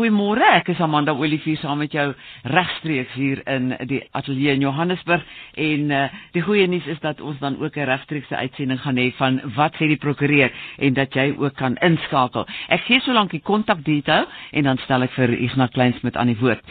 Goeiemôre, 0.00 0.46
ek 0.56 0.70
is 0.72 0.78
Amanda 0.80 1.12
Olivier 1.12 1.58
saam 1.60 1.82
met 1.82 1.92
jou 1.92 2.06
regstreeks 2.48 3.12
hier 3.20 3.42
in 3.52 3.66
die 3.90 3.98
ateljee 4.16 4.54
in 4.56 4.62
Johannesburg 4.64 5.26
en 5.60 5.92
uh, 5.92 6.06
die 6.32 6.40
goeie 6.46 6.64
nuus 6.72 6.86
is 6.88 7.02
dat 7.04 7.20
ons 7.20 7.36
dan 7.42 7.58
ook 7.60 7.76
'n 7.76 7.84
regstreekse 7.84 8.32
uitsending 8.36 8.80
gaan 8.80 8.96
hê 8.96 9.10
van 9.18 9.36
wat 9.58 9.76
sê 9.76 9.90
die 9.92 10.00
prokureur 10.00 10.48
en 10.78 10.94
dat 10.96 11.12
jy 11.12 11.34
ook 11.36 11.54
kan 11.54 11.76
inskakel. 11.84 12.46
Ek 12.68 12.80
gee 12.88 13.00
solank 13.04 13.30
die 13.30 13.44
kontakdetail 13.44 14.24
en 14.52 14.64
dan 14.64 14.78
stel 14.78 15.02
ek 15.02 15.12
vir 15.12 15.36
Ignas 15.36 15.70
Kleinsmid 15.76 16.16
aan 16.16 16.32
die 16.32 16.40
woord. 16.40 16.64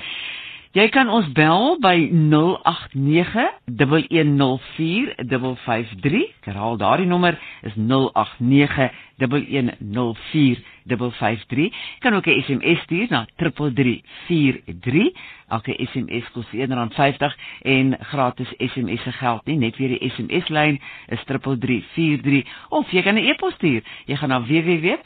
Jy 0.73 0.89
kan 0.89 1.09
ons 1.09 1.25
bel 1.33 1.77
by 1.81 2.09
089 2.13 3.45
1104 3.65 5.13
553. 5.17 6.33
Herhaal 6.45 6.77
daardie 6.77 7.07
nommer 7.07 7.37
is 7.61 7.73
089 7.77 8.89
1104 9.19 10.63
553. 10.97 11.71
Kan 11.99 12.13
ook 12.13 12.25
'n 12.25 12.41
SMS 12.41 12.79
stuur 12.81 13.05
na 13.09 13.27
3343. 13.35 15.11
Elke 15.49 15.87
SMS 15.91 16.31
kos 16.31 16.45
R1.50 16.53 17.35
en 17.61 17.97
gratis 17.99 18.53
SMS 18.57 19.01
se 19.03 19.11
geld 19.11 19.45
nie. 19.45 19.57
Net 19.57 19.77
weer 19.77 19.87
die 19.87 20.09
SMS 20.11 20.47
lyn 20.47 20.79
is 21.07 21.23
3343 21.25 22.45
of 22.69 22.91
jy 22.91 23.01
kan 23.01 23.13
'n 23.13 23.17
e-pos 23.25 23.53
stuur. 23.53 23.81
Jy 24.05 24.15
gaan 24.15 24.29
na 24.29 24.41
www.rsg.co.za 24.41 25.03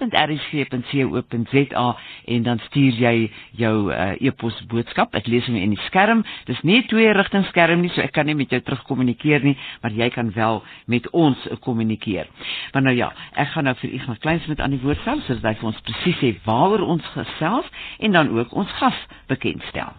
en 2.26 2.44
dan 2.44 2.60
stuur 2.60 2.92
jy 2.94 3.32
jou 3.52 3.92
uh, 3.94 4.12
e-pos 4.22 4.66
boodskap. 4.66 5.16
Ek 5.16 5.28
lees 5.28 5.46
hom 5.46 5.56
in 5.56 5.70
die 5.70 5.80
skerm. 5.86 6.24
Dis 6.46 6.62
nie 6.62 6.78
'n 6.78 6.88
twee 6.88 7.14
rigting 7.14 7.46
skerm 7.46 7.82
nie, 7.82 7.90
so 7.90 8.02
ek 8.02 8.12
kan 8.12 8.26
nie 8.26 8.36
met 8.36 8.50
jou 8.50 8.62
terugkommunikeer 8.62 9.44
nie, 9.44 9.58
maar 9.82 9.92
jy 9.92 10.10
kan 10.10 10.32
wel 10.34 10.64
met 10.86 11.10
ons 11.10 11.48
kommunikeer. 11.60 12.28
Maar 12.74 12.82
nou 12.82 12.96
ja, 12.96 13.14
ek 13.36 13.48
gaan 13.48 13.64
nou 13.64 13.76
vir 13.76 13.90
Ignas 14.04 14.20
Kleinsmid 14.20 14.60
aan 14.60 14.74
die 14.76 14.82
woord 14.84 15.00
stel 15.00 15.22
sodat 15.24 15.46
hy 15.48 15.60
vir 15.62 15.68
ons 15.70 15.84
presies 15.88 16.18
sê 16.20 16.30
waaroor 16.44 16.82
ons 16.96 17.06
gesels 17.14 17.70
en 18.04 18.16
dan 18.18 18.32
ook 18.36 18.52
ons 18.52 18.72
gas 18.76 18.98
bekendstel. 19.32 19.94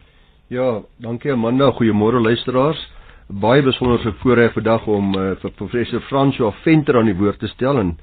Ja, 0.52 0.82
dankie 1.00 1.32
Amanda. 1.32 1.70
Goeiemôre 1.72 2.20
luisteraars. 2.20 2.82
Baie 3.32 3.64
besonderse 3.64 4.12
voorreg 4.20 4.52
vandag 4.52 4.84
om 4.92 5.14
uh, 5.16 5.30
vir 5.40 5.54
professor 5.56 6.04
François 6.10 6.52
Venter 6.66 7.01
aan 7.01 7.09
die 7.09 7.16
woord 7.16 7.40
te 7.40 7.48
stel 7.54 7.80
en 7.80 7.95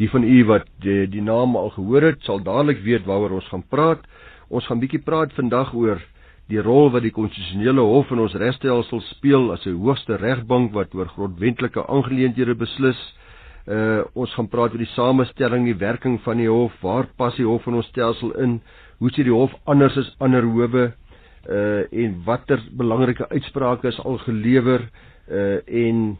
die 0.00 0.10
van 0.10 0.26
u 0.26 0.40
wat 0.50 0.66
die, 0.82 1.04
die 1.06 1.22
naam 1.22 1.54
al 1.54 1.70
gehoor 1.76 2.08
het, 2.10 2.24
sal 2.26 2.42
dadelik 2.42 2.82
weet 2.82 3.06
waaroor 3.06 3.38
ons 3.38 3.50
gaan 3.52 3.62
praat. 3.70 4.02
Ons 4.50 4.66
gaan 4.66 4.82
bietjie 4.82 5.04
praat 5.06 5.30
vandag 5.38 5.70
oor 5.70 6.02
die 6.50 6.60
rol 6.66 6.90
wat 6.90 7.06
die 7.06 7.14
konstitusionele 7.14 7.84
hof 7.86 8.10
in 8.10 8.24
ons 8.26 8.34
regstelsel 8.42 9.06
speel 9.12 9.52
as 9.54 9.62
'n 9.70 9.78
hoogste 9.78 10.18
regbank 10.18 10.74
wat 10.74 10.98
oor 10.98 11.06
grondwetlike 11.14 11.86
aangeleenthede 11.86 12.58
beslis. 12.58 12.98
Uh 13.64 14.02
ons 14.12 14.34
gaan 14.36 14.48
praat 14.48 14.74
oor 14.74 14.82
die 14.82 14.92
samestelling, 14.92 15.64
die 15.64 15.78
werking 15.80 16.18
van 16.20 16.36
die 16.36 16.50
hof, 16.50 16.74
waar 16.82 17.06
pas 17.16 17.36
die 17.36 17.46
hof 17.48 17.66
in 17.66 17.78
ons 17.80 17.88
stelsel 17.88 18.34
in? 18.36 18.58
Hoe 18.98 19.10
sien 19.10 19.24
die 19.24 19.32
hof 19.32 19.54
anders 19.64 19.96
as 19.96 20.14
ander 20.20 20.44
howe? 20.44 20.92
uh 21.48 21.84
en 21.92 22.22
watter 22.24 22.60
belangrike 22.72 23.28
uitsprake 23.28 23.88
is 23.88 23.98
al 24.00 24.18
gelewer 24.18 24.88
uh 25.28 25.58
en 25.66 26.18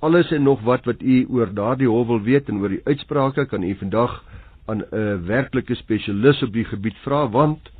alles 0.00 0.30
en 0.30 0.42
nog 0.42 0.60
wat 0.62 0.84
wat 0.84 1.02
u 1.02 1.26
oor 1.28 1.54
daardie 1.54 1.88
hof 1.88 2.06
wil 2.06 2.20
weet 2.22 2.48
en 2.48 2.60
oor 2.60 2.68
die 2.68 2.84
uitsprake 2.84 3.46
kan 3.46 3.62
u 3.62 3.74
vandag 3.74 4.24
aan 4.66 4.78
'n 4.78 4.84
uh, 4.92 5.26
werklike 5.26 5.74
spesialis 5.74 6.42
op 6.42 6.52
die 6.52 6.64
gebied 6.64 6.96
vra 7.04 7.28
want 7.28 7.70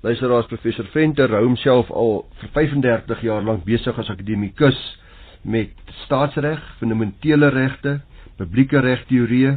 luisteraars 0.00 0.46
professor 0.46 0.84
Venter 0.84 1.30
hou 1.30 1.44
homself 1.44 1.90
al 1.90 2.26
vir 2.40 2.48
35 2.52 3.20
jaar 3.20 3.42
lank 3.42 3.64
besig 3.64 3.98
as 3.98 4.10
akademikus 4.10 4.98
met 5.42 5.70
staatsreg, 6.04 6.60
fundamentele 6.78 7.48
regte, 7.48 8.00
publieke 8.36 8.80
regteorieë 8.80 9.56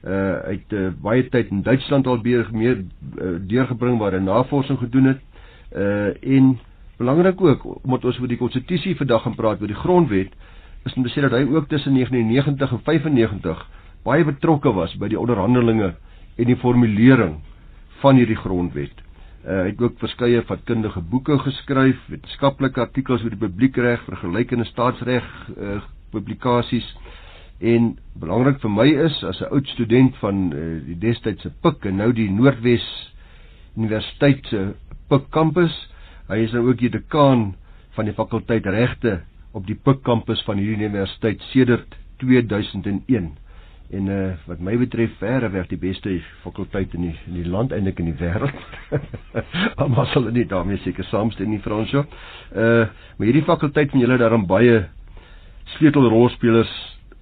uh 0.00 0.36
het 0.48 0.72
uh, 0.72 0.88
baie 1.02 1.26
tyd 1.28 1.50
in 1.52 1.62
Duitsland 1.62 2.06
al 2.06 2.20
meer 2.52 2.78
uh, 2.80 3.36
deurgebring 3.46 3.98
waar 3.98 4.12
hy 4.16 4.22
navorsing 4.24 4.78
gedoen 4.78 5.04
het 5.04 5.20
uh 5.76 6.36
en 6.38 6.58
belangrik 6.96 7.40
ook 7.40 7.84
omdat 7.84 8.04
ons 8.04 8.20
oor 8.20 8.28
die 8.28 8.40
konstitusie 8.40 8.96
vandag 8.96 9.22
gaan 9.22 9.34
praat 9.34 9.60
oor 9.60 9.66
die 9.66 9.82
grondwet 9.82 10.32
is 10.84 10.94
om 10.94 11.02
te 11.04 11.12
sê 11.12 11.20
dat 11.20 11.32
hy 11.36 11.44
ook 11.44 11.68
tussen 11.68 11.92
1990 11.94 12.72
en 12.72 12.80
95 12.84 13.66
baie 14.04 14.24
betrokke 14.24 14.72
was 14.72 14.94
by 14.96 15.08
die 15.12 15.20
onderhandelinge 15.20 15.94
en 16.36 16.48
die 16.48 16.56
formulering 16.56 17.36
van 18.00 18.16
hierdie 18.16 18.38
grondwet. 18.40 18.96
Uh, 19.44 19.62
hy 19.64 19.68
het 19.72 19.80
ook 19.80 19.98
verskeie 20.00 20.42
vakkundige 20.48 21.00
boeke 21.12 21.36
geskryf, 21.44 22.00
wetenskaplike 22.12 22.80
artikels 22.80 23.22
oor 23.24 23.32
die 23.32 23.40
publiekreg, 23.40 24.02
vergelykende 24.08 24.66
staatsreg 24.68 25.26
uh, 25.56 25.78
publikasies 26.12 26.86
en 27.60 27.98
belangrik 28.20 28.60
vir 28.62 28.70
my 28.72 28.88
is 29.06 29.22
as 29.24 29.40
'n 29.40 29.52
oud 29.52 29.66
student 29.68 30.16
van 30.16 30.52
uh, 30.52 30.80
die 30.86 30.98
destydse 30.98 31.52
PUK 31.60 31.84
en 31.86 31.96
nou 31.96 32.12
die 32.12 32.30
Noordwes 32.30 32.86
Universiteit 33.76 34.46
se 34.46 34.74
Pik 35.10 35.30
kampus. 35.34 35.74
Hy 36.30 36.44
is 36.44 36.52
nou 36.54 36.68
ook 36.68 36.78
die 36.78 36.90
dekaan 36.90 37.54
van 37.96 38.06
die 38.06 38.14
fakulteit 38.14 38.66
regte 38.66 39.20
op 39.52 39.66
die 39.66 39.74
Pik 39.74 40.02
kampus 40.06 40.42
van 40.46 40.60
hierdie 40.60 40.78
universiteit 40.86 41.42
sedert 41.50 41.96
2001. 42.22 43.30
En 43.90 44.06
uh 44.06 44.34
wat 44.46 44.60
my 44.62 44.76
betref 44.78 45.16
verre 45.18 45.50
weg 45.50 45.66
die 45.72 45.78
beste 45.80 46.12
fakulteit 46.44 46.94
in 46.94 47.08
die 47.08 47.16
in 47.26 47.40
die 47.40 47.48
land 47.48 47.72
eintlik 47.74 47.98
in 47.98 48.12
die 48.12 48.18
wêreld. 48.20 48.54
Maar 49.94 50.06
sal 50.12 50.28
dit 50.28 50.34
nie 50.38 50.46
daarmee 50.46 50.78
seker 50.84 51.04
saamstem 51.04 51.50
nie 51.50 51.62
Fransjo. 51.64 52.04
Uh 52.54 52.86
maar 53.18 53.26
hierdie 53.26 53.46
fakulteit 53.46 53.90
van 53.90 54.00
julle 54.00 54.18
daarom 54.18 54.46
baie 54.46 54.84
sleutelrolspelers 55.78 56.70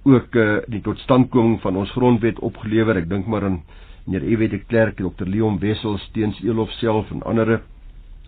ook 0.03 0.35
uh 0.35 0.57
die 0.67 0.81
totstandkoming 0.81 1.59
van 1.61 1.75
ons 1.75 1.91
grondwet 1.91 2.39
opgelewer. 2.39 2.97
Ek 2.97 3.09
dink 3.09 3.27
maar 3.27 3.43
aan 3.43 3.61
meneer 4.05 4.25
Ewe 4.31 4.47
de 4.49 4.59
Klerk, 4.65 4.97
Dr 4.97 5.27
Leon 5.27 5.59
Wessels, 5.59 6.09
Teens 6.13 6.39
Elof 6.43 6.71
self 6.79 7.11
en 7.11 7.23
ander 7.23 7.59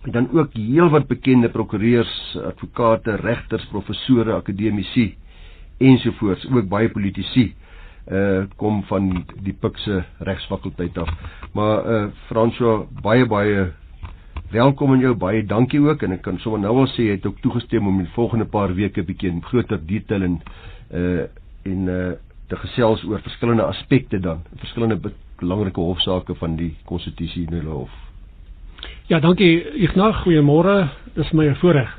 en 0.01 0.11
dan 0.11 0.29
ook 0.33 0.53
heelwat 0.53 1.07
bekende 1.07 1.49
prokureurs, 1.49 2.37
advokate, 2.45 3.15
regters, 3.21 3.65
professore, 3.69 4.33
akademici 4.33 5.15
ensovoorts, 5.77 6.47
ook 6.51 6.69
baie 6.69 6.89
politici 6.89 7.51
uh 8.11 8.43
kom 8.57 8.79
van 8.89 9.11
die 9.45 9.53
Pikse 9.53 10.01
regsfakulteit 10.25 10.97
af. 10.97 11.09
Maar 11.53 11.85
uh 11.85 12.07
François 12.29 12.87
baie 13.01 13.25
baie 13.25 13.67
welkom 14.51 14.91
aan 14.91 14.99
jou, 14.99 15.13
baie 15.15 15.45
dankie 15.45 15.79
ook 15.79 16.01
en 16.03 16.11
ek 16.17 16.23
kan 16.25 16.39
sommer 16.41 16.59
nou 16.63 16.73
al 16.81 16.89
sê 16.95 17.05
jy 17.05 17.19
het 17.19 17.25
ook 17.29 17.37
toegestem 17.45 17.87
om 17.87 17.99
in 18.01 18.07
die 18.09 18.15
volgende 18.15 18.45
paar 18.49 18.73
weke 18.75 19.03
bietjie 19.05 19.29
in 19.29 19.43
groter 19.45 19.79
detail 19.85 20.25
en 20.27 20.39
uh 20.91 21.27
en 21.63 21.87
uh 21.87 22.11
te 22.51 22.57
gesels 22.59 23.03
oor 23.07 23.21
verskillende 23.23 23.63
aspekte 23.63 24.19
dan, 24.19 24.41
verskillende 24.59 24.97
belangrike 25.39 25.79
hofsaake 25.79 26.35
van 26.35 26.57
die 26.59 26.73
konstitusionele 26.85 27.69
hof. 27.69 27.93
Ja, 29.07 29.19
dankie 29.23 29.61
Ignas, 29.83 30.17
goeiemôre. 30.25 30.89
Dis 31.15 31.31
my 31.35 31.49
voorreg. 31.61 31.91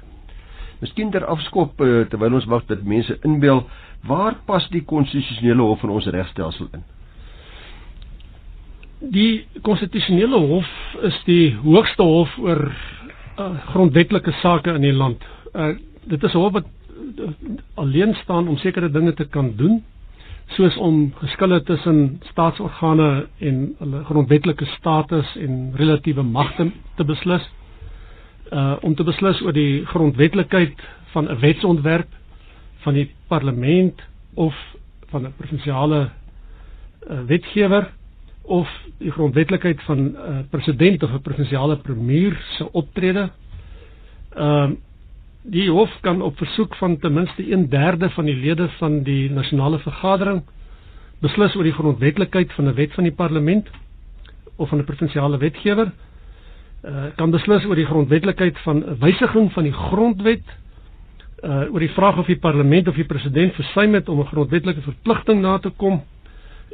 Miskien 0.83 1.13
ter 1.15 1.25
afskop 1.31 1.81
eh, 1.81 2.03
terwyl 2.11 2.37
ons 2.39 2.49
wag 2.51 2.67
dat 2.69 2.83
mense 2.89 3.17
inbel, 3.27 3.63
waar 4.09 4.37
pas 4.49 4.65
die 4.73 4.83
konstitusionele 4.85 5.63
hof 5.63 5.85
in 5.87 5.93
ons 5.95 6.09
regstelsel 6.11 6.69
in? 6.75 6.85
Die 9.15 9.45
konstitusionele 9.67 10.41
hof 10.51 10.69
is 11.09 11.17
die 11.27 11.55
hoogste 11.63 12.07
hof 12.07 12.35
oor 12.43 12.65
uh, 12.69 13.49
grondwetlike 13.73 14.35
sake 14.43 14.75
in 14.77 14.85
die 14.87 14.95
land. 14.95 15.23
Uh, 15.55 15.73
dit 16.11 16.23
is 16.23 16.35
'n 16.35 16.39
hof 16.39 16.53
wat 16.53 16.67
uh, 16.67 16.82
alleen 17.75 18.15
staan 18.23 18.49
om 18.49 18.57
sekere 18.57 18.91
dinge 18.91 19.13
te 19.15 19.25
kan 19.25 19.53
doen 19.57 19.83
soos 20.57 20.77
om 20.77 21.13
geskille 21.21 21.63
tussen 21.63 22.21
staatsorgane 22.31 23.27
en 23.39 23.61
hulle 23.79 24.03
grondwetlike 24.05 24.67
status 24.77 25.37
en 25.41 25.73
relatiewe 25.81 26.23
magte 26.23 26.71
te 26.97 27.05
beslis 27.05 27.45
uh 28.53 28.75
om 28.85 28.95
te 28.95 29.05
beslis 29.05 29.41
oor 29.43 29.53
die 29.57 29.85
grondwetlikheid 29.87 30.81
van 31.15 31.29
'n 31.31 31.39
wetsontwerp 31.41 32.09
van 32.85 32.95
die 32.95 33.11
parlement 33.29 34.03
of 34.35 34.55
van 35.11 35.23
'n 35.27 35.33
provinsiale 35.37 36.11
uh, 37.11 37.21
wetgewer 37.27 37.91
of 38.43 38.69
die 38.99 39.11
grondwetlikheid 39.11 39.83
van 39.83 39.99
'n 39.99 40.15
uh, 40.17 40.39
president 40.51 41.03
of 41.03 41.11
'n 41.13 41.21
provinsiale 41.23 41.77
premier 41.77 42.37
se 42.57 42.73
optrede. 42.73 43.31
Ehm 44.37 44.71
uh, 44.71 44.77
Die 45.43 45.71
hof 45.71 45.91
kan 46.01 46.23
op 46.23 46.37
versoek 46.39 46.75
van 46.79 46.99
ten 46.99 47.13
minste 47.13 47.43
1/3 47.43 48.15
van 48.15 48.25
die 48.25 48.37
lede 48.37 48.69
van 48.79 49.03
die 49.03 49.31
nasionale 49.31 49.79
vergadering 49.79 50.43
beslis 51.19 51.55
oor 51.57 51.67
die 51.67 51.75
grondwetlikheid 51.75 52.53
van 52.53 52.69
'n 52.69 52.75
wet 52.75 52.95
van 52.95 53.05
die 53.05 53.13
parlement 53.13 53.71
of 54.57 54.69
van 54.69 54.79
'n 54.79 54.85
provinsiale 54.85 55.39
wetgewer. 55.39 55.93
Uh 56.85 57.05
kan 57.17 57.31
beslis 57.31 57.65
oor 57.65 57.75
die 57.75 57.87
grondwetlikheid 57.87 58.59
van 58.59 58.77
'n 58.77 58.99
wysiging 58.99 59.53
van 59.53 59.63
die 59.63 59.73
grondwet 59.73 60.47
uh 61.43 61.73
oor 61.73 61.81
die 61.81 61.95
vraag 61.95 62.19
of 62.19 62.27
die 62.27 62.39
parlement 62.39 62.89
of 62.89 62.95
die 62.95 63.05
president 63.05 63.55
versuim 63.55 63.95
het 63.95 64.09
om 64.09 64.21
'n 64.21 64.27
grondwetlike 64.27 64.81
verpligting 64.81 65.41
na 65.41 65.59
te 65.59 65.71
kom 65.71 66.03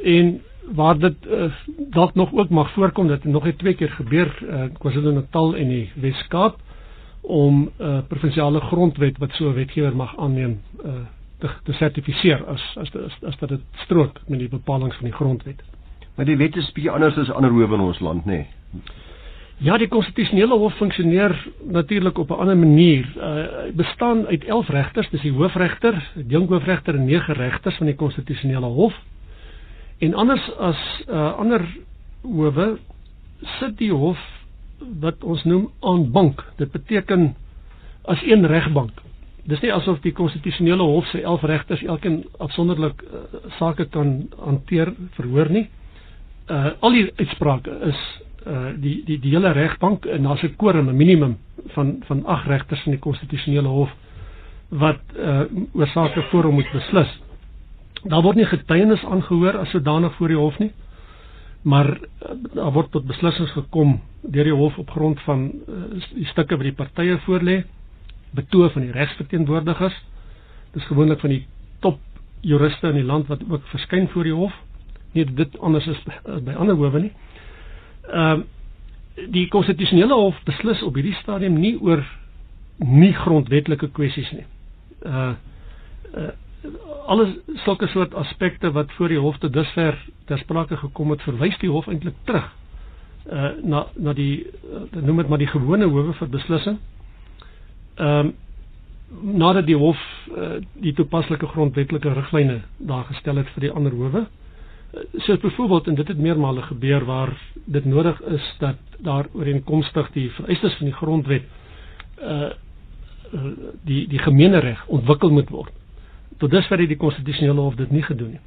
en 0.03 0.41
waar 0.73 0.97
dit 0.99 1.15
uh, 1.25 1.51
dalk 1.89 2.15
nog 2.15 2.33
ook 2.33 2.49
mag 2.49 2.71
voorkom 2.71 3.07
dat 3.07 3.21
dit 3.21 3.31
nog 3.31 3.43
net 3.43 3.57
twee 3.57 3.73
keer 3.73 3.89
gebeur 3.89 4.29
uh 4.49 4.63
KwaZulu-Natal 4.79 5.55
en 5.55 5.67
die 5.67 5.91
Wes-Kaap 5.95 6.57
om 7.21 7.61
'n 7.61 7.83
uh, 7.83 7.97
eh, 7.97 8.03
provinsiale 8.07 8.59
grondwet 8.59 9.17
wat 9.17 9.31
so 9.31 9.49
'n 9.49 9.53
wetgewer 9.53 9.95
mag 9.95 10.17
aanneem 10.17 10.61
uh, 10.85 10.91
te 11.37 11.49
te 11.63 11.73
sertifiseer 11.73 12.45
as 12.45 12.77
as 12.77 12.95
as, 12.95 13.23
as 13.23 13.37
dat 13.37 13.49
dit 13.49 13.61
strook 13.73 14.19
met 14.27 14.39
die 14.39 14.49
bepalinge 14.49 14.93
van 14.93 15.05
die 15.05 15.13
grondwet. 15.13 15.63
Maar 16.15 16.25
die 16.25 16.37
wet 16.37 16.55
is 16.55 16.71
bietjie 16.71 16.91
anders 16.91 17.17
as 17.17 17.31
ander 17.31 17.51
howe 17.51 17.73
in 17.73 17.79
ons 17.79 17.99
land, 17.99 18.25
nê? 18.25 18.31
Nee. 18.31 18.47
Ja, 19.59 19.75
die 19.77 19.89
konstitusionele 19.91 20.55
hof 20.55 20.77
funksioneer 20.79 21.33
natuurlik 21.63 22.17
op 22.17 22.29
'n 22.29 22.39
ander 22.39 22.57
manier. 22.57 23.05
Uh 23.17 23.75
bestaan 23.75 24.25
uit 24.27 24.43
11 24.43 24.67
regters, 24.67 25.09
dis 25.09 25.21
die 25.21 25.31
hoofregter, 25.31 26.11
die 26.15 26.25
jonkhoofregter 26.25 26.95
en 26.95 27.05
nege 27.05 27.33
regters 27.33 27.75
van 27.75 27.85
die 27.85 27.95
konstitusionele 27.95 28.65
hof. 28.65 28.93
En 29.97 30.13
anders 30.13 30.55
as 30.57 31.03
uh 31.09 31.37
ander 31.37 31.65
howe 32.21 32.77
sit 33.41 33.77
die 33.77 33.91
hof 33.91 34.38
wat 34.99 35.23
ons 35.23 35.43
noem 35.43 35.69
aan 35.79 36.11
bank. 36.11 36.43
Dit 36.57 36.71
beteken 36.71 37.35
as 38.03 38.21
een 38.23 38.45
regbank. 38.47 38.91
Dis 39.49 39.61
nie 39.63 39.71
asof 39.73 39.99
die 40.03 40.11
konstitusionele 40.13 40.83
hof 40.83 41.07
se 41.09 41.21
11 41.21 41.41
regters 41.49 41.83
elkeen 41.83 42.23
afsonderlik 42.37 43.01
uh, 43.03 43.21
sake 43.57 43.85
kan 43.89 44.27
hanteer 44.37 44.93
verhoor 45.17 45.49
nie. 45.49 45.67
Uh 46.49 46.71
al 46.79 46.91
die 46.97 47.05
uitsprake 47.15 47.71
is 47.89 48.01
uh 48.47 48.71
die 48.81 48.99
die 49.05 49.19
die 49.21 49.31
hele 49.35 49.51
regbank 49.53 50.05
en 50.05 50.23
daar's 50.23 50.43
'n 50.43 50.55
quorum 50.57 50.89
'n 50.89 50.95
minimum 50.97 51.37
van 51.75 51.97
van 52.07 52.25
8 52.25 52.47
regters 52.47 52.81
van 52.81 52.91
die 52.91 53.01
konstitusionele 53.01 53.67
hof 53.67 53.89
wat 54.69 55.01
uh 55.17 55.41
oor 55.73 55.87
sake 55.87 56.21
voor 56.29 56.43
hom 56.43 56.53
moet 56.53 56.71
beslis. 56.71 57.19
Daar 58.03 58.21
word 58.21 58.35
nie 58.35 58.45
getuienis 58.45 59.05
aangehoor 59.05 59.57
as 59.57 59.69
sodanig 59.69 60.13
voor 60.15 60.27
die 60.27 60.37
hof 60.37 60.57
nie. 60.59 60.71
Maar 61.61 61.89
uh, 61.97 62.35
daar 62.53 62.71
word 62.71 62.91
tot 62.91 63.07
beslissings 63.07 63.51
gekom 63.51 63.99
deur 64.21 64.47
die 64.47 64.55
hof 64.55 64.77
op 64.77 64.91
grond 64.95 65.19
van 65.27 65.49
uh, 65.67 65.99
die 66.13 66.27
stukke 66.31 66.55
wat 66.57 66.67
die 66.69 66.75
partye 66.75 67.17
voorlê, 67.25 67.63
betoog 68.35 68.73
van 68.73 68.85
die 68.87 68.95
regsverteenwoordigers. 68.95 69.97
Dis 70.73 70.85
gewoonlik 70.87 71.19
van 71.19 71.33
die 71.33 71.43
top 71.83 71.99
juriste 72.45 72.87
in 72.93 73.01
die 73.01 73.07
land 73.07 73.27
wat 73.27 73.43
ook 73.49 73.67
verskyn 73.73 74.07
voor 74.13 74.23
die 74.23 74.35
hof. 74.35 74.55
Nie 75.11 75.25
dit 75.25 75.59
anders 75.59 75.87
is 75.89 75.99
by, 76.05 76.39
by 76.45 76.55
ander 76.55 76.77
howe 76.79 77.03
nie. 77.07 77.13
Ehm 78.07 78.45
uh, 78.45 78.47
die 79.19 79.49
konstitusionele 79.51 80.15
hof 80.15 80.37
beslis 80.47 80.79
op 80.87 80.95
hierdie 80.95 81.17
stadium 81.19 81.57
nie 81.59 81.73
oor 81.83 81.99
nie 82.79 83.11
grondwetlike 83.17 83.89
kwessies 83.91 84.29
nie. 84.31 84.45
Uh 85.03 85.33
uh 86.15 86.29
alles 87.05 87.35
sulke 87.63 87.87
soort 87.87 88.13
aspekte 88.13 88.71
wat 88.71 88.91
voor 88.97 89.07
die 89.07 89.19
hof 89.19 89.37
te 89.37 89.49
dusver 89.49 89.97
ter 90.25 90.37
sprake 90.37 90.77
gekom 90.77 91.11
het, 91.11 91.21
verwys 91.21 91.57
die 91.61 91.69
hof 91.69 91.87
eintlik 91.87 92.15
terug 92.23 92.49
uh 93.31 93.51
na 93.63 93.85
na 93.95 94.13
die 94.13 94.45
uh, 94.45 95.01
noem 95.01 95.17
dit 95.21 95.29
maar 95.29 95.41
die 95.41 95.49
gewone 95.49 95.85
howe 95.89 96.13
vir 96.13 96.29
beslissing. 96.29 96.79
Ehm 97.95 98.29
um, 98.29 98.35
nadat 99.09 99.65
die 99.65 99.77
hof 99.77 99.97
uh, 100.37 100.59
die 100.81 100.93
toepaslike 100.93 101.47
grondwetlike 101.47 102.13
riglyne 102.13 102.59
daar 102.77 103.07
gestel 103.09 103.41
het 103.41 103.49
vir 103.55 103.61
die 103.67 103.71
ander 103.71 103.91
howe. 103.91 104.25
So 105.25 105.37
byvoorbeeld 105.37 105.87
en 105.87 105.95
dit 105.95 106.07
het 106.07 106.17
meermale 106.17 106.61
gebeur 106.61 107.05
waar 107.05 107.33
dit 107.65 107.85
nodig 107.85 108.21
is 108.21 108.55
dat 108.59 108.77
daar 108.99 109.27
ooreenkomstig 109.33 110.11
die 110.11 110.29
vereistes 110.31 110.77
van 110.77 110.85
die 110.85 110.95
grondwet 110.95 111.43
uh 112.21 112.49
die 113.85 114.07
die 114.09 114.19
gemeenereg 114.19 114.87
ontwikkel 114.87 115.29
moet 115.29 115.49
word. 115.49 115.73
Tot 116.39 116.51
dusver 116.51 116.79
het 116.79 116.87
die 116.87 116.97
konstitusionele 116.97 117.59
hof 117.61 117.75
dit 117.75 117.91
nie 117.91 118.03
gedoen 118.03 118.37
nie. 118.37 118.43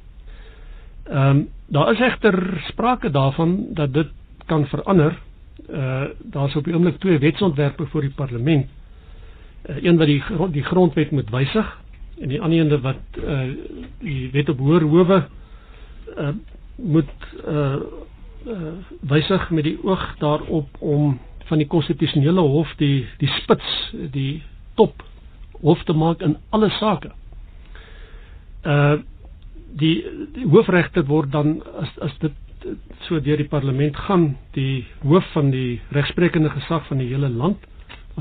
Ehm 1.03 1.29
um, 1.29 1.47
daar 1.67 1.91
is 1.91 1.99
egter 1.99 2.63
sprake 2.67 3.09
daarvan 3.09 3.65
dat 3.73 3.93
dit 3.93 4.07
kan 4.45 4.65
verander. 4.67 5.17
Uh 5.69 6.03
daar's 6.21 6.55
op 6.55 6.63
die 6.63 6.73
oomblik 6.73 6.99
twee 6.99 7.19
wetsontwerpe 7.19 7.85
voor 7.85 8.01
die 8.01 8.13
parlement. 8.15 8.65
Uh, 9.69 9.83
een 9.83 9.97
wat 9.97 10.07
die 10.07 10.23
die 10.51 10.63
grondwet 10.63 11.11
moet 11.11 11.29
wysig 11.29 11.79
en 12.19 12.27
die 12.27 12.41
ander 12.41 12.71
een 12.71 12.81
wat 12.81 13.23
uh 13.23 13.53
die 13.99 14.31
wet 14.31 14.49
op 14.49 14.59
hoër 14.59 14.81
howe 14.81 15.27
uh, 16.17 16.29
moet 16.75 17.09
uh, 17.47 17.75
uh, 18.47 18.73
wysig 18.99 19.49
met 19.49 19.63
die 19.63 19.77
oog 19.83 20.15
daarop 20.17 20.69
om 20.79 21.19
van 21.43 21.57
die 21.57 21.67
konstitusionele 21.67 22.41
hof 22.41 22.73
die 22.77 23.07
die 23.17 23.29
spits 23.41 23.93
die 24.11 24.43
top 24.75 25.03
hof 25.61 25.83
te 25.83 25.93
maak 25.93 26.21
in 26.21 26.37
alle 26.49 26.69
sake. 26.69 27.11
Uh 28.65 29.01
die, 29.73 30.05
die 30.35 30.45
hoofregter 30.45 31.01
word 31.09 31.31
dan 31.33 31.55
as 31.81 31.89
as 32.05 32.11
dit 32.21 32.33
so 33.07 33.19
deur 33.19 33.39
die 33.41 33.49
parlement 33.49 33.95
gaan 34.05 34.35
die 34.53 34.85
hoof 35.01 35.25
van 35.33 35.49
die 35.51 35.81
regsprekende 35.97 36.51
gesag 36.53 36.85
van 36.87 37.01
die 37.01 37.07
hele 37.09 37.29
land 37.29 37.57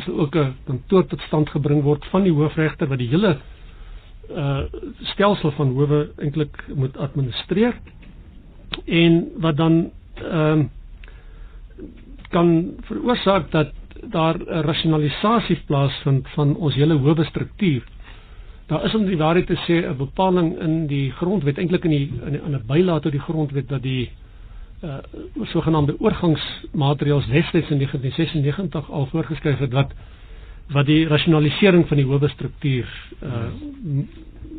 as 0.00 0.08
ook 0.08 0.34
'n 0.36 0.54
kantoor 0.66 1.04
tot 1.06 1.20
stand 1.28 1.50
gebring 1.50 1.82
word 1.82 2.04
van 2.10 2.22
die 2.24 2.32
hoofregter 2.32 2.88
wat 2.88 2.98
die 2.98 3.08
hele 3.12 3.36
uh 4.30 4.62
stelsel 5.12 5.50
van 5.50 5.74
howe 5.76 6.08
eintlik 6.18 6.56
moet 6.74 6.96
administreer 6.96 7.74
en 8.86 9.28
wat 9.40 9.56
dan 9.56 9.90
ehm 10.16 10.60
uh, 10.60 10.64
kan 12.32 12.74
veroorsaak 12.88 13.50
dat 13.50 13.72
daar 14.10 14.36
'n 14.38 14.62
rasionalisasie 14.64 15.60
plaasvind 15.66 16.28
van 16.28 16.56
ons 16.56 16.74
hele 16.74 16.94
howe 16.94 17.24
struktuur. 17.24 17.82
Daar 18.66 18.84
is 18.84 18.94
om 18.94 19.04
die 19.06 19.16
waarheid 19.16 19.46
te 19.46 19.56
sê 19.66 19.82
'n 19.88 19.96
bepaling 19.96 20.58
in 20.60 20.86
die 20.86 21.10
grondwet 21.12 21.58
eintlik 21.58 21.84
in 21.84 21.90
die 21.90 22.10
in 22.26 22.54
'n 22.54 22.62
bylaat 22.66 23.02
tot 23.02 23.12
die 23.12 23.20
grondwet 23.20 23.68
dat 23.68 23.82
die 23.82 24.10
uh 24.82 24.98
sogenaamde 25.42 25.94
oorgangsmateriaal 26.00 27.20
destyds 27.30 27.70
in 27.70 27.78
1996 27.78 28.90
al 28.90 29.06
voorgeskryf 29.06 29.58
het 29.58 29.72
wat 29.72 29.92
wat 30.72 30.86
die 30.86 31.06
rasionalisering 31.06 31.86
van 31.88 31.96
die 31.96 32.06
howe 32.06 32.28
struktuur 32.28 32.86
uh 33.22 33.46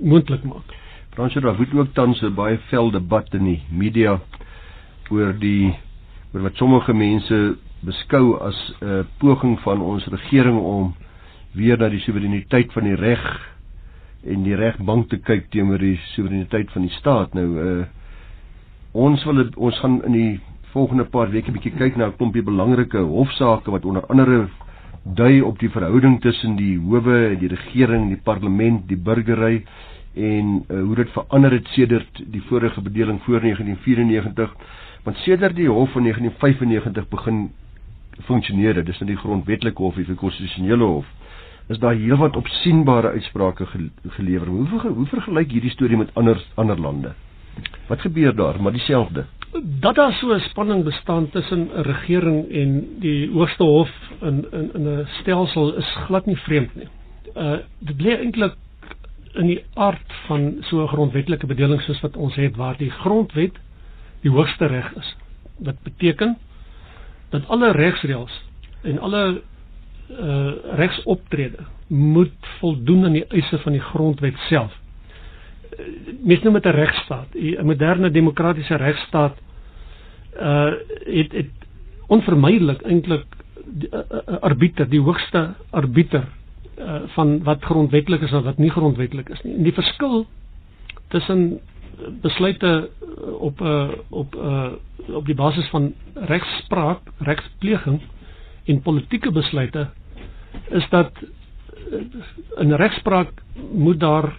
moontlik 0.02 0.44
maak. 0.44 0.74
Fransjo, 1.14 1.40
daar 1.40 1.56
word 1.58 1.74
ook 1.74 1.94
tans 1.94 2.22
'n 2.22 2.34
baie 2.34 2.58
vel 2.70 2.92
debat 2.92 3.34
in 3.34 3.44
die 3.44 3.62
media 3.70 4.20
oor 5.12 5.34
die 5.40 5.76
oor 6.34 6.42
wat 6.42 6.56
sommige 6.56 6.94
mense 6.94 7.56
beskou 7.82 8.40
as 8.40 8.74
'n 8.82 9.06
poging 9.20 9.60
van 9.60 9.82
ons 9.82 10.06
regering 10.08 10.60
om 10.60 10.96
weer 11.52 11.78
na 11.78 11.90
die 11.90 12.00
soewereiniteit 12.00 12.72
van 12.74 12.84
die 12.84 12.96
reg 12.96 13.53
en 14.26 14.44
die 14.44 14.56
regbank 14.56 15.10
te 15.10 15.18
kyk 15.20 15.50
teenoor 15.52 15.82
die 15.82 15.98
soewereiniteit 16.14 16.72
van 16.72 16.88
die 16.88 16.96
staat. 17.00 17.34
Nou 17.34 17.48
uh 17.68 17.84
ons 18.94 19.24
wil 19.26 19.40
ons 19.58 19.78
gaan 19.82 20.04
in 20.06 20.14
die 20.14 20.34
volgende 20.74 21.08
paar 21.10 21.32
weke 21.34 21.52
bietjie 21.52 21.72
kyk 21.74 21.96
na 21.98 22.08
'n 22.12 22.18
klompie 22.18 22.44
belangrike 22.46 22.98
hofsaake 22.98 23.72
wat 23.72 23.86
onder 23.86 24.06
andere 24.06 24.48
dui 25.04 25.42
op 25.42 25.60
die 25.60 25.70
verhouding 25.70 26.22
tussen 26.22 26.56
die 26.56 26.78
howe 26.80 27.30
en 27.32 27.40
die 27.40 27.50
regering, 27.50 28.08
die 28.08 28.22
parlement, 28.24 28.88
die 28.88 28.98
burgery 28.98 29.64
en 30.14 30.64
uh, 30.70 30.82
hoe 30.84 30.96
dit 30.96 31.10
verander 31.10 31.52
het 31.52 31.68
sedert 31.74 32.22
die 32.32 32.42
vorige 32.42 32.82
bedeling 32.82 33.20
voor 33.26 33.40
1994 33.42 34.56
want 35.04 35.18
sedert 35.18 35.56
die 35.56 35.68
hof 35.68 35.92
van 35.92 36.02
1995 36.02 37.08
begin 37.10 37.52
funksioneer 38.28 38.74
dit 38.74 38.88
is 38.94 39.00
nou 39.00 39.10
die 39.10 39.18
grondwetlike 39.20 39.82
hof 39.82 39.98
of 39.98 40.06
die 40.06 40.16
konstitusionele 40.16 40.84
hof 40.86 41.06
is 41.68 41.80
daar 41.80 41.96
heelwat 41.96 42.36
opsienbare 42.36 43.08
uitsprake 43.08 43.68
gelewer 44.08 44.48
hoe 44.48 44.68
hoe 44.68 45.06
vergelyk 45.06 45.52
hierdie 45.52 45.72
storie 45.72 45.98
met 45.98 46.12
ander 46.14 46.44
ander 46.56 46.80
lande 46.80 47.14
wat 47.88 48.02
gebeur 48.02 48.36
daar 48.36 48.62
maar 48.62 48.72
dieselfde 48.72 49.26
dat 49.62 49.96
daar 49.96 50.14
so 50.14 50.34
'n 50.34 50.40
spanning 50.40 50.84
bestaan 50.84 51.30
tussen 51.30 51.70
'n 51.76 51.82
regering 51.82 52.52
en 52.52 53.00
die 53.00 53.32
hoogste 53.32 53.64
hof 53.64 53.92
in 54.22 54.46
in 54.52 54.74
in 54.74 54.88
'n 54.88 55.08
stelsel 55.20 55.74
is 55.74 55.96
glad 56.06 56.26
nie 56.26 56.38
vreemd 56.38 56.76
nie. 56.76 56.88
Uh 57.36 57.58
dit 57.80 58.02
lê 58.02 58.18
eintlik 58.18 58.56
in 59.34 59.48
die 59.48 59.64
aard 59.74 60.14
van 60.26 60.58
so 60.60 60.82
'n 60.82 60.88
grondwetlike 60.88 61.46
bedeling 61.46 61.82
soos 61.82 62.02
wat 62.02 62.18
ons 62.18 62.36
het 62.36 62.56
waar 62.56 62.78
die 62.78 62.90
grondwet 62.90 63.56
die 64.22 64.32
hoogste 64.32 64.66
reg 64.66 64.96
is. 64.96 65.16
Wat 65.58 65.82
beteken 65.84 66.38
dat 67.30 67.48
alle 67.48 67.72
regsreëls 67.72 68.44
en 68.82 69.00
alle 69.00 69.42
uh 70.20 70.52
regsoptrede 70.78 71.58
moet 71.88 72.32
voldoen 72.60 73.06
aan 73.06 73.12
die 73.18 73.26
eise 73.28 73.58
van 73.60 73.72
die 73.72 73.82
grondwet 73.82 74.38
self. 74.50 74.74
Uh, 75.80 75.86
mens 76.24 76.42
noem 76.44 76.54
dit 76.54 76.66
'n 76.66 76.70
regstaat. 76.76 77.28
'n 77.34 77.66
Moderne 77.66 78.12
demokratiese 78.12 78.76
regstaat 78.76 79.38
uh 80.40 80.72
het 81.06 81.32
het 81.32 81.52
onvermydelik 82.08 82.82
eintlik 82.82 83.26
'n 83.66 83.88
uh, 83.94 84.00
uh, 84.12 84.38
arbiter, 84.42 84.90
die 84.90 85.00
hoogste 85.02 85.54
arbiter 85.70 86.24
uh, 86.80 87.02
van 87.16 87.44
wat 87.44 87.64
grondwetlik 87.64 88.22
is 88.22 88.32
en 88.32 88.44
wat 88.44 88.58
nie 88.58 88.70
grondwetlik 88.70 89.30
is 89.30 89.42
nie. 89.44 89.56
En 89.56 89.64
die 89.64 89.74
verskil 89.74 90.26
tussen 91.08 91.60
besluite 92.22 92.90
op 93.40 93.60
'n 93.62 93.66
uh, 93.66 93.90
op 94.10 94.36
'n 94.36 94.40
uh, 94.40 94.72
op 95.16 95.26
die 95.26 95.36
basis 95.36 95.68
van 95.70 95.94
regspraak, 96.14 97.00
regspleging 97.18 98.02
en 98.66 98.82
politieke 98.82 99.32
besluite 99.32 99.90
is 100.70 100.88
dat 100.90 101.12
uh, 101.22 102.00
in 102.58 102.74
regspraak 102.74 103.32
moet 103.72 104.00
daar 104.00 104.34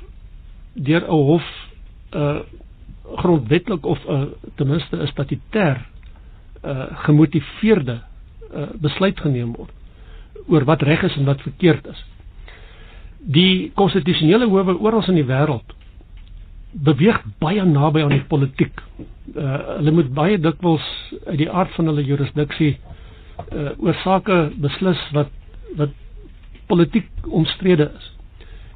deur 0.75 1.03
'n 1.03 1.11
hof 1.11 1.47
'n 2.11 2.19
uh, 2.19 2.39
grondwetlik 3.17 3.87
of 3.87 3.99
'n 4.07 4.13
uh, 4.13 4.23
ten 4.55 4.67
minste 4.67 4.97
'n 4.97 5.07
statutêr 5.07 5.77
uh, 6.65 6.87
gemotiveerde 7.07 8.01
uh, 8.55 8.67
besluit 8.81 9.21
geneem 9.21 9.53
word 9.53 9.73
oor 10.49 10.65
wat 10.65 10.83
reg 10.83 11.03
is 11.03 11.17
en 11.17 11.25
wat 11.25 11.41
verkeerd 11.43 11.87
is 11.87 12.05
die 13.25 13.71
konstitusionele 13.75 14.47
howe 14.51 14.77
oral 14.85 15.05
in 15.09 15.19
die 15.21 15.27
wêreld 15.29 15.73
beweeg 16.85 17.21
baie 17.41 17.63
naby 17.65 18.03
aan 18.03 18.13
die 18.17 18.25
politiek. 18.29 18.81
Uh 19.35 19.59
hulle 19.79 19.93
moet 19.95 20.11
baie 20.15 20.39
dikwels 20.43 20.85
uit 21.29 21.39
die 21.45 21.51
aard 21.51 21.71
van 21.77 21.87
hulle 21.91 22.03
jurisdiksie 22.05 22.73
uh, 22.75 23.71
oor 23.79 23.95
sake 24.03 24.39
beslis 24.63 25.01
wat 25.15 25.31
wat 25.79 25.95
politiek 26.67 27.09
omstrede 27.29 27.91
is. 27.97 28.11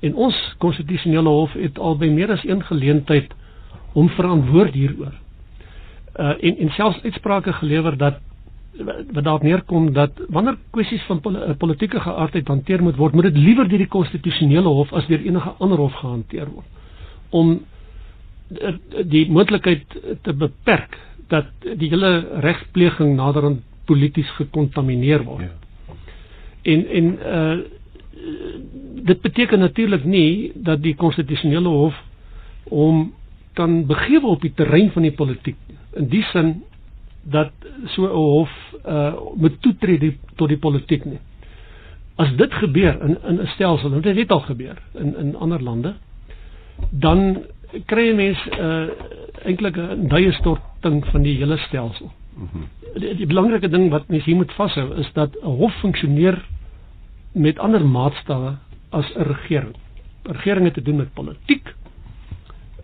En 0.01 0.15
ons 0.15 0.37
konstitusionele 0.59 1.29
hof 1.29 1.53
het 1.53 1.79
al 1.79 1.97
by 1.99 2.07
meer 2.13 2.31
as 2.33 2.45
een 2.47 2.63
geleentheid 2.65 3.33
hom 3.93 4.09
verantwoord 4.09 4.75
hieroor. 4.75 5.15
Uh 6.19 6.35
en 6.41 6.59
en 6.59 6.71
selfs 6.71 7.03
uitsprake 7.03 7.53
gelewer 7.53 7.97
dat 7.97 8.21
wat 9.13 9.25
daarop 9.25 9.43
neerkom 9.43 9.93
dat 9.93 10.11
wanneer 10.29 10.57
kwessies 10.71 11.03
van 11.03 11.21
pol 11.21 11.35
politieke 11.59 12.01
geaardheid 12.01 12.49
hanteer 12.49 12.83
moet 12.83 12.97
word, 12.97 13.13
moet 13.15 13.27
dit 13.27 13.37
liewer 13.37 13.69
deur 13.69 13.79
die 13.79 13.91
konstitusionele 13.91 14.69
hof 14.69 14.93
as 14.93 15.07
deur 15.07 15.25
enige 15.27 15.55
ander 15.59 15.79
hof 15.79 15.95
gehanteer 15.99 16.47
word 16.47 16.67
om 17.31 17.59
die 19.05 19.27
moontlikheid 19.31 19.97
te 20.23 20.33
beperk 20.33 20.97
dat 21.29 21.51
die 21.77 21.91
hele 21.93 22.41
regspleging 22.45 23.17
naderhand 23.17 23.65
polities 23.89 24.29
gekontamineer 24.37 25.25
word. 25.25 25.49
Ja. 25.49 25.97
En 26.63 26.87
en 26.87 27.19
uh 27.19 27.59
dit 29.09 29.21
beteken 29.21 29.59
natuurlik 29.59 30.05
nie 30.05 30.53
dat 30.55 30.83
die 30.83 30.95
konstitusionele 30.95 31.69
hof 31.69 31.95
om 32.69 33.13
kan 33.53 33.87
begewe 33.87 34.27
op 34.27 34.41
die 34.41 34.53
terrein 34.55 34.91
van 34.91 35.03
die 35.03 35.13
politiek 35.13 35.57
in 35.97 36.09
die 36.09 36.23
sin 36.33 36.63
dat 37.23 37.53
so 37.95 38.03
'n 38.05 38.15
hof 38.15 38.51
uh 38.87 39.13
moet 39.37 39.61
toetree 39.63 39.99
die, 39.99 40.19
tot 40.37 40.49
die 40.49 40.59
politiek 40.59 41.05
nie. 41.05 41.19
As 42.17 42.31
dit 42.37 42.53
gebeur 42.55 43.01
in 43.03 43.17
in 43.29 43.41
'n 43.41 43.47
stelsel, 43.47 44.01
dit 44.01 44.17
het 44.17 44.31
al 44.31 44.41
gebeur 44.41 44.77
in 44.95 45.17
in 45.17 45.37
ander 45.37 45.63
lande, 45.63 45.95
dan 46.91 47.43
kry 47.87 48.07
jy 48.09 48.15
mens 48.15 48.39
uh 48.59 48.87
eintlik 49.45 49.77
'n 49.77 50.09
duie 50.09 50.33
storting 50.33 51.05
van 51.07 51.23
die 51.23 51.37
hele 51.37 51.57
stelsel. 51.59 52.11
Mm 52.37 52.49
-hmm. 52.53 52.67
die, 53.01 53.15
die 53.15 53.27
belangrike 53.27 53.69
ding 53.69 53.91
wat 53.91 54.09
mens 54.09 54.25
hier 54.25 54.37
moet 54.37 54.53
vashou 54.53 54.95
is 54.99 55.13
dat 55.13 55.31
'n 55.43 55.47
hof 55.47 55.75
funksioneer 55.81 56.45
met 57.33 57.59
ander 57.59 57.85
maatstawwe 57.87 58.57
as 58.91 59.13
'n 59.15 59.23
regering. 59.23 59.75
Regering 60.23 60.65
het 60.65 60.75
te 60.75 60.83
doen 60.83 60.97
met 60.97 61.13
politiek. 61.13 61.75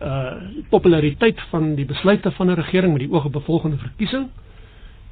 Uh 0.01 0.33
populariteit 0.69 1.41
van 1.49 1.75
die 1.75 1.85
besluite 1.85 2.31
van 2.31 2.47
'n 2.47 2.53
regering 2.53 2.91
met 2.91 3.01
die 3.01 3.11
oog 3.11 3.25
op 3.25 3.35
'n 3.35 3.39
volgende 3.41 3.77
verkiesing 3.77 4.27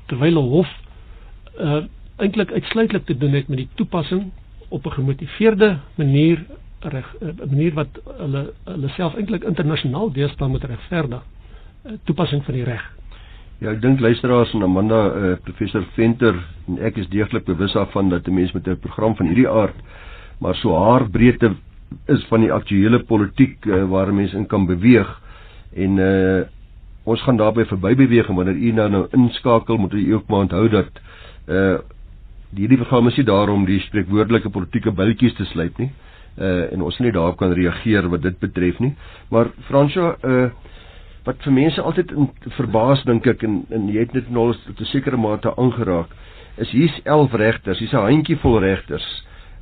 terwyl 0.06 0.42
'n 0.42 0.50
hof 0.50 0.70
uh 1.60 1.84
eintlik 2.18 2.52
uitsluitlik 2.52 3.06
te 3.06 3.18
doen 3.18 3.32
het 3.32 3.48
met 3.48 3.58
die 3.58 3.70
toepassing 3.74 4.32
op 4.70 4.86
'n 4.86 4.92
gemotiveerde 4.92 5.80
manier 5.96 6.46
reg 6.80 7.16
'n 7.22 7.36
manier 7.50 7.74
wat 7.74 8.02
hulle 8.18 8.54
hulle 8.64 8.88
self 8.90 9.16
eintlik 9.16 9.44
internasionaal 9.44 10.12
deesdae 10.12 10.48
moet 10.48 10.64
regverdig 10.64 11.24
toepassing 12.04 12.44
van 12.46 12.54
die 12.54 12.64
reg. 12.64 12.84
Ja, 13.64 13.72
ek 13.72 13.80
dink 13.80 14.02
luisteraars 14.04 14.52
en 14.58 14.66
Amanda 14.66 14.98
uh, 15.16 15.28
professor 15.46 15.86
Venter 15.96 16.36
en 16.68 16.82
ek 16.84 16.98
is 17.00 17.06
deeglik 17.08 17.46
bewus 17.48 17.72
daarvan 17.78 18.10
dat 18.12 18.26
'n 18.28 18.36
mens 18.36 18.52
met 18.52 18.68
'n 18.68 18.76
program 18.76 19.16
van 19.16 19.30
hierdie 19.32 19.48
aard 19.48 19.78
maar 20.42 20.56
so 20.56 20.76
haar 20.76 21.08
breedte 21.10 21.56
is 22.08 22.26
van 22.28 22.42
die 22.42 22.52
aktuele 22.52 23.00
politiek 23.00 23.66
uh, 23.66 23.86
waar 23.88 24.14
mense 24.14 24.36
in 24.36 24.48
kan 24.48 24.66
beweeg. 24.66 25.08
En 25.76 25.98
uh, 25.98 26.42
ons 27.04 27.22
gaan 27.22 27.38
daarby 27.38 27.64
verby 27.66 27.96
beweeg 27.96 28.28
en 28.28 28.36
wanneer 28.36 28.56
u 28.56 28.72
nou 28.72 28.90
nou 28.90 29.08
inskakel 29.12 29.78
moet 29.78 29.94
u 29.94 30.14
ook 30.14 30.28
maar 30.28 30.40
onthou 30.40 30.70
dat 30.70 30.92
uh 31.48 31.80
hierdie 32.56 32.78
program 32.78 33.08
is 33.08 33.16
nie 33.16 33.26
daarom 33.26 33.66
die 33.66 33.80
spreekwoordelike 33.80 34.50
politieke 34.50 34.92
billetjies 34.92 35.34
te 35.34 35.46
sluit 35.46 35.78
nie 35.78 35.92
uh 36.38 36.72
en 36.74 36.82
ons 36.82 37.00
nie 37.00 37.12
daarop 37.12 37.38
kan 37.38 37.54
reageer 37.54 38.10
wat 38.10 38.22
dit 38.22 38.40
betref 38.40 38.80
nie. 38.80 38.96
Maar 39.30 39.48
Fransjo 39.70 40.16
uh 40.22 40.50
wat 41.26 41.44
vir 41.44 41.54
mense 41.54 41.82
altyd 41.82 42.12
verbaas 42.58 43.04
dink 43.08 43.28
ek 43.28 43.44
en 43.44 43.66
en 43.70 43.90
jy 43.90 44.00
het 44.00 44.14
dit 44.14 44.30
nou 44.30 44.52
tot 44.54 44.80
'n 44.82 44.86
sekere 44.86 45.18
mate 45.18 45.54
aangeraak 45.58 46.10
is 46.58 46.72
hier's 46.72 47.00
11 47.04 47.34
regters 47.34 47.80
hier's 47.80 47.94
'n 47.94 48.08
handjievol 48.10 48.60
regters 48.60 49.08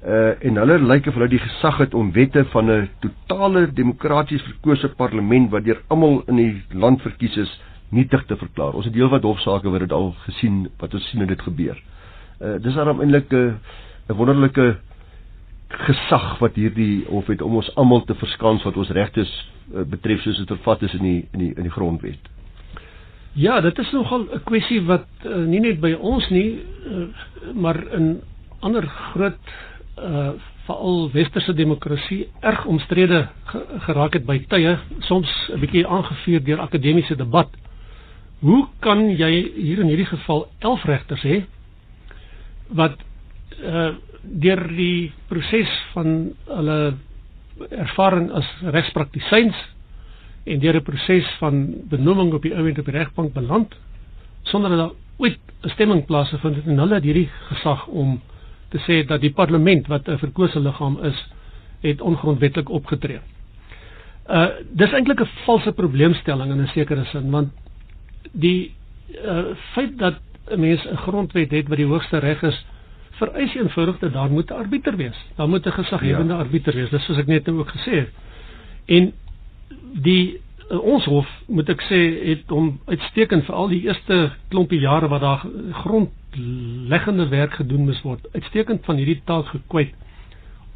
uh 0.06 0.34
en 0.42 0.56
hulle 0.58 0.80
lyk 0.80 1.08
of 1.08 1.14
hulle 1.14 1.28
die 1.30 1.40
gesag 1.40 1.78
het 1.78 1.94
om 1.94 2.12
wette 2.12 2.46
van 2.46 2.72
'n 2.72 2.90
totale 3.00 3.68
demokraties 3.74 4.42
verkose 4.42 4.90
parlement 4.96 5.52
wat 5.52 5.64
deur 5.64 5.82
almal 5.88 6.24
in 6.28 6.36
die 6.36 6.64
land 6.74 7.02
verkies 7.02 7.38
is 7.38 7.62
nietig 7.90 8.26
te 8.26 8.36
verklaar. 8.36 8.74
Ons 8.74 8.86
het 8.86 8.96
heelwat 8.96 9.24
hofsaake 9.24 9.70
wat 9.70 9.80
dit 9.80 9.92
al 9.92 10.16
gesien 10.26 10.70
wat 10.80 10.94
ons 10.94 11.10
sien 11.10 11.26
dit 11.28 11.42
gebeur. 11.42 11.78
Uh 12.42 12.58
dis 12.64 12.74
daarom 12.74 13.02
eintlik 13.02 13.32
'n 13.32 13.60
'n 14.10 14.16
wonderlike 14.16 14.78
gesag 15.72 16.38
wat 16.40 16.56
hierdie 16.56 17.06
hof 17.10 17.28
het 17.28 17.42
om 17.42 17.56
ons 17.56 17.76
almal 17.76 18.04
te 18.06 18.16
verskans 18.16 18.64
wat 18.64 18.78
ons 18.78 18.90
regte 18.90 19.24
uh, 19.24 19.84
betref 19.88 20.22
soos 20.22 20.38
dit 20.38 20.48
vervat 20.48 20.84
is 20.84 20.94
in 20.94 21.04
die 21.04 21.20
in 21.32 21.40
die 21.40 21.54
in 21.56 21.64
die 21.64 21.72
grondwet. 21.74 22.30
Ja, 23.34 23.62
dit 23.62 23.78
is 23.80 23.92
nogal 23.92 24.28
'n 24.28 24.44
kwessie 24.44 24.82
wat 24.86 25.08
uh, 25.26 25.36
nie 25.48 25.60
net 25.60 25.80
by 25.80 25.94
ons 25.94 26.30
nie, 26.30 26.60
uh, 26.86 27.08
maar 27.56 27.80
in 27.94 28.22
ander 28.60 28.88
groot 28.88 29.40
uh 29.98 30.32
veral 30.66 31.10
westerse 31.12 31.54
demokrasie 31.54 32.28
erg 32.40 32.66
omstrede 32.66 33.28
geraak 33.80 34.14
het 34.14 34.26
by 34.26 34.38
tye, 34.48 34.78
soms 35.00 35.30
'n 35.50 35.60
bietjie 35.60 35.88
aangevuur 35.88 36.44
deur 36.44 36.60
akademiese 36.60 37.16
debat. 37.16 37.50
Hoe 38.40 38.68
kan 38.80 39.10
jy 39.10 39.52
hier 39.56 39.80
in 39.80 39.88
hierdie 39.88 40.06
geval 40.06 40.48
11 40.60 40.84
regters 40.84 41.22
hê 41.24 41.44
wat 42.70 42.96
uh 43.64 43.96
deur 44.22 44.68
die 44.68 45.12
proses 45.28 45.70
van 45.94 46.32
hulle 46.46 46.94
ervaring 47.70 48.32
as 48.32 48.48
regspraktisyns 48.62 49.56
en 50.46 50.60
deur 50.60 50.76
'n 50.76 50.84
proses 50.84 51.28
van 51.40 51.74
benoeming 51.90 52.34
op 52.34 52.42
die 52.42 52.56
ouend 52.56 52.80
op 52.80 52.86
die 52.86 52.94
regbank 52.98 53.34
beland 53.34 53.76
sonder 54.44 54.70
dat 54.70 54.80
daar 54.80 54.96
ooit 55.18 55.40
'n 55.64 55.70
stemming 55.70 56.06
plaasgevind 56.06 56.56
het 56.56 56.66
en 56.66 56.78
hulle 56.78 56.94
het 56.96 57.04
hierdie 57.04 57.30
gesag 57.50 57.88
om 57.88 58.22
te 58.70 58.80
sê 58.88 59.06
dat 59.08 59.22
die 59.22 59.34
parlement 59.34 59.88
wat 59.88 60.08
'n 60.08 60.18
verkose 60.18 60.60
liggaam 60.60 60.98
is, 61.04 61.28
het 61.82 62.02
ongrondwettig 62.02 62.66
opgetree. 62.66 63.20
Uh 64.30 64.48
dis 64.72 64.92
eintlik 64.92 65.20
'n 65.22 65.30
valse 65.46 65.72
probleemstelling 65.72 66.52
in 66.52 66.62
'n 66.62 66.68
sekere 66.68 67.06
sin 67.06 67.30
want 67.32 67.50
die 68.32 68.74
uh 69.26 69.56
feit 69.74 69.98
dat 69.98 70.16
'n 70.50 70.60
mens 70.60 70.86
'n 70.86 70.96
grondwet 70.98 71.52
het 71.52 71.68
wat 71.68 71.78
die 71.78 71.86
hoogste 71.86 72.18
reg 72.18 72.42
is, 72.44 72.66
vereis 73.22 73.56
eenvoudig 73.56 74.00
dat 74.00 74.14
daar 74.14 74.32
moet 74.32 74.50
'n 74.52 74.60
arbiter 74.64 74.96
wees. 74.98 75.20
Daar 75.36 75.50
moet 75.50 75.66
'n 75.66 75.72
gesaghebende 75.72 76.34
ja. 76.34 76.40
arbiter 76.40 76.74
wees. 76.74 76.90
Dis 76.90 77.06
soos 77.06 77.18
ek 77.18 77.28
net 77.28 77.46
nou 77.46 77.60
ook 77.60 77.74
gesê 77.78 77.92
het. 78.04 78.10
En 78.86 79.14
die 80.08 80.40
uh, 80.72 80.80
ons 80.84 81.06
hof 81.06 81.28
moet 81.48 81.70
ek 81.70 81.82
sê 81.90 82.00
het 82.30 82.50
hom 82.50 82.80
uitstekend 82.86 83.46
vir 83.46 83.56
al 83.56 83.68
die 83.68 83.82
eerste 83.88 84.32
klompie 84.50 84.80
jare 84.80 85.08
wat 85.08 85.22
daar 85.22 85.46
grond 85.84 86.10
leggende 86.88 87.28
werk 87.28 87.54
gedoen 87.54 87.86
moes 87.86 88.02
word. 88.02 88.28
Uitstekend 88.34 88.86
van 88.86 88.96
hierdie 88.96 89.22
taak 89.26 89.46
gekwyt 89.46 89.94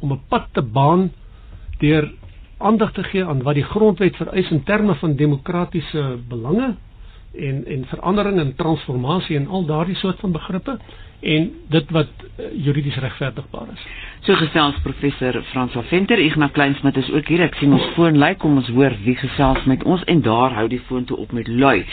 om 0.00 0.12
'n 0.12 0.20
pad 0.28 0.48
te 0.52 0.62
baan 0.62 1.10
deur 1.78 2.12
aandag 2.58 2.92
te 2.92 3.02
gee 3.02 3.24
aan 3.24 3.42
wat 3.42 3.54
die 3.54 3.64
grondwet 3.64 4.16
vereis 4.16 4.50
in 4.50 4.62
terme 4.64 4.94
van 4.94 5.16
demokratiese 5.16 6.18
belange 6.28 6.74
en 7.38 7.64
en 7.66 7.84
verandering 7.90 8.38
en 8.40 8.54
transformasie 8.56 9.36
en 9.36 9.46
al 9.48 9.66
daardie 9.66 9.96
soort 9.96 10.20
van 10.20 10.32
begrippe 10.32 10.78
en 11.20 11.52
dit 11.68 11.90
wat 11.90 12.06
uh, 12.22 12.24
juridies 12.64 12.96
regverdigbaar 12.96 13.68
is. 13.72 13.86
So 14.20 14.34
gesels 14.34 14.74
professor 14.82 15.42
Frans 15.50 15.72
van 15.72 15.84
Venter, 15.84 16.18
Ignas 16.18 16.50
Kleinsmid 16.52 16.96
is 16.96 17.10
ook 17.12 17.26
hier. 17.30 17.40
Ek 17.46 17.54
sien 17.60 17.72
ons 17.72 17.88
foon 17.96 18.18
lui, 18.20 18.34
kom 18.40 18.56
ons 18.60 18.68
hoor 18.76 18.92
wie 19.04 19.16
gesels 19.16 19.64
met 19.70 19.84
ons 19.84 20.04
en 20.10 20.20
daar 20.22 20.52
hou 20.58 20.68
die 20.68 20.82
foon 20.88 21.04
toe 21.08 21.16
op 21.22 21.32
met 21.36 21.48
lui. 21.48 21.84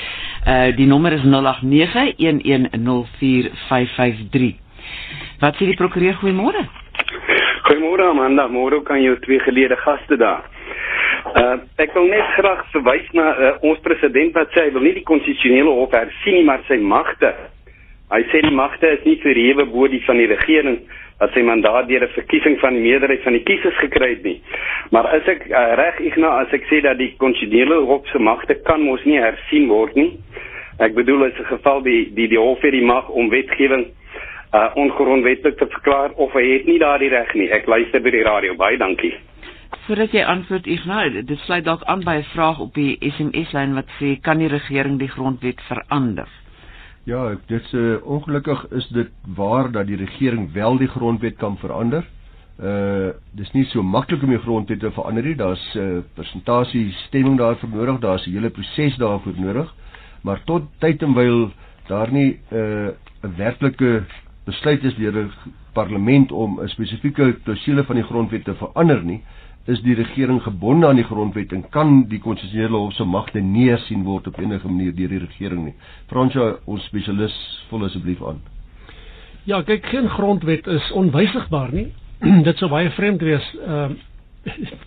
Uh 0.47 0.75
die 0.77 0.87
nommer 0.89 1.11
is 1.15 1.23
0891104553. 1.23 1.29
Wat 5.39 5.55
sê 5.57 5.63
die 5.71 5.79
prokureur 5.79 6.15
goeiemôre? 6.21 6.61
Goeiemôre 7.63 8.03
Amanda, 8.11 8.47
môre 8.51 8.83
kan 8.83 8.99
jy 9.01 9.15
twee 9.23 9.39
gelede 9.39 9.75
gaste 9.85 10.17
daar. 10.19 10.43
Uh 11.23 11.57
ek 11.77 11.93
wil 11.93 12.07
net 12.11 12.35
graag 12.37 12.65
verwys 12.71 13.09
na 13.13 13.27
uh, 13.31 13.51
ons 13.61 13.79
president 13.79 14.33
wat 14.35 14.51
sê 14.51 14.67
hy 14.67 14.71
wil 14.75 14.83
nie 14.83 14.97
die 14.99 15.07
konstitusionele 15.07 15.71
hof 15.71 15.91
hersien 15.91 16.35
nie, 16.35 16.43
maar 16.43 16.63
sy 16.67 16.77
magte 16.77 17.31
Hy 18.13 18.19
sê 18.29 18.43
die 18.45 18.53
magte 18.53 18.91
is 18.93 19.05
nie 19.07 19.15
verhewe 19.23 19.63
bo 19.73 19.87
die 19.89 20.03
van 20.05 20.19
die 20.21 20.27
regering 20.29 20.75
wat 21.21 21.33
sy 21.33 21.41
mandaat 21.47 21.87
deur 21.89 22.03
'n 22.05 22.13
verkiesing 22.13 22.59
van 22.61 22.75
die 22.77 22.83
meerderheid 22.83 23.23
van 23.23 23.33
die 23.33 23.43
kiesers 23.47 23.79
gekry 23.81 24.09
het 24.09 24.23
nie. 24.23 24.41
Maar 24.91 25.07
as 25.17 25.25
ek 25.33 25.47
uh, 25.49 25.73
reg 25.79 25.99
igna 25.99 26.29
as 26.43 26.53
ek 26.53 26.67
sê 26.69 26.81
dat 26.85 26.97
die 27.01 27.15
konstitusionele 27.17 27.79
hof 27.89 28.05
se 28.11 28.19
magte 28.19 28.59
kan 28.69 28.85
mos 28.85 29.03
nie 29.05 29.17
hersien 29.17 29.67
word 29.67 29.95
nie. 29.95 30.11
Ek 30.77 30.93
bedoel 30.93 31.25
as 31.25 31.39
'n 31.39 31.49
geval 31.57 31.81
die 31.81 32.13
die 32.13 32.27
die 32.27 32.37
hof 32.45 32.61
het 32.61 32.71
die 32.71 32.85
mag 32.85 33.09
om 33.09 33.29
wetgewing 33.29 33.85
uh 34.53 34.69
ongrondwettig 34.75 35.55
te 35.57 35.65
verklaar 35.65 36.11
of 36.13 36.33
hy 36.33 36.45
het 36.53 36.65
nie 36.65 36.79
daardie 36.79 37.09
reg 37.09 37.33
nie. 37.33 37.49
Ek 37.49 37.65
luister 37.65 38.01
by 38.01 38.11
die 38.11 38.23
radio. 38.23 38.53
Baie 38.55 38.77
dankie. 38.77 39.13
Voordat 39.81 40.11
jy 40.11 40.21
antwoord 40.23 40.65
Ignas, 40.67 41.15
dit 41.27 41.39
sluit 41.39 41.65
dalk 41.65 41.83
aan 41.83 42.03
by 42.03 42.15
'n 42.21 42.23
vraag 42.33 42.59
op 42.59 42.73
die 42.73 42.97
SMS 43.01 43.51
lyn 43.51 43.73
wat 43.73 43.89
sê 43.99 44.19
kan 44.21 44.37
die 44.37 44.47
regering 44.47 44.99
die 44.99 45.07
grondwet 45.07 45.61
verander? 45.61 46.27
Ja, 47.03 47.35
dit 47.47 47.61
is 47.63 47.73
uh, 47.73 47.95
ongelukkig 48.05 48.67
is 48.71 48.87
dit 48.87 49.09
waar 49.35 49.71
dat 49.71 49.87
die 49.87 49.95
regering 49.95 50.51
wel 50.53 50.77
die 50.77 50.87
grondwet 50.87 51.35
kan 51.37 51.57
verander. 51.57 52.05
Uh 52.59 53.11
dis 53.31 53.51
nie 53.51 53.65
so 53.65 53.83
maklik 53.83 54.23
om 54.23 54.29
die 54.29 54.39
grondwet 54.39 54.79
te 54.79 54.91
verander 54.91 55.23
nie. 55.23 55.35
Daar's 55.35 55.73
'n 55.75 55.79
uh, 55.79 56.01
presentasie 56.13 56.91
stemming 56.91 57.37
daarvoor 57.37 57.69
nodig, 57.69 57.99
daar's 57.99 58.27
'n 58.27 58.31
hele 58.31 58.49
proses 58.49 58.95
daarvoor 58.95 59.33
nodig. 59.35 59.73
Maar 60.21 60.43
tot 60.43 60.63
tyd 60.79 61.01
en 61.01 61.13
wyl 61.13 61.51
daar 61.87 62.11
nie 62.11 62.39
'n 62.51 62.55
uh, 62.55 62.87
'n 63.23 63.35
werklike 63.37 64.03
besluit 64.45 64.83
is 64.83 64.95
deur 64.95 65.15
'n 65.23 65.31
parlement 65.73 66.31
om 66.31 66.59
'n 66.61 66.67
spesifieke 66.67 67.33
klousule 67.43 67.83
van 67.83 67.95
die 67.95 68.03
grondwet 68.05 68.43
te 68.43 68.55
verander 68.55 69.03
nie, 69.03 69.21
is 69.65 69.79
die 69.81 69.95
regering 69.95 70.41
gebonde 70.43 70.87
aan 70.87 70.99
die 70.99 71.07
grondwet 71.07 71.53
en 71.55 71.63
kan 71.71 72.01
die 72.11 72.19
konstitusionele 72.19 72.77
hof 72.77 72.93
se 72.97 73.05
magte 73.07 73.39
neersien 73.39 74.03
word 74.03 74.27
op 74.27 74.39
enige 74.39 74.67
manier 74.67 74.95
deur 74.95 75.13
die 75.15 75.21
regering 75.23 75.63
nie. 75.69 75.75
Fransja, 76.11 76.49
ons 76.67 76.83
spesialis, 76.91 77.35
vul 77.69 77.85
asseblief 77.87 78.23
aan. 78.27 78.41
Ja, 79.47 79.61
kyk, 79.63 79.85
geen 79.91 80.09
grondwet 80.09 80.67
is 80.67 80.91
onwysigbaar 80.99 81.71
nie. 81.75 81.87
Dit 82.47 82.59
sou 82.59 82.69
baie 82.71 82.91
vreemd 82.97 83.23
wees. 83.23 83.53
Ehm 83.63 83.95
uh, 83.99 84.11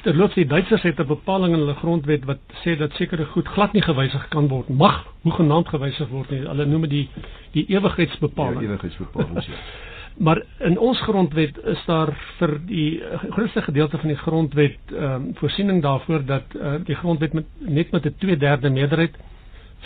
terloops 0.04 0.34
die 0.36 0.44
Duitsers 0.44 0.82
het 0.84 0.98
'n 1.00 1.06
bepaling 1.08 1.54
in 1.54 1.58
hulle 1.58 1.74
grondwet 1.80 2.24
wat 2.28 2.38
sê 2.60 2.76
dat 2.76 2.92
sekere 2.92 3.24
goed 3.24 3.48
glad 3.48 3.72
nie 3.72 3.82
gewysig 3.82 4.28
kan 4.28 4.48
word, 4.48 4.68
mag 4.68 5.06
hoegenaamd 5.22 5.68
gewysig 5.68 6.08
word 6.08 6.30
nie. 6.30 6.44
Hulle 6.44 6.66
noem 6.66 6.80
dit 6.80 6.90
die 6.90 7.08
die 7.52 7.64
ewigheidsbepaling. 7.76 8.60
Ja, 8.60 8.68
ewigheidsbepaling. 8.68 9.44
Maar 10.18 10.42
in 10.58 10.78
ons 10.78 11.00
grondwet 11.00 11.58
is 11.64 11.82
daar 11.86 12.12
vir 12.38 12.54
die 12.66 13.02
grootste 13.30 13.62
gedeelte 13.62 13.98
van 13.98 14.08
die 14.08 14.16
grondwet 14.16 14.78
ehm 14.92 15.12
um, 15.14 15.34
voorsiening 15.36 15.82
daarvoor 15.82 16.24
dat 16.24 16.54
uh, 16.56 16.74
die 16.84 16.94
grondwet 16.96 17.32
met 17.32 17.44
net 17.58 17.90
met 17.90 18.04
'n 18.04 18.14
2/3 18.24 18.72
meerderheid 18.72 19.16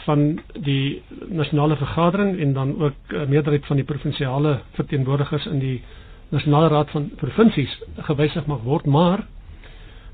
van 0.04 0.38
die 0.52 1.02
nasionale 1.28 1.76
vergadering 1.76 2.38
en 2.38 2.52
dan 2.52 2.82
ook 2.82 2.94
'n 3.08 3.28
meerderheid 3.28 3.66
van 3.66 3.76
die 3.76 3.84
provinsiale 3.84 4.60
verteenwoordigers 4.72 5.46
in 5.46 5.58
die 5.58 5.82
nasionale 6.28 6.68
raad 6.68 6.90
van 6.90 7.10
provinsies 7.16 7.82
gewysig 7.96 8.46
mag 8.46 8.62
word, 8.62 8.86
maar 8.86 9.26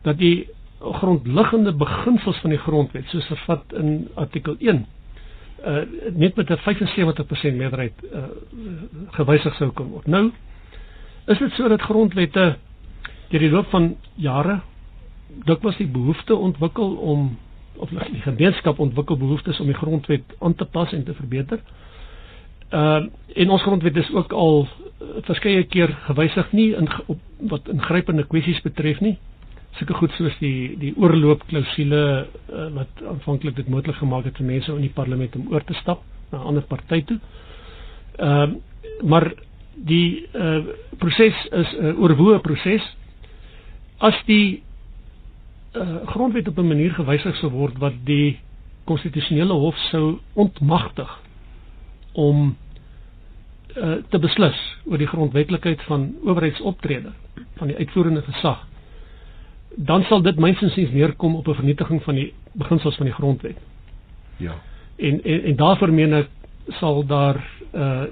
dat 0.03 0.19
die 0.19 0.49
grondliggende 0.81 1.73
beginsels 1.73 2.39
van 2.39 2.51
die 2.51 2.59
grondwet 2.59 3.05
soos 3.07 3.27
vervat 3.27 3.73
in 3.73 4.09
artikel 4.15 4.57
1 4.59 4.87
uh 5.67 5.83
net 6.15 6.37
met 6.37 6.51
'n 6.51 6.59
75% 6.59 7.55
meerderheid 7.57 7.93
uh 8.13 8.25
gewysig 9.11 9.55
sou 9.55 9.71
kon 9.71 9.89
word. 9.91 10.07
Nou 10.07 10.33
is 11.27 11.39
dit 11.39 11.53
so 11.53 11.69
dat 11.69 11.81
grondwette 11.81 12.57
deur 13.29 13.41
die 13.41 13.51
loop 13.51 13.67
van 13.71 13.97
jare 14.15 14.61
dikwels 15.45 15.77
die 15.77 15.87
behoefte 15.91 16.35
ontwikkel 16.37 16.95
om 16.95 17.39
of 17.77 17.89
die 17.89 18.21
gemeenskap 18.23 18.79
ontwikkel 18.79 19.17
behoeftes 19.17 19.61
om 19.61 19.67
die 19.67 19.75
grondwet 19.75 20.23
aan 20.39 20.55
te 20.55 20.65
pas 20.65 20.93
en 20.93 21.05
te 21.05 21.15
verbeter. 21.15 21.61
Uh 22.71 23.05
en 23.35 23.51
ons 23.51 23.63
grondwet 23.63 23.97
is 23.97 24.13
ook 24.15 24.33
al 24.33 24.69
verskeie 25.23 25.65
keer 25.65 25.89
gewysig 26.07 26.53
nie 26.53 26.75
in 26.75 26.89
op, 27.07 27.19
wat 27.39 27.69
ingrypende 27.69 28.27
kwessies 28.27 28.61
betref 28.61 29.01
nie 29.01 29.19
sulke 29.79 29.95
goed 29.99 30.13
soos 30.17 30.37
die 30.41 30.77
die 30.81 30.93
oorloopklausule 30.97 32.03
uh, 32.27 32.69
wat 32.77 33.03
aanvanklik 33.13 33.57
dit 33.57 33.69
moontlik 33.69 33.97
gemaak 34.01 34.25
het 34.29 34.37
vir 34.41 34.47
mense 34.49 34.73
in 34.73 34.85
die 34.87 34.93
parlement 34.95 35.37
om 35.37 35.51
oor 35.53 35.65
te 35.65 35.75
stap 35.83 36.03
na 36.33 36.39
'n 36.39 36.47
ander 36.53 36.63
party 36.63 37.03
toe. 37.05 37.19
Ehm 38.19 38.51
uh, 38.51 38.57
maar 39.03 39.33
die 39.75 40.27
uh, 40.33 40.65
proses 40.99 41.37
is 41.53 41.73
'n 41.77 41.85
uh, 41.85 41.99
oorwoë 42.01 42.39
proses. 42.41 42.85
As 43.99 44.17
die 44.27 44.63
uh, 45.77 46.07
grondwet 46.07 46.49
op 46.49 46.59
'n 46.59 46.69
manier 46.69 46.93
gewysig 46.95 47.37
sou 47.37 47.51
word 47.51 47.79
wat 47.79 47.95
die 48.05 48.39
konstitusionele 48.85 49.53
hof 49.53 49.77
sou 49.91 50.19
ontmagtig 50.35 51.11
om 52.13 52.57
uh, 53.77 53.93
te 54.09 54.19
beslis 54.19 54.59
oor 54.87 54.99
die 54.99 55.07
grondwetlikheid 55.11 55.83
van 55.83 56.15
owerheidsoptrede 56.25 57.13
van 57.59 57.67
die 57.67 57.77
uitvoerende 57.77 58.23
gesag 58.23 58.65
dan 59.77 60.03
sal 60.09 60.23
dit 60.23 60.39
mynsinsiens 60.41 60.91
neerkom 60.91 61.35
op 61.37 61.49
'n 61.49 61.55
vernietiging 61.55 62.03
van 62.03 62.15
die 62.15 62.33
beginsels 62.53 62.97
van 62.97 63.07
die 63.07 63.15
grondwet. 63.15 63.57
Ja. 64.37 64.55
En 64.97 65.21
en, 65.25 65.43
en 65.43 65.57
daarvoor 65.57 65.93
meen 65.93 66.13
ek 66.13 66.29
sal 66.81 67.07
daar 67.07 67.37
'n 67.73 68.09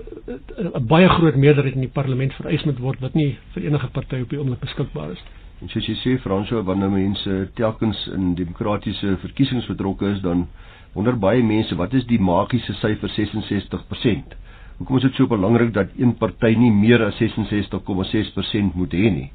uh, 0.75 0.81
baie 0.81 1.09
groot 1.09 1.37
meerderheid 1.37 1.75
in 1.75 1.81
die 1.81 1.89
parlement 1.93 2.33
vereis 2.33 2.65
moet 2.65 2.79
word 2.79 3.01
wat 3.01 3.15
nie 3.15 3.39
vir 3.53 3.65
enige 3.65 3.89
party 3.89 4.21
op 4.21 4.29
die 4.31 4.39
oomblik 4.39 4.61
beskikbaar 4.61 5.11
is. 5.11 5.23
En 5.63 5.69
soos 5.69 5.87
jy 5.87 5.95
sê 5.95 6.19
Fransjo, 6.21 6.63
wanneer 6.63 6.91
mense 6.91 7.49
telkens 7.55 8.07
in 8.07 8.35
demokratiese 8.35 9.17
verkiesings 9.23 9.67
betrokke 9.67 10.11
is, 10.11 10.21
dan 10.21 10.47
wonder 10.93 11.17
baie 11.19 11.43
mense 11.43 11.75
wat 11.75 11.95
is 11.95 12.05
die 12.07 12.19
magiese 12.21 12.75
syfer 12.75 13.09
66%? 13.09 14.35
Hoekom 14.79 14.97
is 14.97 15.03
dit 15.03 15.15
so 15.15 15.27
belangrik 15.27 15.73
dat 15.73 15.89
een 15.97 16.15
party 16.19 16.55
nie 16.59 16.73
meer 16.73 17.05
as 17.07 17.15
66,6% 17.23 18.75
moet 18.75 18.93
hê 18.93 19.11
nie? 19.11 19.31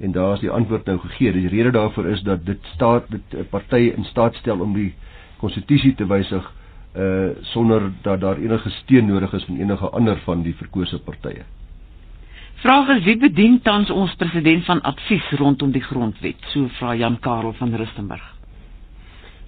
En 0.00 0.12
daar 0.12 0.32
is 0.34 0.40
die 0.40 0.50
antwoord 0.50 0.84
nou 0.88 0.98
gegee. 0.98 1.32
Die 1.32 1.48
rede 1.48 1.70
daarvoor 1.70 2.06
is 2.06 2.22
dat 2.22 2.44
dit 2.46 2.58
staat 2.74 3.10
dit 3.10 3.22
'n 3.36 3.46
party 3.50 3.92
in 3.96 4.04
staat 4.04 4.34
stel 4.34 4.60
om 4.60 4.74
die 4.74 4.94
konstitusie 5.36 5.94
te 5.94 6.06
wysig 6.06 6.52
uh 6.96 7.28
sonder 7.40 7.92
dat 8.02 8.20
daar 8.20 8.36
enige 8.36 8.70
steun 8.70 9.06
nodig 9.06 9.32
is 9.32 9.44
van 9.44 9.56
enige 9.56 9.88
ander 9.88 10.16
van 10.24 10.42
die 10.42 10.54
verkose 10.54 10.98
partye. 10.98 11.42
Vraag 12.54 12.88
is 12.88 13.04
wie 13.04 13.16
bedien 13.16 13.60
tans 13.62 13.90
ons 13.90 14.14
president 14.14 14.64
van 14.64 14.80
advies 14.82 15.30
rondom 15.30 15.70
die 15.70 15.82
grondwet? 15.82 16.36
So 16.52 16.66
vra 16.68 16.94
Jan 16.94 17.18
Karel 17.18 17.52
van 17.52 17.74
Rustenburg. 17.74 18.34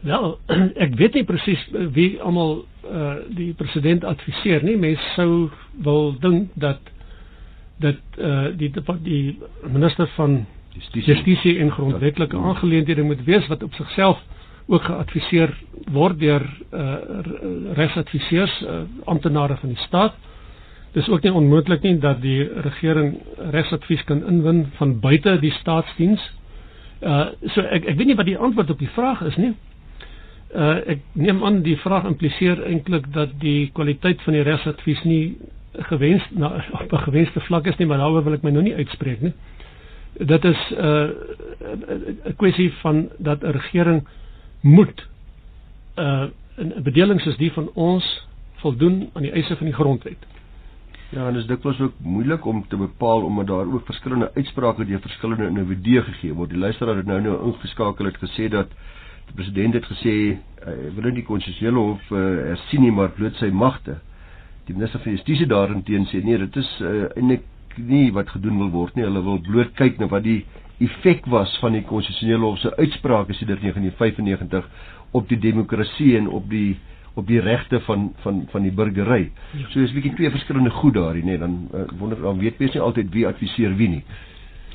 Wel, 0.00 0.38
ek 0.86 0.94
weet 0.98 1.14
nie 1.18 1.24
presies 1.24 1.66
wie 1.94 2.20
almal 2.22 2.62
uh 2.88 3.12
die 3.30 3.52
president 3.54 4.04
adviseer 4.04 4.64
nie. 4.66 4.76
Mense 4.76 5.12
sou 5.16 5.50
wil 5.84 6.14
dink 6.24 6.54
dat 6.54 6.91
dat 7.82 8.18
uh, 8.18 8.50
die 8.56 8.70
die 9.02 9.38
minister 9.72 10.08
van 10.16 10.44
justisie 11.04 11.58
en 11.58 11.70
grondwetlike 11.70 12.36
ja. 12.36 12.42
aangeleenthede 12.42 13.02
moet 13.02 13.24
wees 13.24 13.46
wat 13.46 13.62
op 13.62 13.74
sigself 13.74 14.20
ook 14.66 14.82
geadviseer 14.82 15.52
word 15.90 16.20
deur 16.20 16.44
uh, 16.70 16.94
regsadviseurs 17.76 18.60
uh, 18.62 18.82
amptenare 19.04 19.56
van 19.60 19.74
die 19.74 19.82
staat. 19.86 20.14
Dis 20.92 21.08
ook 21.08 21.24
nie 21.24 21.32
onmoontlik 21.32 21.82
nie 21.82 21.96
dat 21.98 22.20
die 22.22 22.44
regering 22.66 23.16
regsadvies 23.52 24.04
kan 24.04 24.22
inwin 24.28 24.66
van 24.78 24.98
buite 25.00 25.38
die 25.40 25.52
staatsdiens. 25.60 26.22
Uh 27.02 27.32
so 27.54 27.64
ek 27.64 27.88
ek 27.90 27.96
weet 27.98 28.12
nie 28.12 28.18
wat 28.18 28.28
die 28.28 28.38
antwoord 28.38 28.70
op 28.70 28.78
die 28.78 28.90
vraag 28.94 29.22
is 29.26 29.38
nie. 29.40 29.54
Uh 30.54 30.76
ek 30.94 31.00
neem 31.18 31.40
aan 31.44 31.62
die 31.64 31.78
vraag 31.80 32.04
impliseer 32.06 32.60
eintlik 32.68 33.08
dat 33.12 33.32
die 33.40 33.70
kwaliteit 33.74 34.22
van 34.22 34.36
die 34.36 34.44
regsadvies 34.46 35.02
nie 35.08 35.24
gewens 35.72 36.22
na 36.30 36.64
op 36.70 36.92
'n 36.92 36.96
gewenste 36.96 37.40
vlak 37.40 37.66
is 37.66 37.76
nie, 37.76 37.86
maar 37.86 37.98
daaroor 37.98 38.24
wil 38.24 38.32
ek 38.32 38.42
my 38.42 38.50
nou 38.50 38.62
nie 38.62 38.74
uitspreek 38.74 39.20
nie. 39.20 39.32
Dit 40.12 40.44
is 40.44 40.70
'n 40.70 40.84
uh, 40.84 41.08
'n 42.24 42.36
kwessie 42.36 42.72
van 42.72 43.08
dat 43.18 43.42
'n 43.42 43.50
regering 43.50 44.08
moet 44.60 45.08
uh 45.96 46.24
'n 46.56 46.82
bedeling 46.82 47.20
soos 47.20 47.36
die 47.36 47.52
van 47.52 47.70
ons 47.74 48.26
voldoen 48.54 49.10
aan 49.12 49.22
die 49.22 49.32
eise 49.32 49.56
van 49.56 49.66
die 49.66 49.74
grondwet. 49.74 50.26
Ja, 51.08 51.26
en 51.26 51.32
dit 51.32 51.42
is 51.42 51.48
dikwels 51.48 51.80
ook 51.80 51.92
moeilik 51.98 52.44
om 52.44 52.64
te 52.68 52.76
bepaal 52.76 53.22
omdat 53.22 53.46
daar 53.46 53.72
ook 53.72 53.84
verskillende 53.84 54.30
uitsprake 54.34 54.84
deur 54.84 55.00
verskillende 55.00 55.46
individue 55.46 56.02
gegee 56.02 56.34
word. 56.34 56.50
Die 56.50 56.58
luisteraar 56.58 56.96
het 56.96 57.06
nou 57.06 57.20
nou 57.20 57.46
ingeskakel 57.46 58.04
het 58.04 58.16
gesê 58.16 58.48
dat 58.48 58.68
die 59.26 59.34
president 59.34 59.74
het 59.74 59.84
gesê 59.84 60.38
hy 60.64 60.94
wil 60.94 61.04
nie 61.04 61.12
die 61.20 61.24
konstitusionele 61.24 61.78
hof 61.78 62.10
uh, 62.10 62.18
hersien 62.52 62.80
nie, 62.80 62.92
maar 62.92 63.10
bloot 63.10 63.34
sy 63.34 63.50
magte 63.50 63.98
die 64.66 64.74
minister 64.74 65.00
van 65.00 65.12
justisie 65.12 65.46
daarin 65.46 65.82
sê 66.06 66.22
nee 66.24 66.38
dit 66.38 66.56
is 66.56 66.70
uh, 66.80 67.08
eintlik 67.16 67.42
nie 67.76 68.12
wat 68.12 68.28
gedoen 68.30 68.58
wil 68.58 68.70
word 68.70 68.96
nie 68.96 69.04
hulle 69.04 69.22
wil 69.22 69.40
bloot 69.40 69.74
kyk 69.74 69.98
na 69.98 70.06
wat 70.06 70.22
die 70.22 70.44
effek 70.82 71.26
was 71.26 71.52
van 71.62 71.72
die 71.72 71.82
konstitusionele 71.82 72.44
hof 72.44 72.58
se 72.58 72.72
uitsprake 72.76 73.34
sedert 73.38 73.60
1995 73.60 74.68
op 75.12 75.28
die 75.28 75.38
demokrasie 75.38 76.16
en 76.18 76.28
op 76.28 76.48
die 76.50 76.76
op 77.14 77.26
die 77.28 77.40
regte 77.44 77.80
van 77.84 78.12
van 78.24 78.46
van 78.48 78.62
die 78.62 78.72
burgery. 78.72 79.30
Ja. 79.52 79.68
So 79.68 79.80
is 79.80 79.90
'n 79.90 79.94
bietjie 79.94 80.14
twee 80.14 80.30
verskillende 80.30 80.70
goed 80.70 80.94
daarin 80.94 81.26
nê 81.26 81.38
dan 81.38 81.68
uh, 81.74 81.80
wonder 81.98 82.20
dan 82.20 82.38
weet 82.38 82.58
mens 82.58 82.72
nie 82.72 82.82
altyd 82.82 83.12
wie 83.12 83.26
adviseer 83.26 83.76
wie 83.76 83.88
nie. 83.88 84.04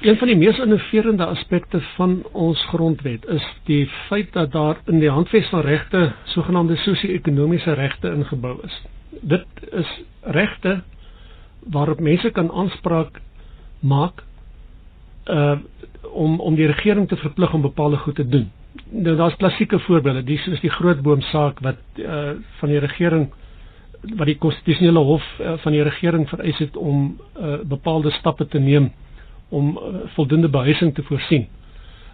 Een 0.01 0.17
van 0.17 0.27
die 0.27 0.37
mees 0.37 0.59
innoverende 0.59 1.25
aspekte 1.25 1.81
van 1.95 2.23
ons 2.31 2.65
grondwet 2.65 3.25
is 3.25 3.45
die 3.65 3.87
feit 4.07 4.33
dat 4.33 4.51
daar 4.51 4.77
in 4.85 4.99
die 4.99 5.09
handves 5.09 5.49
van 5.49 5.61
regte 5.61 6.13
sogenaamde 6.23 6.75
sosio-ekonomiese 6.75 7.73
regte 7.73 8.11
ingebou 8.13 8.59
is 8.63 8.81
dit 9.21 9.45
is 9.71 10.01
regte 10.21 10.81
waarop 11.71 11.99
mense 11.99 12.29
kan 12.31 12.51
aanspraak 12.51 13.21
maak 13.79 14.23
uh 15.25 15.57
om 16.11 16.39
om 16.39 16.55
die 16.55 16.65
regering 16.65 17.07
te 17.07 17.15
verplig 17.15 17.53
om 17.53 17.61
bepaalde 17.61 17.97
goed 17.97 18.15
te 18.15 18.27
doen. 18.27 18.51
Nou 18.89 19.15
daar's 19.15 19.35
klassieke 19.35 19.79
voorbeelde, 19.79 20.23
dis 20.23 20.43
soos 20.43 20.61
die 20.63 20.69
grootboom 20.71 21.21
saak 21.21 21.59
wat 21.59 21.77
uh 21.95 22.31
van 22.59 22.69
die 22.69 22.79
regering 22.79 23.27
wat 24.01 24.25
die 24.29 24.37
konstitusionele 24.37 24.99
hof 24.99 25.25
uh, 25.41 25.57
van 25.57 25.71
die 25.71 25.83
regering 25.83 26.29
vereis 26.29 26.57
het 26.57 26.77
om 26.77 27.17
uh 27.39 27.59
bepaalde 27.63 28.11
stappe 28.11 28.47
te 28.47 28.59
neem 28.59 28.91
om 29.49 29.77
uh, 29.77 29.95
voldoende 30.15 30.49
behuising 30.49 30.93
te 30.95 31.03
voorsien 31.03 31.47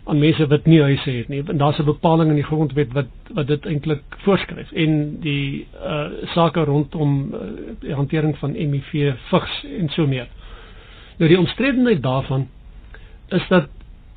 aan 0.03 0.19
mense 0.19 0.47
wat 0.47 0.65
nie 0.65 0.81
huise 0.81 1.09
het 1.11 1.27
nie. 1.31 1.43
En 1.47 1.57
daar's 1.57 1.79
'n 1.79 1.85
bepaling 1.85 2.29
in 2.29 2.35
die 2.35 2.43
grondwet 2.43 2.91
wat 2.93 3.07
wat 3.33 3.47
dit 3.47 3.65
eintlik 3.65 4.03
voorskryf 4.17 4.71
en 4.71 5.19
die 5.19 5.67
uh 5.83 6.07
sake 6.33 6.63
rondom 6.63 7.33
uh, 7.33 7.39
die 7.79 7.93
hantering 7.93 8.37
van 8.37 8.53
HIV 8.53 9.13
vigs 9.29 9.63
en 9.79 9.89
so 9.89 10.07
meer. 10.07 10.27
Nou 11.17 11.29
die 11.29 11.39
omstredenheid 11.39 12.03
daarvan 12.03 12.47
is 13.27 13.47
dat 13.47 13.67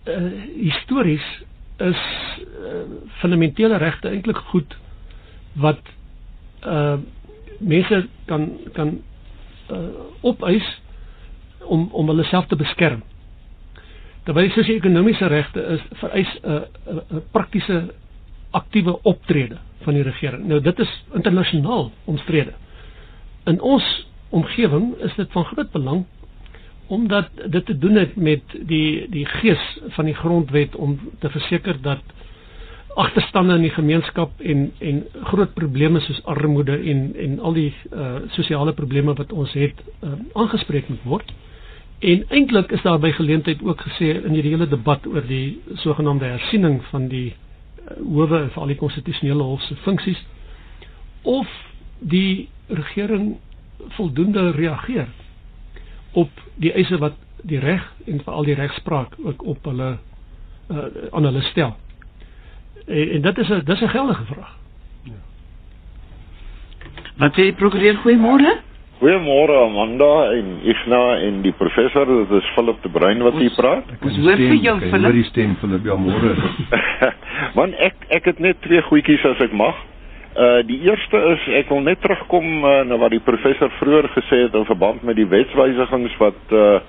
uh 0.09 0.33
histories 0.57 1.42
is 1.77 2.03
uh, 2.40 2.83
fundamentele 3.20 3.77
regte 3.77 4.09
eintlik 4.09 4.37
goed 4.37 4.77
wat 5.53 5.81
uh 6.66 6.99
mense 7.59 8.07
kan 8.25 8.51
kan 8.72 8.99
uh, 9.70 9.79
opeis 10.20 10.81
om 11.64 11.88
om 11.92 12.09
hulle 12.09 12.25
self 12.25 12.46
te 12.46 12.57
beskerm. 12.57 13.03
Terwyl 14.27 14.51
sosio-ekonomiese 14.51 15.27
regte 15.31 15.62
is 15.77 15.83
vereis 16.01 16.33
'n 16.43 16.51
uh, 16.51 16.55
uh, 16.91 16.97
uh, 16.97 17.21
praktiese 17.31 17.77
aktiewe 18.51 18.97
optrede 19.03 19.59
van 19.85 19.95
die 19.95 20.03
regering. 20.03 20.47
Nou 20.51 20.61
dit 20.61 20.79
is 20.79 20.93
internasionaal 21.15 21.91
omstrede. 22.05 22.53
In 23.45 23.61
ons 23.61 23.87
omgewing 24.35 24.95
is 25.07 25.15
dit 25.15 25.33
van 25.33 25.45
groot 25.45 25.71
belang 25.73 26.05
omdat 26.87 27.31
dit 27.51 27.67
te 27.67 27.79
doen 27.79 27.95
het 27.95 28.17
met 28.17 28.43
die 28.67 29.07
die 29.11 29.25
gees 29.27 29.62
van 29.97 30.05
die 30.05 30.15
grondwet 30.15 30.77
om 30.77 30.99
te 31.19 31.31
verseker 31.31 31.81
dat 31.83 32.03
agterstande 32.95 33.55
in 33.55 33.62
die 33.67 33.75
gemeenskap 33.75 34.41
en 34.41 34.73
en 34.79 35.03
groot 35.31 35.55
probleme 35.55 36.01
soos 36.01 36.23
armoede 36.25 36.77
en 36.79 37.12
en 37.17 37.39
al 37.41 37.53
die 37.53 37.73
uh, 37.93 38.15
sosiale 38.39 38.73
probleme 38.73 39.15
wat 39.15 39.33
ons 39.33 39.53
het 39.53 39.83
uh, 40.03 40.12
aangespreek 40.33 40.89
moet 40.89 41.03
word. 41.05 41.33
En 41.99 42.25
eintlik 42.29 42.73
is 42.73 42.83
daar 42.83 42.99
by 42.99 43.11
geleentheid 43.11 43.63
ook 43.63 43.81
gesê 43.81 44.25
in 44.25 44.33
hierdie 44.33 44.53
hele 44.53 44.69
debat 44.69 45.07
oor 45.07 45.25
die 45.27 45.61
sogenaamde 45.75 46.25
hersiening 46.25 46.83
van 46.91 47.09
die 47.09 47.31
uh, 47.33 47.97
howe 48.03 48.49
vir 48.53 48.61
al 48.61 48.73
die 48.73 48.77
konstitusionele 48.77 49.43
hof 49.43 49.63
se 49.63 49.77
funksies 49.87 50.21
of 51.23 51.49
die 51.99 52.49
regering 52.69 53.37
voldoende 53.97 54.51
reageer 54.51 55.09
op 56.13 56.31
die 56.61 56.73
eise 56.73 56.99
wat 56.99 57.17
die 57.43 57.59
reg 57.59 57.85
en 58.07 58.21
veral 58.25 58.45
die 58.45 58.59
regspraak 58.59 59.17
ook 59.25 59.43
op 59.43 59.65
hulle 59.65 59.97
uh, 59.97 60.85
aan 61.11 61.25
hulle 61.25 61.43
stel. 61.49 61.77
En, 62.87 63.11
en 63.11 63.23
dit 63.23 63.39
is 63.39 63.49
'n 63.49 63.65
dis 63.65 63.81
'n 63.81 63.89
geldige 63.89 64.25
vraag. 64.25 64.57
Ja. 65.03 65.21
Wat 67.17 67.33
sê 67.33 67.55
prokureur 67.57 67.97
goeiemôre? 68.05 68.66
Goeiemôre 68.97 69.53
Amanda 69.61 70.33
en 70.33 70.47
Igna 70.65 71.01
en 71.21 71.43
die 71.45 71.53
professor, 71.53 72.09
dit 72.09 72.31
is 72.39 72.47
Philip 72.55 72.79
de 72.81 72.89
Bruin 72.89 73.21
wat 73.27 73.35
hier 73.37 73.53
praat. 73.53 73.91
Ons 74.01 74.17
hoor 74.25 74.41
vir 74.41 74.55
jou 74.57 74.73
Philip. 74.87 75.05
Hoor 75.05 75.19
die 75.19 75.27
stem 75.29 75.53
Philip, 75.61 75.85
ja 75.85 75.99
môre. 76.01 76.31
Man 77.59 77.75
ek 77.77 78.07
ek 78.17 78.31
het 78.31 78.41
net 78.41 78.63
twee 78.65 78.81
goedjies 78.89 79.27
as 79.29 79.43
ek 79.45 79.53
mag. 79.53 79.77
Uh 80.33 80.63
die 80.69 80.79
eerste 80.89 81.21
is 81.35 81.45
ek 81.61 81.69
wil 81.75 81.85
net 81.85 82.01
terugkom 82.01 82.65
uh, 82.65 82.79
na 82.89 82.97
wat 83.03 83.13
die 83.13 83.21
professor 83.21 83.69
vroeër 83.83 84.09
gesê 84.17 84.47
het 84.47 84.57
in 84.57 84.65
verband 84.69 85.05
met 85.05 85.21
die 85.21 85.29
wetswyzigings 85.29 86.17
wat 86.23 86.57
uh 86.57 86.81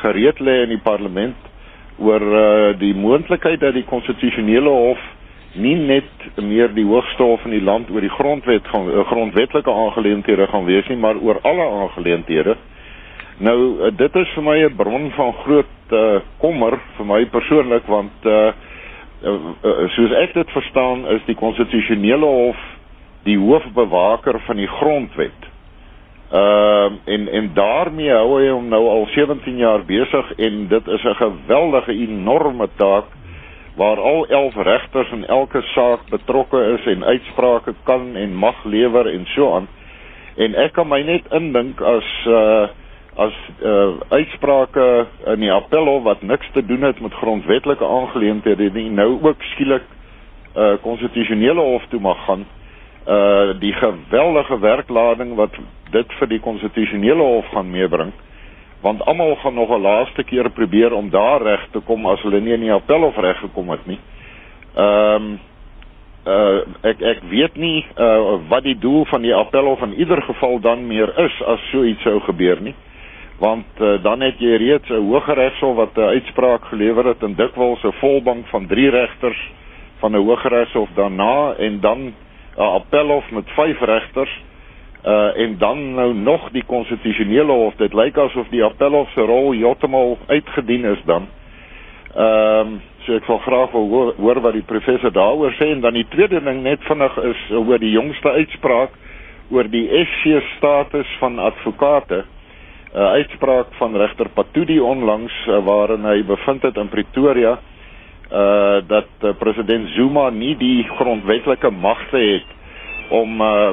gereed 0.00 0.40
lê 0.40 0.62
in 0.64 0.72
die 0.72 0.80
parlement 0.80 1.48
oor 2.00 2.24
uh 2.24 2.72
die 2.80 2.94
moontlikheid 2.96 3.60
dat 3.60 3.76
die 3.76 3.84
konstitusionele 3.88 4.72
hof 4.88 5.04
nie 5.58 5.74
net 5.74 6.10
meer 6.38 6.70
die 6.74 6.84
hoogste 6.86 7.22
hof 7.26 7.44
in 7.44 7.56
die 7.56 7.64
land 7.64 7.90
oor 7.90 8.04
die 8.04 8.12
grondwet 8.14 8.66
gaan 8.70 8.86
uh, 8.90 9.04
grondwetlike 9.10 9.72
aangeleenthede 9.72 10.46
gaan 10.46 10.64
wees 10.68 10.86
nie, 10.88 10.96
maar 10.96 11.18
oor 11.18 11.40
alle 11.42 11.66
aangeleenthede. 11.82 12.56
Nou 13.42 13.56
uh, 13.58 13.90
dit 13.96 14.14
is 14.16 14.34
vir 14.36 14.44
my 14.46 14.58
'n 14.64 14.76
bron 14.76 15.10
van 15.16 15.32
groot 15.42 15.76
uh 15.90 16.20
kommer 16.38 16.78
vir 16.96 17.06
my 17.06 17.24
persoonlik 17.26 17.86
want 17.86 18.26
uh, 18.26 18.52
uh, 19.24 19.38
uh 19.64 19.88
soos 19.96 20.12
ek 20.22 20.34
dit 20.34 20.50
verstaan 20.50 21.06
is 21.16 21.24
die 21.26 21.34
konstitusionele 21.34 22.26
hof 22.26 22.60
die 23.24 23.38
hoofbewaker 23.38 24.38
van 24.46 24.56
die 24.56 24.68
grondwet. 24.78 25.48
Ehm 26.30 26.94
uh, 26.94 27.14
en 27.14 27.28
en 27.28 27.50
daarmee 27.54 28.12
hou 28.14 28.38
hy 28.38 28.50
hom 28.50 28.68
nou 28.68 28.84
al 28.88 29.06
17 29.16 29.56
jaar 29.58 29.82
besig 29.84 30.30
en 30.38 30.68
dit 30.68 30.86
is 30.86 31.04
'n 31.04 31.14
geweldige 31.14 31.92
enorme 31.92 32.68
taak 32.76 33.04
waar 33.80 34.00
al 34.00 34.26
11 34.26 34.54
regters 34.54 35.10
in 35.10 35.26
elke 35.26 35.62
saak 35.62 36.00
betrokke 36.10 36.60
is 36.76 36.86
en 36.86 37.04
uitsprake 37.04 37.74
kan 37.82 38.16
en 38.16 38.34
mag 38.36 38.64
lewer 38.64 39.06
en 39.12 39.24
so 39.26 39.54
aan. 39.54 39.68
En 40.36 40.54
ek 40.54 40.72
kan 40.76 40.88
my 40.88 41.00
net 41.02 41.32
indink 41.32 41.80
as 41.80 42.10
uh 42.28 42.68
as 43.24 43.36
uh 43.64 43.96
uitsprake 44.12 44.84
in 45.32 45.40
die 45.46 45.52
appelhof 45.52 46.02
wat 46.04 46.22
niks 46.22 46.50
te 46.52 46.62
doen 46.66 46.82
het 46.82 47.00
met 47.00 47.16
grondwetlike 47.22 47.84
aangeleenthede 47.84 48.68
nie 48.76 48.90
nou 48.90 49.08
ook 49.22 49.42
skielik 49.54 49.82
uh 50.56 50.76
konstitusionele 50.84 51.60
hof 51.72 51.88
toe 51.90 52.00
mag 52.00 52.20
gaan 52.28 52.44
uh 53.08 53.56
die 53.64 53.72
geweldige 53.80 54.58
werklading 54.58 55.34
wat 55.40 55.56
dit 55.90 56.12
vir 56.20 56.28
die 56.28 56.40
konstitusionele 56.40 57.22
hof 57.32 57.48
gaan 57.56 57.70
meebring 57.70 58.12
want 58.80 59.04
almal 59.04 59.36
gaan 59.36 59.54
nog 59.54 59.68
'n 59.70 59.80
laaste 59.80 60.24
keer 60.24 60.50
probeer 60.50 60.92
om 60.92 61.10
daar 61.10 61.42
reg 61.42 61.68
te 61.70 61.80
kom 61.80 62.06
as 62.06 62.22
hulle 62.22 62.40
nie 62.40 62.52
in 62.52 62.60
die 62.60 62.72
appelhof 62.72 63.16
reg 63.16 63.38
gekom 63.38 63.70
het 63.70 63.86
nie. 63.86 63.98
Ehm 64.74 65.14
um, 65.14 65.38
uh 66.26 66.60
ek 66.84 67.00
ek 67.00 67.20
weet 67.28 67.56
nie 67.56 67.86
uh 67.96 68.38
wat 68.48 68.62
die 68.62 68.78
doel 68.78 69.04
van 69.04 69.22
die 69.22 69.34
appelhof 69.34 69.80
in 69.82 69.94
ieder 69.94 70.22
geval 70.22 70.60
dan 70.60 70.86
meer 70.86 71.18
is 71.18 71.42
as 71.46 71.60
so 71.70 71.84
iets 71.84 72.02
sou 72.02 72.20
gebeur 72.20 72.60
nie. 72.60 72.74
Want 73.38 73.66
uh, 73.80 74.02
dan 74.02 74.20
het 74.20 74.38
jy 74.38 74.56
reeds 74.56 74.88
'n 74.88 75.08
hooggeregshof 75.08 75.76
wat 75.76 75.96
'n 75.96 76.00
uitspraak 76.00 76.64
gelewer 76.64 77.04
het 77.04 77.22
en 77.22 77.34
dikwels 77.34 77.82
'n 77.84 77.92
volbank 77.92 78.46
van 78.46 78.66
3 78.66 78.90
regters 78.90 79.50
van 79.98 80.12
'n 80.12 80.24
hooggeregshof 80.24 80.88
daarna 80.94 81.54
en 81.58 81.80
dan 81.80 81.98
'n 82.00 82.14
uh, 82.58 82.74
appelhof 82.74 83.30
met 83.30 83.44
5 83.50 83.80
regters 83.80 84.40
uh 85.04 85.36
en 85.36 85.58
dan 85.58 85.94
nou 85.94 86.14
nog 86.14 86.50
die 86.50 86.64
konstitusionele 86.66 87.52
hof. 87.52 87.74
Dit 87.76 87.92
lyk 87.92 88.16
asof 88.18 88.48
die 88.48 88.64
appelhof 88.64 89.08
se 89.10 89.20
rol 89.20 89.52
heeltemal 89.52 90.18
uitgedien 90.26 90.84
is 90.84 91.02
dan. 91.04 91.28
Ehm 92.16 92.66
um, 92.66 92.80
so 93.06 93.14
ek 93.16 93.24
wil 93.26 93.38
graag 93.38 93.70
wil 93.72 93.86
hoor, 93.88 94.10
hoor 94.18 94.40
wat 94.44 94.52
die 94.52 94.62
professor 94.66 95.12
daaroor 95.12 95.54
sê 95.56 95.70
en 95.72 95.80
dan 95.80 95.94
die 95.96 96.06
tweede 96.12 96.40
ding 96.44 96.62
net 96.62 96.82
vinnig 96.84 97.16
is 97.16 97.46
oor 97.56 97.78
die 97.78 97.90
jongste 97.94 98.28
uitspraak 98.30 98.90
oor 99.50 99.64
die 99.70 99.86
SC 100.04 100.42
status 100.56 101.16
van 101.18 101.38
advokate. 101.38 102.24
'n 102.92 102.98
uh, 102.98 103.06
uitspraak 103.22 103.66
van 103.78 103.96
regter 103.96 104.28
Patudi 104.28 104.80
onlangs 104.80 105.32
uh, 105.46 105.64
waarin 105.64 106.04
hy 106.04 106.24
bevind 106.26 106.62
het 106.62 106.76
in 106.76 106.88
Pretoria 106.88 107.58
uh 108.32 108.78
dat 108.86 109.08
uh, 109.22 109.30
president 109.38 109.88
Zuma 109.94 110.30
nie 110.30 110.56
die 110.56 110.82
grondwetlike 110.98 111.70
magte 111.70 112.18
het 112.18 112.46
om 113.10 113.40
uh 113.40 113.70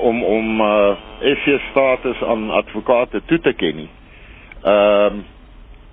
om 0.00 0.22
om 0.24 0.60
uh 0.60 0.96
FG 1.20 1.60
status 1.70 2.22
aan 2.22 2.50
advokate 2.50 3.22
toe 3.26 3.40
te 3.40 3.52
ken 3.52 3.76
nie. 3.76 3.90
Ehm 4.62 5.18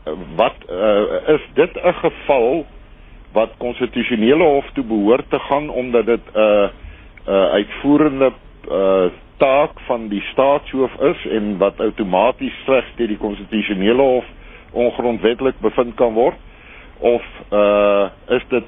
uh, 0.05 0.13
wat 0.35 0.55
uh, 0.69 1.33
is 1.35 1.41
dit 1.53 1.73
'n 1.83 1.93
geval 1.93 2.65
wat 3.31 3.49
konstitusionele 3.57 4.43
hof 4.43 4.65
toe 4.73 4.83
behoort 4.83 5.29
te 5.29 5.39
gaan 5.39 5.69
omdat 5.69 6.05
dit 6.05 6.25
'n 6.33 6.39
uh, 6.39 6.69
'n 7.25 7.31
uh, 7.31 7.45
uitvoerende 7.51 8.31
uh 8.71 9.05
taak 9.37 9.79
van 9.79 10.07
die 10.07 10.21
staatshoof 10.21 10.93
is 10.99 11.25
en 11.27 11.57
wat 11.57 11.79
outomaties 11.79 12.53
slegs 12.63 12.91
deur 12.95 13.07
die 13.07 13.17
konstitusionele 13.17 14.01
hof 14.01 14.25
ongrondwettig 14.71 15.53
bevind 15.59 15.95
kan 15.95 16.13
word? 16.13 16.35
of 17.01 17.23
uh 17.51 18.05
is 18.29 18.43
dit 18.49 18.63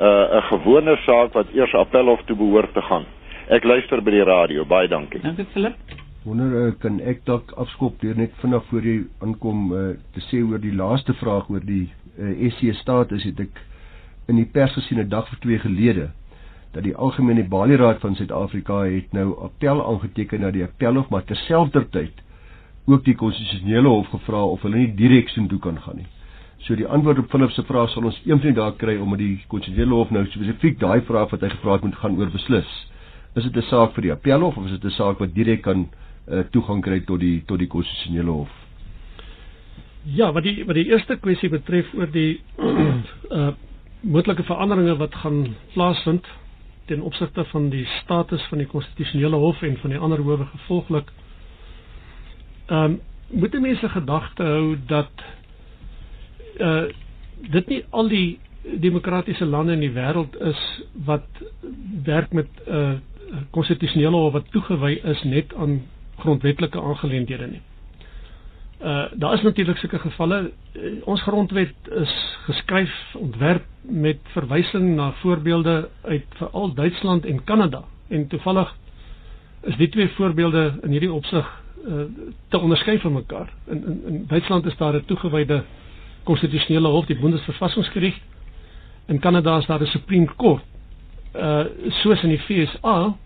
uh 0.00 0.36
'n 0.36 0.42
gewone 0.42 0.96
saak 0.96 1.32
wat 1.32 1.46
eers 1.54 1.74
appelhof 1.74 2.22
toe 2.24 2.36
behoort 2.36 2.74
te 2.74 2.82
gaan? 2.82 3.04
Ek 3.52 3.66
luister 3.68 4.00
by 4.00 4.14
die 4.14 4.24
radio. 4.24 4.62
Baie 4.64 4.88
dankie. 4.88 5.20
Dankie 5.20 5.44
Philip. 5.52 5.76
Wonder 6.24 6.52
uh, 6.56 6.68
kan 6.80 7.02
ek 7.04 7.18
dalk 7.26 7.50
afskop 7.60 7.98
deur 8.00 8.16
net 8.16 8.32
vinnig 8.40 8.62
voor 8.70 8.86
jy 8.88 8.94
aankom 9.26 9.66
uh, 9.76 9.80
te 10.14 10.22
sê 10.30 10.38
oor 10.40 10.60
die 10.62 10.72
laaste 10.72 11.12
vraag 11.20 11.50
oor 11.52 11.64
die 11.68 11.82
uh, 12.16 12.30
SC 12.54 12.72
status 12.78 13.26
het 13.28 13.42
ek 13.44 13.58
in 14.32 14.38
die 14.40 14.46
pers 14.54 14.72
gesien 14.78 15.02
'n 15.02 15.10
dag 15.12 15.28
of 15.28 15.42
twee 15.42 15.60
gelede 15.60 16.06
dat 16.72 16.86
die 16.86 16.94
algemene 16.96 17.44
balieraad 17.44 18.00
van 18.00 18.16
Suid-Afrika 18.16 18.78
het 18.86 19.12
nou 19.12 19.34
appel 19.44 19.82
aangeteken 19.84 20.40
na 20.40 20.50
die 20.54 20.64
appelhof 20.64 21.10
maar 21.12 21.26
terselfdertyd 21.28 22.22
ook 22.86 23.04
die 23.04 23.16
konstitusionele 23.24 23.88
hof 23.88 24.08
gevra 24.14 24.46
of 24.54 24.64
hulle 24.64 24.80
nie 24.80 24.94
direk 24.96 25.28
so 25.28 25.44
toe 25.46 25.58
kan 25.58 25.76
gaan 25.82 26.00
nie. 26.00 26.08
So 26.64 26.74
die 26.74 26.88
antwoord 26.88 27.18
op 27.18 27.28
Philip 27.28 27.52
se 27.52 27.66
vraag 27.68 27.90
sal 27.90 28.08
ons 28.08 28.22
eendag 28.24 28.56
daar 28.56 28.72
kry 28.80 28.96
om 28.96 29.10
met 29.10 29.20
die 29.20 29.44
konstitusionele 29.52 30.00
hof 30.00 30.10
nou 30.10 30.24
spesifiek 30.30 30.80
daai 30.80 31.02
vraag 31.04 31.36
wat 31.36 31.44
hy 31.44 31.52
gevra 31.58 31.76
het 31.76 31.84
moet 31.84 32.00
gaan 32.00 32.16
oor 32.16 32.32
beslis. 32.32 32.72
Is 33.34 33.44
dit 33.44 33.56
'n 33.56 33.62
saak 33.62 33.94
vir 33.94 34.02
die 34.02 34.12
appelhof 34.12 34.56
of 34.56 34.64
is 34.64 34.70
dit 34.76 34.84
'n 34.84 34.90
saak 34.90 35.18
wat 35.18 35.34
direk 35.34 35.62
kan 35.62 35.88
uh, 36.28 36.42
toegang 36.52 36.82
kry 36.82 37.00
tot 37.00 37.20
die 37.20 37.42
tot 37.46 37.58
die 37.58 37.68
konstitusionele 37.68 38.30
hof? 38.30 38.50
Ja, 40.04 40.32
wat 40.32 40.42
die 40.42 40.64
wat 40.66 40.74
die 40.74 40.88
eerste 40.90 41.16
kwessie 41.16 41.48
betref 41.48 41.94
oor 41.94 42.10
die 42.10 42.40
uh 42.58 43.52
moontlike 44.12 44.42
veranderinge 44.42 44.96
wat 44.98 45.14
gaan 45.14 45.54
plaasvind 45.74 46.26
ten 46.86 47.00
opsigte 47.00 47.44
van 47.44 47.68
die 47.70 47.84
status 48.02 48.42
van 48.50 48.58
die 48.58 48.66
konstitusionele 48.66 49.36
hof 49.36 49.62
en 49.62 49.76
van 49.78 49.90
die 49.90 49.98
ander 49.98 50.18
howe 50.18 50.44
gevolglik. 50.44 51.12
Ehm 52.66 52.84
um, 52.84 53.00
moet 53.32 53.60
mense 53.60 53.88
gedagte 53.88 54.42
hou 54.42 54.76
dat 54.86 55.12
uh 56.60 56.84
dit 57.50 57.68
nie 57.68 57.84
al 57.90 58.08
die 58.08 58.38
demokratiese 58.62 59.44
lande 59.46 59.72
in 59.72 59.80
die 59.80 59.92
wêreld 59.94 60.36
is 60.40 60.60
wat 61.04 61.26
werk 62.04 62.32
met 62.32 62.48
'n 62.66 62.74
uh, 62.74 62.98
konstitusionele 63.50 64.16
hof 64.16 64.32
wat 64.32 64.50
toegewy 64.50 65.00
is 65.04 65.22
net 65.22 65.54
aan 65.54 65.82
grondwetlike 66.18 66.80
aangeleenthede 66.80 67.46
nie. 67.46 67.60
Uh 68.82 69.04
daar 69.14 69.32
is 69.34 69.42
natuurlik 69.42 69.76
sulke 69.76 69.98
gevalle. 69.98 70.50
Uh, 70.72 71.06
ons 71.06 71.22
grondwet 71.22 71.74
is 71.90 72.36
geskryf, 72.44 73.14
ontwerp 73.14 73.64
met 73.82 74.18
verwysing 74.22 74.94
na 74.94 75.12
voorbeelde 75.12 75.88
uit 76.02 76.24
veral 76.28 76.74
Duitsland 76.74 77.24
en 77.24 77.44
Kanada. 77.44 77.84
En 78.08 78.26
toevallig 78.28 78.74
is 79.60 79.76
die 79.76 79.88
twee 79.88 80.08
voorbeelde 80.08 80.78
in 80.82 80.90
hierdie 80.90 81.12
opsig 81.12 81.62
uh, 81.86 82.02
te 82.48 82.58
onderskei 82.58 82.98
van 82.98 83.12
mekaar. 83.12 83.52
In 83.66 83.84
in, 83.86 84.02
in 84.06 84.24
Duitsland 84.26 84.66
is 84.66 84.76
daar 84.76 84.94
'n 84.94 85.04
toegewyde 85.04 85.64
konstitusionele 86.22 86.88
hof, 86.88 87.06
die 87.06 87.18
Bundesverfassungsgericht. 87.18 88.20
In 89.06 89.18
Kanada 89.18 89.56
is 89.58 89.66
daar 89.66 89.80
'n 89.80 89.86
Supreme 89.86 90.28
Court. 90.36 90.62
Uh 91.34 91.64
soos 91.88 92.22
in 92.22 92.28
die 92.28 92.38
FSA 92.38 93.16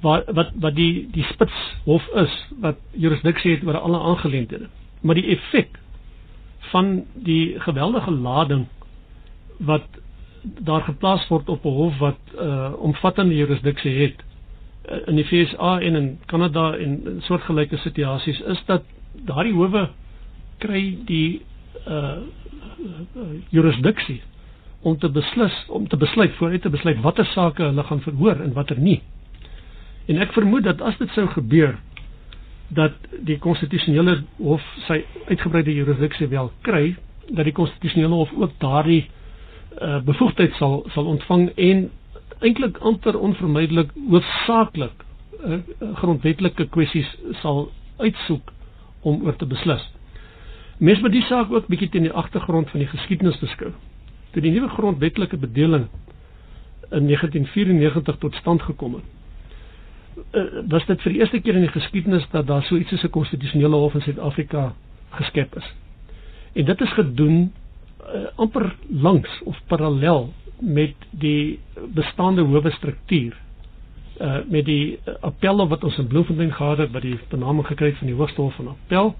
wat 0.00 0.30
wat 0.34 0.50
wat 0.60 0.74
die 0.74 1.08
die 1.12 1.24
spitshof 1.32 2.06
is 2.24 2.34
wat 2.60 2.76
jurisdiksie 2.92 3.54
het 3.54 3.64
oor 3.66 3.78
alle 3.78 4.00
aangeleenthede. 4.12 4.68
Maar 5.00 5.14
die 5.14 5.26
effek 5.36 5.78
van 6.72 7.04
die 7.14 7.60
geweldige 7.60 8.10
lading 8.10 8.66
wat 9.58 9.86
daar 10.42 10.80
geplaas 10.80 11.28
word 11.28 11.48
op 11.48 11.64
'n 11.64 11.68
hof 11.68 11.98
wat 11.98 12.18
uh 12.38 12.72
omvattende 12.78 13.36
jurisdiksie 13.36 13.94
het 14.02 14.22
uh, 14.90 14.96
in 15.06 15.16
die 15.16 15.24
FSA 15.24 15.80
en 15.80 15.94
in 15.94 16.18
Kanada 16.26 16.72
en 16.76 17.00
in 17.04 17.22
soortgelyke 17.22 17.76
situasies 17.76 18.40
is 18.40 18.62
dat 18.66 18.82
daardie 19.12 19.54
howe 19.54 19.88
kry 20.58 20.98
die 21.04 21.42
uh 21.88 22.16
jurisdiksie 23.50 24.22
om 24.80 24.98
te 24.98 25.08
beslis 25.08 25.64
om 25.68 25.88
te 25.88 25.96
besluit 25.96 26.32
vooruit 26.34 26.62
te 26.62 26.70
besluit 26.70 27.00
watter 27.00 27.26
sake 27.26 27.62
hulle 27.62 27.82
gaan 27.82 28.00
verhoor 28.00 28.40
en 28.40 28.52
watter 28.52 28.78
nie. 28.78 29.00
En 30.10 30.18
ek 30.18 30.32
vermoed 30.34 30.66
dat 30.66 30.80
as 30.82 30.96
dit 30.98 31.10
sou 31.14 31.28
gebeur 31.36 31.76
dat 32.74 32.94
die 33.26 33.38
konstitusionele 33.42 34.20
hof 34.38 34.64
sy 34.86 35.00
uitgebreide 35.28 35.74
jurisdiksie 35.74 36.26
wel 36.30 36.50
kry, 36.66 36.96
dat 37.30 37.46
die 37.46 37.54
konstitusionele 37.54 38.18
hof 38.18 38.32
ook 38.34 38.56
daardie 38.62 39.04
uh, 39.06 40.00
bevoegdheid 40.06 40.54
sal 40.58 40.80
sal 40.94 41.06
ontvang 41.12 41.48
en 41.54 41.84
eintlik 42.40 42.78
amper 42.90 43.18
onvermydelik 43.18 43.92
hoofsaaklik 44.08 45.04
uh, 45.44 45.60
grondwetlike 46.02 46.66
kwessies 46.74 47.10
sal 47.42 47.68
uitsoek 48.02 48.50
om 49.06 49.22
oor 49.26 49.36
te 49.38 49.46
beslis. 49.46 49.82
Mens 50.80 51.02
moet 51.04 51.14
die 51.14 51.26
saak 51.28 51.50
ook 51.52 51.70
bietjie 51.70 51.90
teen 51.92 52.08
die 52.08 52.16
agtergrond 52.16 52.70
van 52.72 52.82
die 52.82 52.90
geskiedenis 52.90 53.38
beskou. 53.42 53.70
Toe 54.32 54.42
die 54.42 54.52
nuwe 54.54 54.70
grondwetlike 54.74 55.36
bedeling 55.38 55.86
in 56.90 57.06
1994 57.06 58.18
tot 58.22 58.38
stand 58.40 58.62
gekom 58.66 58.98
het, 58.98 59.06
uh, 60.32 60.62
was 60.68 60.86
dit 60.86 61.02
vir 61.02 61.12
die 61.12 61.20
eerste 61.20 61.40
keer 61.40 61.54
in 61.54 61.66
die 61.66 61.74
geskiedenis 61.74 62.26
dat 62.30 62.46
daar 62.46 62.62
so 62.62 62.76
iets 62.76 62.90
soos 62.90 63.04
'n 63.04 63.10
konstitusionele 63.10 63.76
hof 63.76 63.94
in 63.94 64.00
Suid-Afrika 64.00 64.74
geskep 65.10 65.56
is. 65.56 65.74
En 66.52 66.64
dit 66.64 66.80
is 66.80 66.92
gedoen 66.92 67.52
uh, 68.14 68.26
amper 68.36 68.74
langs 68.88 69.42
of 69.44 69.60
parallel 69.66 70.32
met 70.60 70.94
die 71.10 71.58
bestaande 71.94 72.42
howe 72.42 72.70
struktuur 72.70 73.36
uh 74.20 74.38
met 74.48 74.64
die 74.64 74.98
appelle 75.20 75.66
wat 75.68 75.84
ons 75.84 75.98
in 75.98 76.06
Bloemfontein 76.06 76.52
gehad 76.52 76.78
het 76.78 76.90
wat 76.92 77.02
die 77.02 77.18
benaming 77.28 77.66
gekry 77.66 77.86
het 77.86 77.96
van 77.98 78.06
die 78.06 78.16
Hoogste 78.16 78.40
Hof 78.40 78.54
van 78.54 78.68
Appel. 78.68 79.14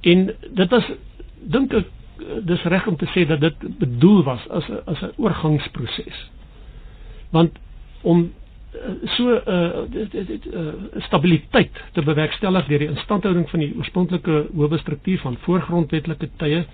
En 0.00 0.34
dit 0.54 0.70
was 0.70 0.90
dink 1.38 1.72
ek 1.72 1.86
dis 2.46 2.62
reg 2.62 2.86
om 2.86 2.96
te 2.96 3.06
sê 3.14 3.26
dat 3.26 3.40
dit 3.40 3.78
bedoel 3.78 4.22
was 4.22 4.48
as 4.48 4.68
'n 4.68 4.80
as 4.84 5.02
'n 5.02 5.12
oorgangsproses. 5.16 6.30
Want 7.30 7.58
om 8.02 8.32
so 9.16 9.28
'n 9.28 9.42
uh, 9.46 10.54
uh, 10.54 10.72
stabiliteit 11.06 11.70
te 11.92 12.02
bewerkstellig 12.02 12.66
deur 12.66 12.78
die 12.78 12.88
instandhouding 12.88 13.50
van 13.50 13.60
die 13.60 13.74
oorspronklike 13.76 14.46
howe 14.54 14.78
struktuur 14.78 15.18
van 15.18 15.36
voorgrondwetlike 15.44 16.28
tye 16.36 16.64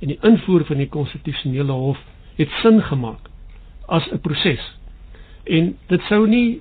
en 0.00 0.08
die 0.08 0.18
invoer 0.22 0.64
van 0.64 0.76
die 0.76 0.88
konstitusionele 0.88 1.72
hof 1.72 1.98
het 2.36 2.48
sin 2.62 2.82
gemaak 2.82 3.28
as 3.86 4.06
'n 4.12 4.20
proses. 4.20 4.78
En 5.44 5.76
dit 5.86 6.02
sou 6.02 6.28
nie 6.28 6.60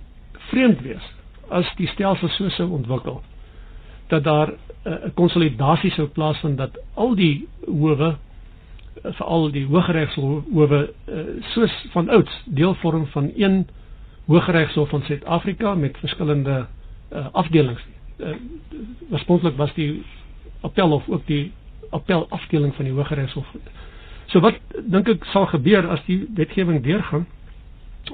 vreemd 0.49 0.81
wees 0.81 1.05
as 1.49 1.69
die 1.77 1.87
stelsel 1.87 2.29
so 2.29 2.49
sou 2.49 2.69
ontwikkel 2.71 3.21
dat 4.07 4.23
daar 4.23 4.49
eh, 4.49 4.91
'n 4.93 5.05
uh, 5.05 5.13
konsolidasie 5.13 5.91
sou 5.91 6.07
plaasvind 6.07 6.57
dat 6.57 6.79
al 6.93 7.15
die 7.15 7.47
howe 7.65 8.17
eh, 9.03 9.11
veral 9.13 9.51
die 9.51 9.65
hooggeregshowe 9.65 10.93
uh, 11.09 11.19
soos 11.53 11.85
van 11.91 12.09
ouds 12.09 12.41
deel 12.45 12.73
vorm 12.75 13.05
van 13.07 13.31
een 13.35 13.67
hooggeregshof 14.29 14.89
van 14.93 15.03
Suid-Afrika 15.07 15.73
met 15.75 15.97
verskillende 15.97 16.67
uh, 17.13 17.25
afdelings. 17.31 17.81
Uh, 18.17 18.35
Oorspronklik 19.11 19.55
was 19.57 19.73
die 19.73 20.03
appelhof 20.61 21.09
ook 21.09 21.25
die 21.25 21.51
appelafdeling 21.89 22.75
van 22.75 22.85
die 22.85 22.93
Hooggeregshof. 22.93 23.47
So 24.29 24.39
wat 24.45 24.59
dink 24.85 25.09
ek 25.09 25.25
sal 25.33 25.47
gebeur 25.49 25.87
as 25.89 26.03
die 26.05 26.21
wetgewing 26.37 26.83
deurgaan 26.85 27.25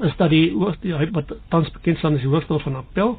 is 0.04 0.15
dat 0.19 0.30
die 0.32 0.51
hoogste 0.56 1.10
wat 1.12 1.34
tans 1.51 1.71
bekend 1.75 1.97
staan 1.97 2.15
as 2.17 2.23
die 2.23 2.30
hoofstel 2.32 2.60
van 2.63 2.75
appel 2.80 3.17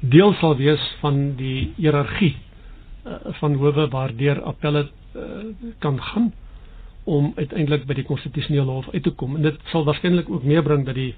deel 0.00 0.32
sal 0.40 0.56
wees 0.56 0.82
van 1.00 1.20
die 1.38 1.72
hiërargie 1.76 2.34
uh, 3.06 3.18
van 3.40 3.54
howe 3.60 3.86
waardeur 3.92 4.42
appelle 4.42 4.82
uh, 5.16 5.22
kan 5.78 6.00
gaan 6.02 6.32
om 7.04 7.32
uiteindelik 7.36 7.86
by 7.86 7.94
die 8.00 8.04
konstitusionele 8.08 8.70
hof 8.80 8.88
uit 8.92 9.02
te 9.06 9.12
kom 9.14 9.36
en 9.38 9.46
dit 9.46 9.60
sal 9.72 9.84
waarskynlik 9.86 10.28
ook 10.30 10.44
meebring 10.44 10.84
dat 10.88 10.98
die 10.98 11.14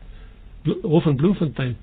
hof 0.82 1.06
in 1.06 1.16
Bloemfontein 1.16 1.76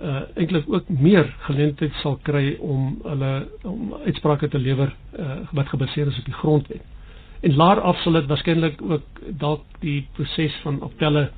uh 0.00 0.20
eintlik 0.34 0.64
ook 0.68 0.88
meer 0.88 1.34
geleentheid 1.46 1.92
sal 2.02 2.16
kry 2.22 2.56
om 2.60 2.98
hulle 3.04 3.48
om 3.62 3.94
uitsprake 4.04 4.48
te 4.48 4.58
lewer 4.58 4.90
uh 5.18 5.36
wat 5.52 5.68
gebaseer 5.70 6.06
is 6.10 6.18
op 6.18 6.24
die 6.24 6.34
grondwet. 6.34 6.82
En 7.40 7.54
laer 7.56 7.80
af 7.80 8.00
sal 8.02 8.12
dit 8.12 8.26
waarskynlik 8.26 8.82
ook 8.82 9.20
dalk 9.38 9.62
die 9.80 10.06
proses 10.12 10.54
van 10.62 10.80
appelle 10.82 11.30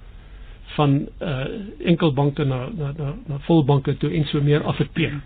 van 0.77 0.97
uh 1.21 1.45
enkelbanke 1.85 2.45
na 2.45 2.69
na 2.77 2.93
na, 2.97 3.15
na 3.27 3.39
volbanke 3.39 3.97
toe 3.97 4.11
en 4.11 4.25
so 4.25 4.41
meer 4.43 4.65
afekteer. 4.65 5.21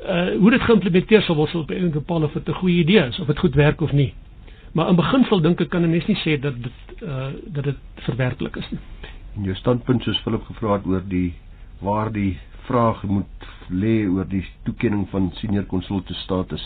Uh 0.00 0.34
hoe 0.38 0.50
dit 0.50 0.60
geïmplementeer 0.62 1.22
sal 1.22 1.46
sal 1.46 1.60
op 1.60 1.70
'n 1.70 1.90
bepaalde 1.90 2.26
of 2.26 2.32
dit 2.32 2.48
'n 2.48 2.52
goeie 2.62 2.78
idee 2.80 3.06
is 3.08 3.18
of 3.20 3.26
dit 3.26 3.38
goed 3.38 3.54
werk 3.54 3.80
of 3.80 3.92
nie. 3.92 4.14
Maar 4.72 4.88
in 4.88 4.96
beginsel 4.96 5.40
dink 5.40 5.60
ek 5.60 5.68
kan 5.68 5.82
'n 5.82 5.90
mens 5.90 6.06
nie 6.06 6.16
sê 6.24 6.40
dat 6.40 6.54
dit 6.62 7.02
uh 7.02 7.26
dat 7.46 7.64
dit 7.64 7.76
verwerklik 7.94 8.56
is 8.56 8.70
nie. 8.70 8.80
En 9.36 9.44
jou 9.48 9.54
standpunt 9.56 10.02
soos 10.02 10.20
Philip 10.24 10.44
gevra 10.44 10.76
het 10.76 10.86
oor 10.86 11.04
die 11.08 11.32
waar 11.82 12.12
die 12.12 12.38
vraag 12.66 13.02
moet 13.08 13.46
lê 13.72 14.02
oor 14.06 14.28
die 14.28 14.44
toekenning 14.66 15.06
van 15.10 15.30
senior 15.40 15.64
konsulte 15.70 16.14
status 16.14 16.62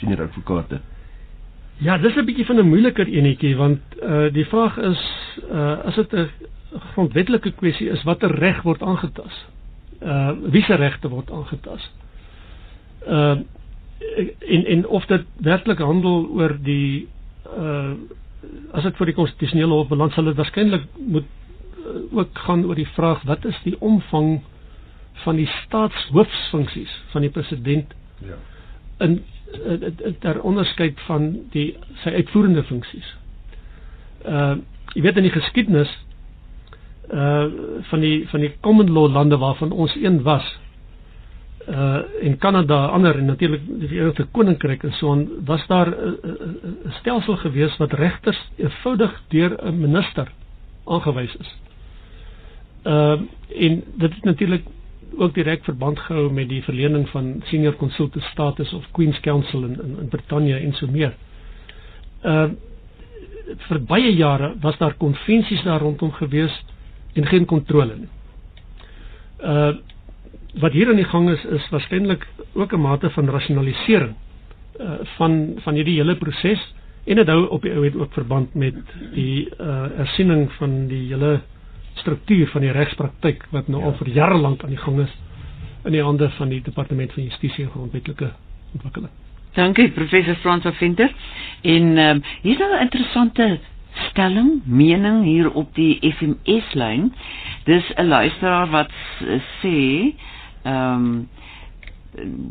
senior 0.00 0.26
advokate. 0.28 0.80
Ja, 1.80 1.96
dis 1.98 2.16
'n 2.16 2.24
bietjie 2.24 2.46
van 2.46 2.56
'n 2.56 2.68
moeiliker 2.68 3.08
enetjie 3.08 3.56
want 3.56 3.80
uh 4.02 4.32
die 4.32 4.44
vraag 4.44 4.76
is 4.76 5.02
uh 5.50 5.84
as 5.84 5.94
dit 5.94 6.12
'n 6.12 6.28
grondwetlike 6.92 7.50
kwessie 7.50 7.88
is 7.88 8.02
watter 8.02 8.30
reg 8.30 8.62
word 8.62 8.82
aangetast? 8.82 9.48
Uh 10.02 10.32
wie 10.52 10.62
se 10.62 10.74
regte 10.74 11.08
word 11.08 11.30
aangetast? 11.30 11.90
Uh 13.06 13.38
en 14.48 14.66
en 14.66 14.86
of 14.86 15.06
dit 15.06 15.24
werklik 15.36 15.78
handel 15.78 16.28
oor 16.28 16.56
die 16.62 17.08
uh 17.58 17.92
as 18.72 18.82
dit 18.82 18.96
vir 18.96 19.06
die 19.06 19.14
konstitusionele 19.14 19.74
hof 19.74 19.88
beland 19.88 20.12
sal 20.12 20.24
dit 20.24 20.36
waarskynlik 20.36 20.84
moet 20.96 21.26
ook 22.12 22.38
gaan 22.46 22.64
oor 22.64 22.74
die 22.74 22.88
vraag 22.94 23.22
wat 23.22 23.44
is 23.44 23.60
die 23.64 23.76
omvang 23.80 24.40
van 25.24 25.36
die 25.36 25.48
staatshoofsfunksies 25.64 26.92
van 27.12 27.20
die 27.26 27.30
president 27.30 27.94
ja 28.24 28.36
in 29.00 29.22
ter 30.20 30.40
onderskeid 30.42 31.00
van 31.06 31.32
die 31.54 31.72
sy 32.04 32.12
uitvoerende 32.20 32.62
funksies. 32.68 33.08
Uh 34.26 34.56
jy 34.90 35.04
weet 35.06 35.20
in 35.20 35.26
die 35.28 35.34
geskiedenis 35.34 35.90
uh 37.14 37.46
van 37.90 38.02
die 38.02 38.24
van 38.30 38.42
die 38.42 38.50
common 38.66 38.90
law 38.90 39.06
lande 39.12 39.38
waarvan 39.38 39.70
ons 39.72 39.94
een 39.98 40.20
was 40.26 40.46
uh 41.70 42.02
in 42.26 42.36
Kanada 42.42 42.84
ander 42.96 43.18
en 43.18 43.30
natuurlik 43.30 43.62
die 43.80 43.88
Verenigde 43.88 44.26
Koninkryk 44.34 44.82
en 44.88 44.92
so 44.98 45.12
aan 45.12 45.26
was 45.46 45.66
daar 45.66 45.88
'n 45.88 45.94
uh, 45.94 46.30
uh, 46.30 46.34
uh, 46.86 46.92
stelsel 47.00 47.36
gewees 47.36 47.76
wat 47.76 47.92
regters 47.92 48.40
eenvoudig 48.56 49.22
deur 49.28 49.56
'n 49.64 49.80
minister 49.80 50.28
aangewys 50.86 51.36
is. 51.36 51.54
Uh 52.84 53.20
en 53.50 53.82
dit 53.94 54.14
het 54.14 54.24
natuurlik 54.24 54.62
ook 55.16 55.34
direk 55.34 55.64
verband 55.64 55.98
gehou 55.98 56.32
met 56.32 56.48
die 56.48 56.62
verlening 56.62 57.08
van 57.08 57.42
senior 57.44 57.76
consultant 57.76 58.24
status 58.24 58.72
of 58.72 58.84
Queen's 58.92 59.20
Counsel 59.20 59.64
in 59.64 59.82
in, 59.82 59.96
in 60.00 60.08
Brittanje 60.08 60.56
en 60.56 60.72
so 60.72 60.86
meer. 60.86 61.14
Uh 62.24 62.48
vir 63.68 63.80
baie 63.82 64.12
jare 64.14 64.52
was 64.62 64.76
daar 64.78 64.94
konvensies 64.94 65.62
daar 65.66 65.80
rondom 65.80 66.12
gewees 66.12 66.54
en 67.14 67.26
geen 67.26 67.44
kontrole 67.44 67.96
nie. 67.96 68.08
Uh 69.42 69.72
wat 70.60 70.72
hier 70.72 70.88
aan 70.88 70.96
die 70.98 71.04
gang 71.10 71.30
is 71.30 71.44
is 71.44 71.68
waarskynlik 71.70 72.26
ook 72.52 72.72
'n 72.72 72.80
mate 72.80 73.10
van 73.10 73.30
rasionalisering 73.30 74.14
uh 74.80 74.98
van 75.16 75.54
van 75.56 75.74
hierdie 75.74 75.96
hele 75.96 76.16
proses 76.16 76.74
en 77.04 77.16
dit 77.16 77.26
hou 77.26 77.46
op 77.48 77.62
die 77.62 77.72
ou 77.72 77.84
het 77.84 77.96
ook 77.96 78.12
verband 78.12 78.54
met 78.54 78.74
die 79.14 79.48
uh 79.60 79.98
ersiening 79.98 80.52
van 80.52 80.86
die 80.86 81.06
hele 81.12 81.40
struktuur 81.94 82.48
van 82.48 82.60
die 82.60 82.72
regspraktyk 82.72 83.46
wat 83.50 83.68
nou 83.68 83.80
ja. 83.80 83.86
al 83.86 83.96
vir 83.98 84.08
jare 84.08 84.38
lank 84.38 84.62
aan 84.64 84.70
die 84.70 84.78
gang 84.84 85.00
is 85.00 85.16
in 85.84 85.92
die 85.92 86.02
hande 86.04 86.30
van 86.36 86.48
die 86.48 86.62
departement 86.62 87.12
van 87.12 87.22
justisie 87.24 87.64
en 87.64 87.70
grondwetlike 87.70 88.32
ontwikkeling. 88.74 89.10
Dankie 89.56 89.90
professor 89.90 90.34
Frans 90.34 90.62
van 90.62 90.74
Venter. 90.74 91.12
En 91.62 91.96
ehm 91.98 92.16
um, 92.16 92.22
hier 92.42 92.52
is 92.52 92.58
nou 92.58 92.76
'n 92.76 92.80
interessante 92.80 93.58
stelling, 94.10 94.60
mening 94.64 95.24
hier 95.24 95.50
op 95.52 95.74
die 95.74 95.98
SMS 96.00 96.74
lyn. 96.74 97.12
Dis 97.64 97.92
'n 97.96 98.06
luisteraar 98.06 98.70
wat 98.70 98.90
sê 99.62 100.14
ehm 100.62 100.94
um, 100.94 101.28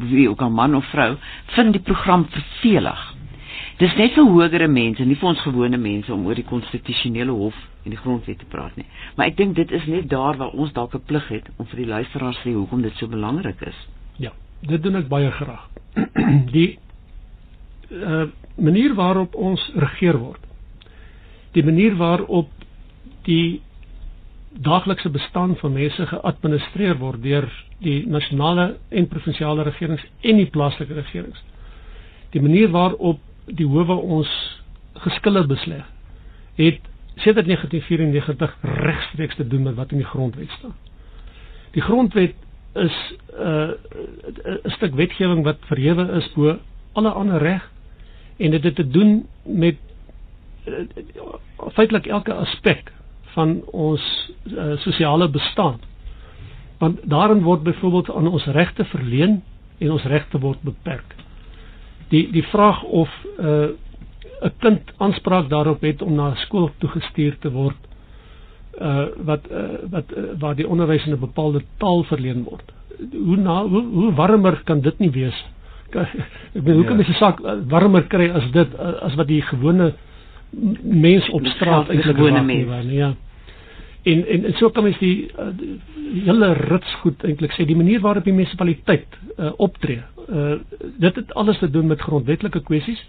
wie 0.09 0.29
ook 0.29 0.41
al 0.41 0.49
man 0.49 0.75
of 0.75 0.85
vrou 0.85 1.15
vind 1.45 1.73
die 1.73 1.81
program 1.81 2.27
vervelig. 2.29 3.15
Dis 3.79 3.93
net 3.95 4.11
vir 4.11 4.25
hogere 4.27 4.67
mense, 4.67 5.05
nie 5.07 5.15
vir 5.15 5.29
ons 5.29 5.41
gewone 5.45 5.77
mense 5.79 6.11
om 6.11 6.25
oor 6.27 6.35
die 6.35 6.47
konstitusionele 6.47 7.31
hof 7.31 7.55
en 7.85 7.93
die 7.93 7.99
grondwet 8.01 8.41
te 8.41 8.47
praat 8.51 8.75
nie. 8.75 8.83
Maar 9.15 9.29
ek 9.31 9.37
dink 9.37 9.55
dit 9.55 9.71
is 9.71 9.85
net 9.87 10.09
daar 10.11 10.35
waar 10.39 10.51
ons 10.51 10.73
dalk 10.75 10.95
'n 10.95 11.05
plig 11.07 11.27
het 11.29 11.47
om 11.57 11.65
vir 11.65 11.79
die 11.83 11.91
luisteraars 11.93 12.41
sê 12.43 12.51
hoekom 12.51 12.81
dit 12.81 12.93
so 12.97 13.07
belangrik 13.07 13.61
is. 13.61 13.79
Ja, 14.17 14.31
dit 14.61 14.83
doen 14.83 14.95
ek 14.95 15.07
baie 15.07 15.31
graag. 15.31 15.69
die 16.55 16.77
uh 17.91 18.27
manier 18.59 18.93
waarop 18.93 19.35
ons 19.35 19.71
regeer 19.75 20.19
word. 20.19 20.43
Die 21.53 21.63
manier 21.63 21.95
waarop 21.95 22.49
die 23.23 23.61
daaglikse 24.51 25.09
bestaan 25.09 25.55
van 25.55 25.73
mense 25.73 26.05
geadministreer 26.05 26.97
word 26.97 27.23
deur 27.23 27.47
die 27.79 28.03
nasionale 28.07 28.77
en 28.89 29.07
provinsiale 29.07 29.63
regerings 29.63 30.03
en 30.21 30.37
die 30.37 30.49
plaaslike 30.49 30.93
regerings. 30.93 31.39
Die 32.31 32.41
manier 32.41 32.69
waarop 32.69 33.19
die 33.55 33.67
howe 33.67 33.95
ons 33.95 34.29
geskille 34.93 35.45
besleg 35.47 35.85
het 36.59 36.79
sedert 37.15 37.45
1994 37.45 38.57
regstreeks 38.61 39.35
te 39.35 39.47
doen 39.47 39.63
met 39.63 39.75
wat 39.75 39.91
in 39.91 39.97
die 39.97 40.07
grondwet 40.07 40.49
staan. 40.57 40.75
Die 41.71 41.81
grondwet 41.81 42.35
is 42.73 42.95
'n 43.33 43.41
uh, 43.41 43.71
'n 44.63 44.71
stuk 44.71 44.93
wetgewing 44.95 45.43
wat 45.43 45.57
verhewe 45.67 46.11
is 46.11 46.31
bo 46.33 46.57
alle 46.93 47.09
ander 47.09 47.37
reg 47.37 47.71
en 48.37 48.51
dit 48.51 48.63
het 48.63 48.75
te 48.75 48.87
doen 48.87 49.27
met 49.43 49.77
uh, 50.65 50.73
feitelik 51.73 52.05
elke 52.07 52.33
aspek 52.33 52.91
van 53.23 53.61
ons 53.65 54.31
uh, 54.43 54.77
sosiale 54.77 55.29
bestaan. 55.29 55.79
Want 56.77 56.99
daarin 57.09 57.41
word 57.41 57.63
byvoorbeeld 57.63 58.11
aan 58.11 58.27
ons 58.27 58.45
regte 58.45 58.85
verleen 58.85 59.43
en 59.77 59.91
ons 59.91 60.03
regte 60.03 60.39
word 60.39 60.61
beperk. 60.61 61.15
Die 62.09 62.31
die 62.31 62.43
vraag 62.43 62.83
of 62.83 63.09
'n 63.37 63.45
uh, 63.45 63.69
'n 64.41 64.53
kind 64.59 64.81
aanspraak 64.97 65.49
daarop 65.49 65.81
het 65.81 66.01
om 66.01 66.15
na 66.15 66.35
skool 66.35 66.69
toe 66.77 66.89
gestuur 66.89 67.37
te 67.39 67.51
word 67.51 67.77
uh 68.81 69.05
wat 69.25 69.47
uh, 69.51 69.63
wat 69.91 70.11
uh, 70.17 70.23
waar 70.39 70.55
die 70.55 70.67
onderwys 70.67 71.05
in 71.05 71.13
'n 71.13 71.19
bepaalde 71.19 71.61
taal 71.77 72.03
verleen 72.03 72.43
word. 72.43 72.73
Hoe 73.11 73.37
na 73.37 73.63
hoe, 73.65 73.83
hoe 73.83 74.13
warmer 74.13 74.61
kan 74.63 74.81
dit 74.81 74.99
nie 74.99 75.11
wees? 75.11 75.45
Ek 75.89 76.13
bedoel 76.53 76.75
hoe 76.75 76.83
kan 76.83 76.97
ja. 76.97 77.03
mens 77.03 77.09
'n 77.09 77.19
saak 77.19 77.39
warmer 77.67 78.03
kry 78.03 78.29
as 78.29 78.51
dit 78.51 78.79
as 78.79 79.15
wat 79.15 79.27
die 79.27 79.41
gewone 79.41 79.93
mens 80.83 81.29
op 81.29 81.45
straat 81.45 81.89
eintlik 81.89 82.15
gewone 82.15 82.41
mens 82.41 82.85
ja. 82.91 83.13
En 84.03 84.27
en, 84.27 84.45
en 84.45 84.53
so 84.53 84.69
kan 84.69 84.83
mens 84.83 84.97
die, 84.97 85.29
die 85.59 86.23
hele 86.23 86.53
rits 86.53 86.93
goed 87.03 87.23
eintlik 87.27 87.51
sê 87.55 87.65
die 87.67 87.77
manier 87.77 87.99
waarop 88.03 88.23
die 88.23 88.33
munisipaliteit 88.33 89.17
uh, 89.35 89.51
optree. 89.59 90.01
Uh 90.27 90.59
dit 90.99 91.15
het 91.15 91.33
alles 91.33 91.59
te 91.59 91.69
doen 91.69 91.87
met 91.87 92.01
grondwetlike 92.01 92.61
kwessies. 92.63 93.01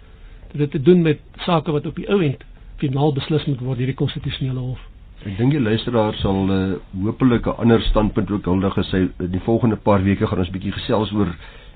Dit 0.51 0.71
te 0.71 0.81
doen 0.81 1.01
met 1.01 1.19
sake 1.45 1.71
wat 1.71 1.85
op 1.85 1.95
die 1.95 2.09
ou 2.11 2.19
end 2.23 2.43
finaal 2.81 3.13
beslis 3.13 3.45
moet 3.47 3.61
word 3.63 3.77
deur 3.77 3.91
die 3.93 3.95
konstitusionele 3.95 4.59
hof. 4.59 4.81
Ek 5.21 5.37
dink 5.37 5.53
die 5.53 5.61
luisteraar 5.61 6.17
sal 6.19 6.49
uh, 6.49 6.59
hopelik 7.05 7.47
'n 7.47 7.61
ander 7.63 7.81
standpunt 7.87 8.31
ook 8.31 8.45
huldig 8.45 8.75
gesê 8.75 9.07
in 9.07 9.31
die 9.31 9.45
volgende 9.47 9.75
paar 9.75 10.03
weke 10.03 10.27
gaan 10.27 10.43
ons 10.43 10.51
bietjie 10.51 10.75
gesels 10.75 11.13
oor 11.13 11.31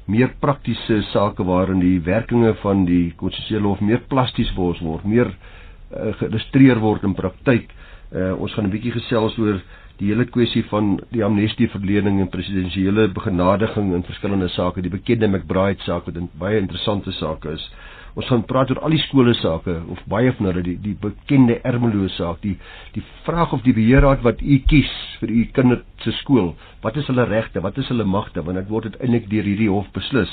meer 0.06 0.36
praktiese 0.39 1.01
sake 1.13 1.43
waarin 1.43 1.80
die 1.80 2.01
werkinge 2.01 2.54
van 2.62 2.86
die 2.86 3.13
konstitusionele 3.15 3.67
hof 3.67 3.82
meer 3.82 4.01
plasties 4.08 4.54
word, 4.54 5.06
meer 5.06 5.32
uh, 5.32 6.13
geregistreer 6.19 6.80
word 6.80 7.04
in 7.04 7.15
praktyk. 7.15 7.69
Uh, 7.69 7.85
ons 8.13 8.54
gaan 8.54 8.65
'n 8.65 8.72
bietjie 8.72 8.91
gesels 8.91 9.38
oor 9.38 9.62
die 10.00 10.12
hele 10.12 10.26
kwessie 10.28 10.63
van 10.70 10.96
die 11.15 11.24
amnestieverlening 11.24 12.20
en 12.20 12.30
presidensiële 12.32 13.08
begenadiging 13.15 13.94
in 13.96 14.04
verskillende 14.04 14.50
sake, 14.52 14.82
die 14.84 14.91
bekende 14.91 15.28
McBride 15.28 15.84
saak 15.88 16.06
wat 16.06 16.18
'n 16.18 16.30
baie 16.39 16.60
interessante 16.60 17.12
saak 17.12 17.46
is. 17.46 17.72
Ons 18.15 18.28
gaan 18.28 18.46
praat 18.46 18.70
oor 18.72 18.80
al 18.80 18.89
die 18.89 19.04
skole 19.08 19.34
sake 19.34 19.82
of 19.91 20.00
baie 20.08 20.32
van 20.32 20.46
hulle 20.46 20.62
die 20.63 20.78
die 20.82 20.96
bekende 21.00 21.60
Ermelo 21.63 22.08
saak, 22.08 22.41
die 22.41 22.58
die 22.94 23.04
vraag 23.24 23.54
of 23.54 23.62
die 23.62 23.74
beheerraad 23.74 24.22
wat 24.24 24.41
u 24.41 24.60
kies 24.68 24.91
vir 25.20 25.30
u 25.30 25.46
kind 25.52 25.84
se 25.98 26.12
skool, 26.12 26.56
wat 26.82 26.96
is 26.98 27.08
hulle 27.08 27.26
regte, 27.26 27.62
wat 27.62 27.78
is 27.78 27.88
hulle 27.88 28.04
magte 28.04 28.44
want 28.44 28.58
dit 28.58 28.70
word 28.70 28.86
uiteindelik 28.86 29.30
deur 29.30 29.44
hierdie 29.44 29.70
hof 29.70 29.91
beslis. 29.91 30.32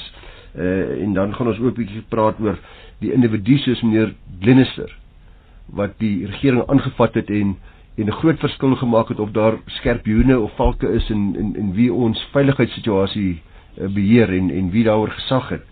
Uh 0.54 1.02
en 1.02 1.12
dan 1.14 1.34
gaan 1.34 1.46
ons 1.46 1.58
ook 1.58 1.74
'n 1.74 1.80
bietjie 1.82 2.04
praat 2.08 2.40
oor 2.40 2.58
die 3.00 3.12
individu 3.12 3.58
soos 3.58 3.82
meneer 3.82 4.14
Glenister 4.40 5.01
wat 5.66 5.98
die 5.98 6.26
regering 6.26 6.64
aangevat 6.68 7.14
het 7.14 7.30
en 7.30 7.56
en 7.96 8.06
'n 8.06 8.12
groot 8.12 8.38
verskil 8.38 8.74
gemaak 8.76 9.08
het 9.08 9.20
of 9.20 9.30
daar 9.30 9.54
skerpioene 9.66 10.40
of 10.40 10.54
valke 10.56 10.88
is 10.92 11.10
in 11.10 11.36
in 11.36 11.56
en 11.56 11.72
wie 11.72 11.92
ons 11.92 12.28
veiligheidssituasie 12.32 13.42
uh, 13.78 13.88
beheer 13.88 14.28
en 14.28 14.50
en 14.50 14.70
wie 14.70 14.84
daaroor 14.84 15.10
gesag 15.10 15.48
het. 15.48 15.62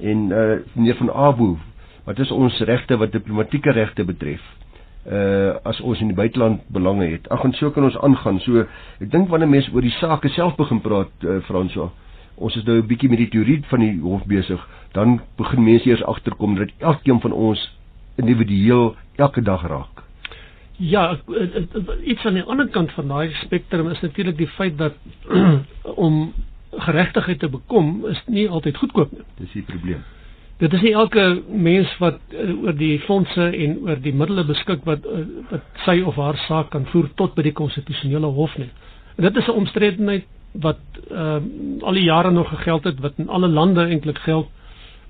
En 0.00 0.18
uh 0.30 0.56
meneer 0.72 0.96
van 0.96 1.12
Abu 1.12 1.56
wat 2.04 2.18
is 2.18 2.30
ons 2.30 2.58
regte 2.58 2.96
wat 2.96 3.12
diplomatieke 3.12 3.70
regte 3.70 4.04
betref 4.04 4.40
uh 5.06 5.54
as 5.62 5.80
ons 5.80 6.00
in 6.00 6.06
die 6.06 6.16
buiteland 6.16 6.60
belange 6.66 7.06
het? 7.06 7.28
Ag 7.28 7.44
en 7.44 7.52
so 7.52 7.70
kan 7.70 7.84
ons 7.84 7.98
aangaan. 7.98 8.40
So 8.40 8.58
ek 9.00 9.10
dink 9.10 9.28
wanneer 9.28 9.48
mense 9.48 9.72
oor 9.72 9.82
die 9.82 9.96
saak 10.00 10.24
self 10.28 10.56
begin 10.56 10.80
praat 10.80 11.10
uh, 11.24 11.40
Fransjo 11.40 11.92
ons 12.36 12.56
is 12.56 12.64
nou 12.64 12.76
'n 12.80 12.86
bietjie 12.86 13.08
met 13.08 13.18
die 13.18 13.28
teorie 13.28 13.62
van 13.68 13.80
die 13.80 14.00
hof 14.00 14.24
besig 14.26 14.60
dan 14.92 15.20
begin 15.36 15.64
mense 15.64 15.88
eers 15.88 16.04
agterkom 16.04 16.54
dat 16.54 16.68
elkeen 16.78 17.20
van 17.20 17.32
ons 17.32 17.78
individueel 18.16 18.94
elke 19.16 19.42
dag 19.42 19.62
raak 19.66 19.96
Ja, 20.76 21.16
iets 22.04 22.24
aan 22.24 22.34
die 22.36 22.42
ander 22.42 22.68
kant 22.68 22.92
van 22.92 23.08
daai 23.08 23.30
spektrum 23.40 23.88
is 23.88 24.00
natuurlik 24.00 24.36
die 24.36 24.48
feit 24.58 24.76
dat 24.78 24.92
om 26.06 26.34
geregtigheid 26.70 27.38
te 27.38 27.48
bekom 27.48 28.04
is 28.10 28.20
nie 28.26 28.48
altyd 28.48 28.76
goedkoop 28.76 29.12
nie. 29.12 29.24
Dis 29.38 29.54
die 29.56 29.62
probleem. 29.64 30.02
Dit 30.60 30.72
is 30.72 30.82
nie 30.84 30.92
elke 30.92 31.24
mens 31.48 31.88
wat 32.00 32.20
uh, 32.32 32.52
oor 32.64 32.76
die 32.76 32.98
fondse 33.04 33.48
en 33.56 33.78
oor 33.86 34.00
die 34.04 34.12
middele 34.12 34.44
beskik 34.44 34.84
wat 34.88 35.04
uh, 35.08 35.24
wat 35.50 35.80
sy 35.84 36.02
of 36.04 36.16
haar 36.20 36.36
saak 36.44 36.70
kan 36.74 36.84
voer 36.92 37.08
tot 37.16 37.34
by 37.36 37.44
die 37.48 37.56
konstitusionele 37.56 38.28
hof 38.36 38.56
nie. 38.60 38.68
En 39.16 39.24
dit 39.24 39.36
is 39.36 39.48
'n 39.48 39.56
omstredenheid 39.64 40.28
wat 40.52 40.80
uh, 41.10 41.40
al 41.80 41.92
die 41.96 42.04
jare 42.04 42.30
nog 42.30 42.48
gegeld 42.52 42.84
het 42.84 43.00
wat 43.00 43.16
in 43.16 43.28
alle 43.28 43.48
lande 43.48 43.88
eintlik 43.88 44.18
geld 44.28 44.48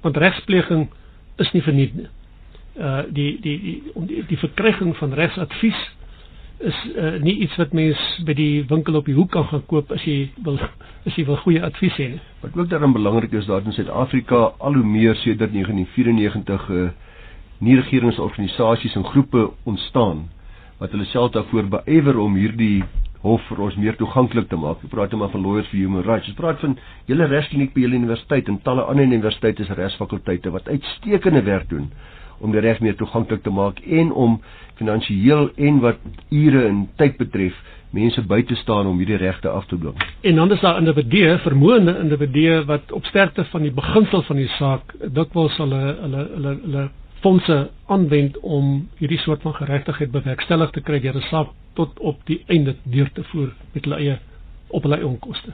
want 0.03 0.17
regspleging 0.17 0.89
is 1.37 1.53
nie 1.53 1.63
verniet 1.63 1.95
nie. 1.95 2.09
Uh 2.77 3.03
die 3.09 3.39
die 3.41 3.59
die 3.65 4.25
die, 4.29 4.37
verkryging 4.37 4.97
van 4.97 5.13
regsadvies 5.17 5.79
is 6.59 6.77
uh, 6.97 7.17
nie 7.21 7.35
iets 7.45 7.57
wat 7.57 7.73
mens 7.73 8.01
by 8.25 8.35
die 8.37 8.65
winkel 8.69 8.97
op 8.97 9.09
die 9.09 9.15
hoek 9.17 9.31
kan 9.33 9.45
gaan 9.49 9.65
koop 9.69 9.91
as 9.93 10.05
jy 10.09 10.31
wil 10.45 10.57
as 10.61 11.17
jy 11.17 11.25
wil 11.29 11.37
goeie 11.45 11.63
advies 11.65 11.97
hê. 12.01 12.09
Wat 12.43 12.57
ook 12.57 12.69
daarom 12.69 12.93
belangrik 12.97 13.33
is 13.37 13.49
dat 13.49 13.65
in 13.65 13.77
Suid-Afrika 13.77 14.53
al 14.59 14.79
hoe 14.79 14.85
meer 14.85 15.17
sedert 15.21 15.53
1994 15.53 16.69
uh, 16.71 16.89
nie 17.65 17.77
regeringsorganisasies 17.81 18.97
en 18.97 19.05
groepe 19.05 19.51
ontstaan 19.65 20.27
wat 20.81 20.93
hulle 20.93 21.09
self 21.13 21.33
daarvoor 21.33 21.69
beywer 21.79 22.19
om 22.21 22.37
hierdie 22.37 22.85
hof 23.25 23.43
vir 23.49 23.63
ons 23.67 23.77
meer 23.81 23.97
toeganklik 23.97 24.49
te 24.51 24.59
maak. 24.61 24.83
Ek 24.85 24.93
praat 24.93 25.13
net 25.13 25.21
maar 25.21 25.33
van 25.33 25.43
Lawyers 25.43 25.69
for 25.71 25.81
Human 25.81 26.05
Rights. 26.07 26.29
Ek 26.31 26.37
praat 26.39 26.61
van 26.63 26.77
julle 27.09 27.29
regskliniek 27.31 27.73
by 27.75 27.87
julle 27.87 27.99
universiteit 28.01 28.49
en 28.53 28.61
talle 28.65 28.85
ander 28.85 29.09
universiteite 29.09 29.65
se 29.65 29.77
regsfakulteite 29.77 30.53
wat 30.55 30.69
uitstekende 30.69 31.43
werk 31.49 31.69
doen 31.73 31.89
om 32.41 32.53
die 32.53 32.61
reg 32.61 32.81
meer 32.81 32.97
toeganklik 32.97 33.43
te 33.43 33.51
maak 33.51 33.79
en 33.81 34.13
om 34.13 34.41
finansiëel 34.75 35.51
en 35.57 35.81
wat 35.81 35.99
ure 36.31 36.67
en 36.69 36.89
tyd 36.97 37.17
betref 37.17 37.55
mense 37.97 38.23
by 38.29 38.43
te 38.43 38.55
staan 38.61 38.87
om 38.87 38.99
hierdie 39.01 39.17
regte 39.21 39.49
af 39.49 39.67
te 39.71 39.79
dwing. 39.79 39.97
En 40.21 40.35
dan 40.35 40.53
is 40.53 40.61
daar 40.61 40.79
individue, 40.79 41.39
vermoënde 41.39 41.99
individue 42.03 42.65
wat 42.69 42.93
op 42.93 43.05
sterkte 43.05 43.45
van 43.45 43.63
die 43.63 43.73
beginsel 43.73 44.23
van 44.23 44.37
die 44.37 44.49
saak 44.59 44.95
dikwels 45.01 45.57
hulle 45.63 45.83
hulle 46.03 46.25
hulle 46.35 46.55
hulle 46.65 46.87
fondse 47.25 47.59
aanwend 47.87 48.39
om 48.41 48.89
hierdie 49.01 49.19
soort 49.19 49.43
van 49.43 49.55
geregtigheid 49.55 50.11
bewerkstellig 50.13 50.71
te 50.71 50.81
kry 50.81 51.01
deur 51.01 51.17
'n 51.17 51.29
saak 51.31 51.55
tot 51.75 51.99
op 51.99 52.19
die 52.27 52.43
einde 52.47 52.77
deur 52.83 53.11
te 53.13 53.23
voer 53.31 53.53
met 53.73 53.85
hulle 53.85 53.97
eie 53.97 54.19
op 54.69 54.83
hulle 54.83 54.97
eie 54.97 55.07
onkoste. 55.07 55.53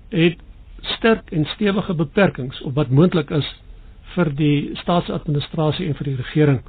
het 0.10 0.38
sterk 0.82 1.32
en 1.32 1.46
stewige 1.56 1.94
beperkings 1.94 2.62
op 2.62 2.76
wat 2.76 2.90
moontlik 2.90 3.30
is 3.30 3.48
vir 4.16 4.32
die 4.36 4.72
staatsadministrasie 4.82 5.88
en 5.88 5.96
vir 6.00 6.10
die 6.12 6.16
regering 6.20 6.62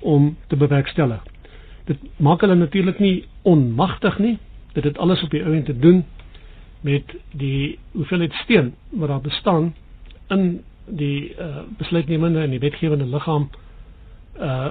om 0.00 0.36
te 0.48 0.56
bewerkstellig 0.56 1.24
dit 1.88 1.98
maak 2.16 2.40
hulle 2.44 2.54
natuurlik 2.60 2.98
nie 3.00 3.24
onmagtig 3.42 4.18
nie 4.18 4.36
dit 4.74 4.84
het 4.84 4.98
alles 4.98 5.22
op 5.24 5.30
die 5.34 5.42
ou 5.44 5.54
end 5.56 5.66
te 5.66 5.78
doen 5.78 6.04
met 6.86 7.14
die 7.32 7.78
hoeveelheid 7.92 8.32
steen 8.44 8.74
wat 8.90 9.08
daar 9.08 9.20
bestaan 9.24 9.72
in 10.28 10.60
die 10.86 11.34
uh, 11.40 11.62
besluitnemende 11.78 12.40
en 12.42 12.50
die 12.54 12.60
wetgewende 12.62 13.06
liggaam 13.06 13.48
uh 14.40 14.68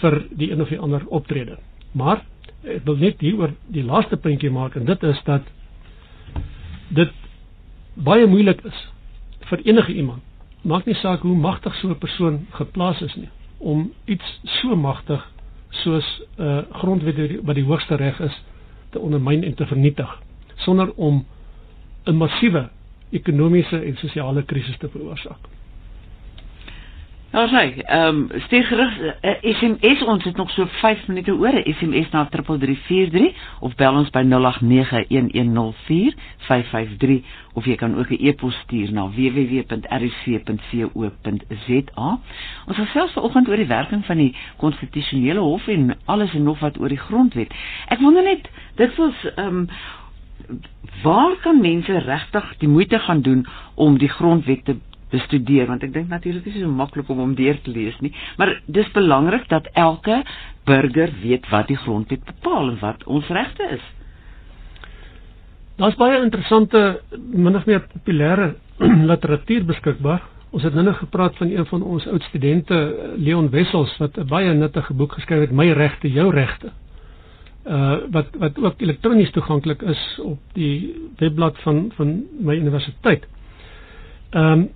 vir 0.00 0.14
die 0.38 0.52
een 0.52 0.60
of 0.62 0.68
die 0.70 0.78
ander 0.78 1.02
optrede. 1.10 1.56
Maar 1.98 2.20
ek 2.62 2.84
wil 2.86 2.96
net 3.00 3.18
hier 3.24 3.40
oor 3.40 3.50
die 3.74 3.82
laaste 3.82 4.14
puntjie 4.22 4.50
maak 4.54 4.76
en 4.78 4.84
dit 4.86 5.02
is 5.08 5.18
dat 5.26 5.48
dit 6.94 7.10
baie 7.94 8.26
moeilik 8.26 8.64
is 8.64 8.88
vir 9.50 9.60
enige 9.64 9.94
iemand. 9.94 10.22
Maak 10.62 10.84
nie 10.86 10.94
saak 10.94 11.20
hoe 11.20 11.36
magtig 11.36 11.74
so 11.74 11.88
'n 11.88 11.98
persoon 11.98 12.46
geplaas 12.50 13.00
is 13.00 13.14
nie 13.16 13.28
om 13.58 13.92
iets 14.04 14.40
so 14.44 14.76
magtig 14.76 15.30
soos 15.68 16.22
'n 16.38 16.42
uh, 16.42 16.62
grondwet 16.72 17.40
wat 17.42 17.54
die 17.54 17.64
hoogste 17.64 17.94
reg 17.94 18.20
is 18.20 18.42
te 18.90 18.98
ondermyn 18.98 19.44
en 19.44 19.54
te 19.54 19.66
vernietig 19.66 20.20
sonder 20.56 20.92
om 20.94 21.24
'n 22.04 22.16
massiewe 22.16 22.68
ekonomiese 23.10 23.80
en 23.84 23.96
sosiale 23.96 24.42
krisis 24.42 24.78
te 24.78 24.88
veroorsaak. 24.88 25.38
Nou 27.30 27.44
sê, 27.46 27.60
ehm 27.86 28.24
steek 28.46 28.64
gerus 28.66 28.96
uh, 28.98 29.12
SMS 29.54 30.00
ons 30.02 30.24
het 30.26 30.34
nog 30.36 30.50
so 30.50 30.66
5 30.80 31.04
minute 31.06 31.30
oor 31.38 31.54
'n 31.54 31.62
SMS 31.78 32.08
na 32.10 32.24
3343 32.26 33.34
of 33.60 33.74
bel 33.74 33.94
ons 33.94 34.10
by 34.10 34.22
0891104553 34.26 37.22
of 37.54 37.64
jy 37.64 37.74
kan 37.76 37.94
ook 37.98 38.10
'n 38.10 38.18
e-pos 38.26 38.54
stuur 38.64 38.92
na 38.92 39.06
www.rc.co.za. 39.10 39.68
Ons 42.66 42.76
gesels 42.76 43.12
vanoggend 43.12 43.48
oor 43.48 43.56
die 43.56 43.66
werking 43.66 44.04
van 44.06 44.16
die 44.16 44.34
konstitusionele 44.56 45.40
hof 45.40 45.66
en 45.68 45.96
alles 46.04 46.34
en 46.34 46.42
nog 46.42 46.58
wat 46.58 46.78
oor 46.80 46.88
die 46.88 46.98
grondwet. 46.98 47.54
Ek 47.88 47.98
wonder 47.98 48.22
net 48.22 48.50
dit 48.74 48.96
was 48.96 49.14
ehm 49.36 49.46
um, 49.56 49.68
waar 51.02 51.36
kan 51.42 51.60
mense 51.60 51.98
regtig 51.98 52.54
die 52.58 52.68
moeite 52.68 52.98
gaan 52.98 53.20
doen 53.22 53.46
om 53.74 53.98
die 53.98 54.08
grondwet 54.08 54.64
te 54.64 54.76
bestudeer 55.10 55.66
want 55.70 55.82
ek 55.86 55.92
dink 55.94 56.08
natuurlik 56.08 56.46
is 56.46 56.54
dit 56.58 56.62
so 56.62 56.70
maklik 56.82 57.08
om 57.10 57.18
hom 57.24 57.34
deur 57.38 57.58
te 57.64 57.70
lees 57.74 57.96
nie 58.00 58.12
maar 58.38 58.54
dis 58.66 58.90
belangrik 58.96 59.48
dat 59.48 59.66
elke 59.74 60.22
burger 60.64 61.12
weet 61.22 61.48
wat 61.50 61.68
die 61.68 61.76
grondwet 61.84 62.24
bepaal 62.24 62.70
en 62.74 62.78
wat 62.80 63.04
ons 63.06 63.28
regte 63.28 63.70
is 63.78 63.88
Daar's 65.80 65.96
baie 65.96 66.18
interessante 66.20 67.00
min 67.32 67.56
of 67.56 67.64
meer 67.64 67.80
populêre 67.88 68.50
literatuur 69.10 69.64
beskikbaar 69.64 70.26
ons 70.50 70.64
het 70.66 70.74
nou 70.74 70.92
gepraat 70.98 71.36
van 71.38 71.50
een 71.54 71.66
van 71.70 71.82
ons 71.82 72.06
oud 72.10 72.22
studente 72.26 72.76
Leon 73.16 73.48
Wessels 73.54 73.94
wat 74.02 74.18
'n 74.18 74.26
baie 74.28 74.52
nuttige 74.54 74.94
boek 74.94 75.12
geskryf 75.16 75.40
het 75.46 75.52
My 75.56 75.70
regte 75.72 76.10
jou 76.10 76.30
regte 76.34 76.72
uh 77.66 77.96
wat 78.10 78.26
wat 78.38 78.58
ook 78.58 78.80
elektronies 78.80 79.30
toeganklik 79.30 79.82
is 79.82 80.18
op 80.22 80.38
die 80.52 80.94
webblad 81.16 81.58
van 81.62 81.92
van 81.96 82.22
my 82.40 82.54
universiteit. 82.56 83.26
Ehm 84.30 84.52
um, 84.52 84.68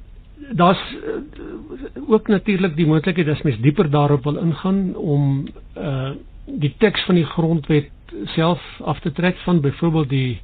daar's 0.53 0.95
uh, 0.95 2.11
ook 2.11 2.29
natuurlik 2.29 2.77
die 2.77 2.87
moontlikheid 2.87 3.29
as 3.29 3.43
mens 3.43 3.59
dieper 3.63 3.91
daarop 3.91 4.25
wil 4.25 4.37
ingaan 4.37 4.95
om 4.97 5.49
uh 5.79 6.11
die 6.47 6.75
teks 6.79 7.05
van 7.09 7.15
die 7.15 7.25
grondwet 7.25 7.89
self 8.25 8.61
af 8.85 8.99
te 9.01 9.13
trek 9.13 9.37
van 9.37 9.61
byvoorbeeld 9.61 10.09
die 10.09 10.41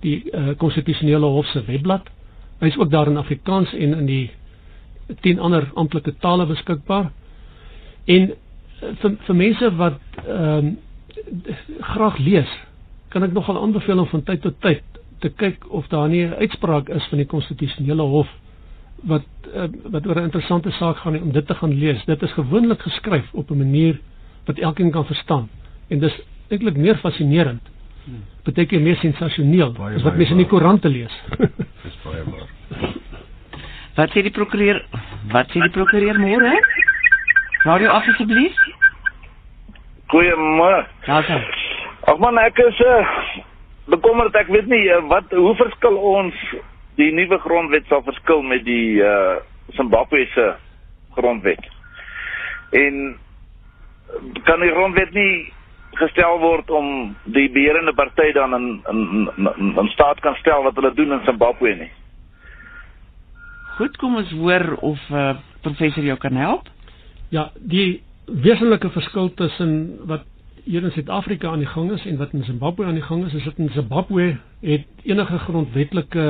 die 0.00 0.30
uh 0.32 0.54
konstitusionele 0.56 1.26
hof 1.26 1.46
se 1.46 1.64
webblad. 1.66 2.06
Hy 2.58 2.66
is 2.66 2.76
ook 2.78 2.90
daar 2.90 3.06
in 3.10 3.16
Afrikaans 3.16 3.72
en 3.74 3.94
in 3.98 4.06
die 4.06 4.30
10 5.20 5.38
ander 5.40 5.70
amptelike 5.74 6.14
tale 6.18 6.46
beskikbaar. 6.46 7.10
En 8.04 8.28
uh, 8.30 8.36
vir 9.00 9.16
vir 9.26 9.34
mense 9.36 9.74
wat 9.76 9.98
ehm 10.26 10.66
um, 10.66 10.78
graag 11.80 12.18
lees, 12.18 12.48
kan 13.08 13.22
ek 13.22 13.32
nogal 13.32 13.58
aanbeveel 13.62 13.98
om 13.98 14.06
van 14.06 14.22
tyd 14.22 14.40
tot 14.42 14.60
tyd 14.60 14.82
te 15.18 15.28
kyk 15.28 15.66
of 15.70 15.86
daar 15.88 16.08
nie 16.08 16.24
'n 16.26 16.34
uitspraak 16.38 16.88
is 16.88 17.06
van 17.08 17.18
die 17.18 17.26
konstitusionele 17.26 18.02
hof 18.02 18.28
wat 19.02 19.22
uh, 19.54 19.68
wat 19.90 20.06
oor 20.06 20.16
'n 20.16 20.28
interessante 20.30 20.70
saak 20.70 20.96
gaan 20.96 21.22
om 21.22 21.32
dit 21.32 21.46
te 21.46 21.54
gaan 21.54 21.78
lees. 21.78 22.04
Dit 22.04 22.22
is 22.22 22.32
gewoonlik 22.32 22.80
geskryf 22.80 23.32
op 23.32 23.50
'n 23.50 23.56
manier 23.56 24.00
wat 24.44 24.58
elkeen 24.58 24.90
kan 24.90 25.04
verstaan 25.04 25.48
en 25.88 25.98
dis 25.98 26.20
eintlik 26.48 26.76
meer 26.76 26.96
fascinerend. 26.96 27.62
Beteken 28.42 28.76
hmm. 28.76 28.86
meer 28.86 28.96
sensasioneel 28.96 29.76
as 29.78 30.02
wat 30.02 30.16
mense 30.16 30.32
in 30.32 30.42
die 30.42 30.46
koerante 30.46 30.88
lees. 30.88 31.22
dis 31.84 31.98
baie 32.04 32.24
waar. 32.24 32.48
Wat 33.94 34.10
sê 34.10 34.22
die 34.22 34.30
prokureur? 34.30 34.84
Wat 35.32 35.46
sê 35.52 35.60
die 35.60 35.70
prokureur 35.70 36.18
môre? 36.18 36.52
Radio 37.64 37.90
asseblief. 37.90 38.56
Goeiemôre. 40.06 40.86
Ja, 41.06 41.22
sir. 41.22 41.44
Ag 42.10 42.18
man, 42.18 42.38
ek 42.38 42.58
is 42.58 42.80
uh, 42.80 43.06
bekommerd 43.94 44.34
ek 44.34 44.50
weet 44.52 44.66
nie 44.66 44.82
uh, 44.90 44.98
wat 45.12 45.30
hoe 45.30 45.54
verskil 45.56 45.96
ons 45.96 46.34
die 47.02 47.10
nuwe 47.14 47.38
grondwet 47.42 47.88
sal 47.90 48.04
verskil 48.06 48.44
met 48.46 48.64
die 48.68 49.00
uh 49.02 49.40
Zimbabwe 49.76 50.26
se 50.34 50.46
grondwet. 51.16 51.64
En 52.76 53.16
kan 54.44 54.60
die 54.60 54.72
grondwet 54.72 55.12
nie 55.16 55.52
gestel 56.00 56.38
word 56.40 56.70
om 56.72 56.86
die 57.36 57.48
beheerende 57.52 57.94
party 57.96 58.32
dan 58.36 58.54
in 58.56 58.68
in 58.90 59.30
in, 59.36 59.72
in 59.84 59.90
staat 59.94 60.20
kan 60.20 60.36
stel 60.40 60.64
wat 60.66 60.76
hulle 60.80 60.94
doen 60.94 61.12
in 61.12 61.24
Zimbabwe 61.24 61.74
nie. 61.74 61.90
Goed, 63.76 63.96
kom 63.96 64.16
ons 64.20 64.32
hoor 64.36 64.74
of 64.84 65.00
uh, 65.10 65.36
professor 65.64 66.04
jou 66.04 66.16
kan 66.20 66.36
help. 66.36 66.68
Ja, 67.32 67.50
die 67.56 68.02
wesenlike 68.26 68.90
verskil 68.92 69.32
tussen 69.34 69.98
wat 70.10 70.28
hier 70.64 70.84
in 70.84 70.92
Suid-Afrika 70.94 71.50
aan 71.50 71.64
die 71.64 71.70
gang 71.72 71.90
is 71.92 72.04
en 72.06 72.20
wat 72.20 72.34
in 72.36 72.44
Zimbabwe 72.44 72.84
aan 72.86 72.98
die 73.00 73.06
gang 73.06 73.24
is, 73.26 73.34
is 73.34 73.44
dit 73.48 73.58
in 73.58 73.72
Zimbabwe 73.74 74.36
het 74.60 74.86
enige 75.08 75.38
grondwetlike 75.38 76.26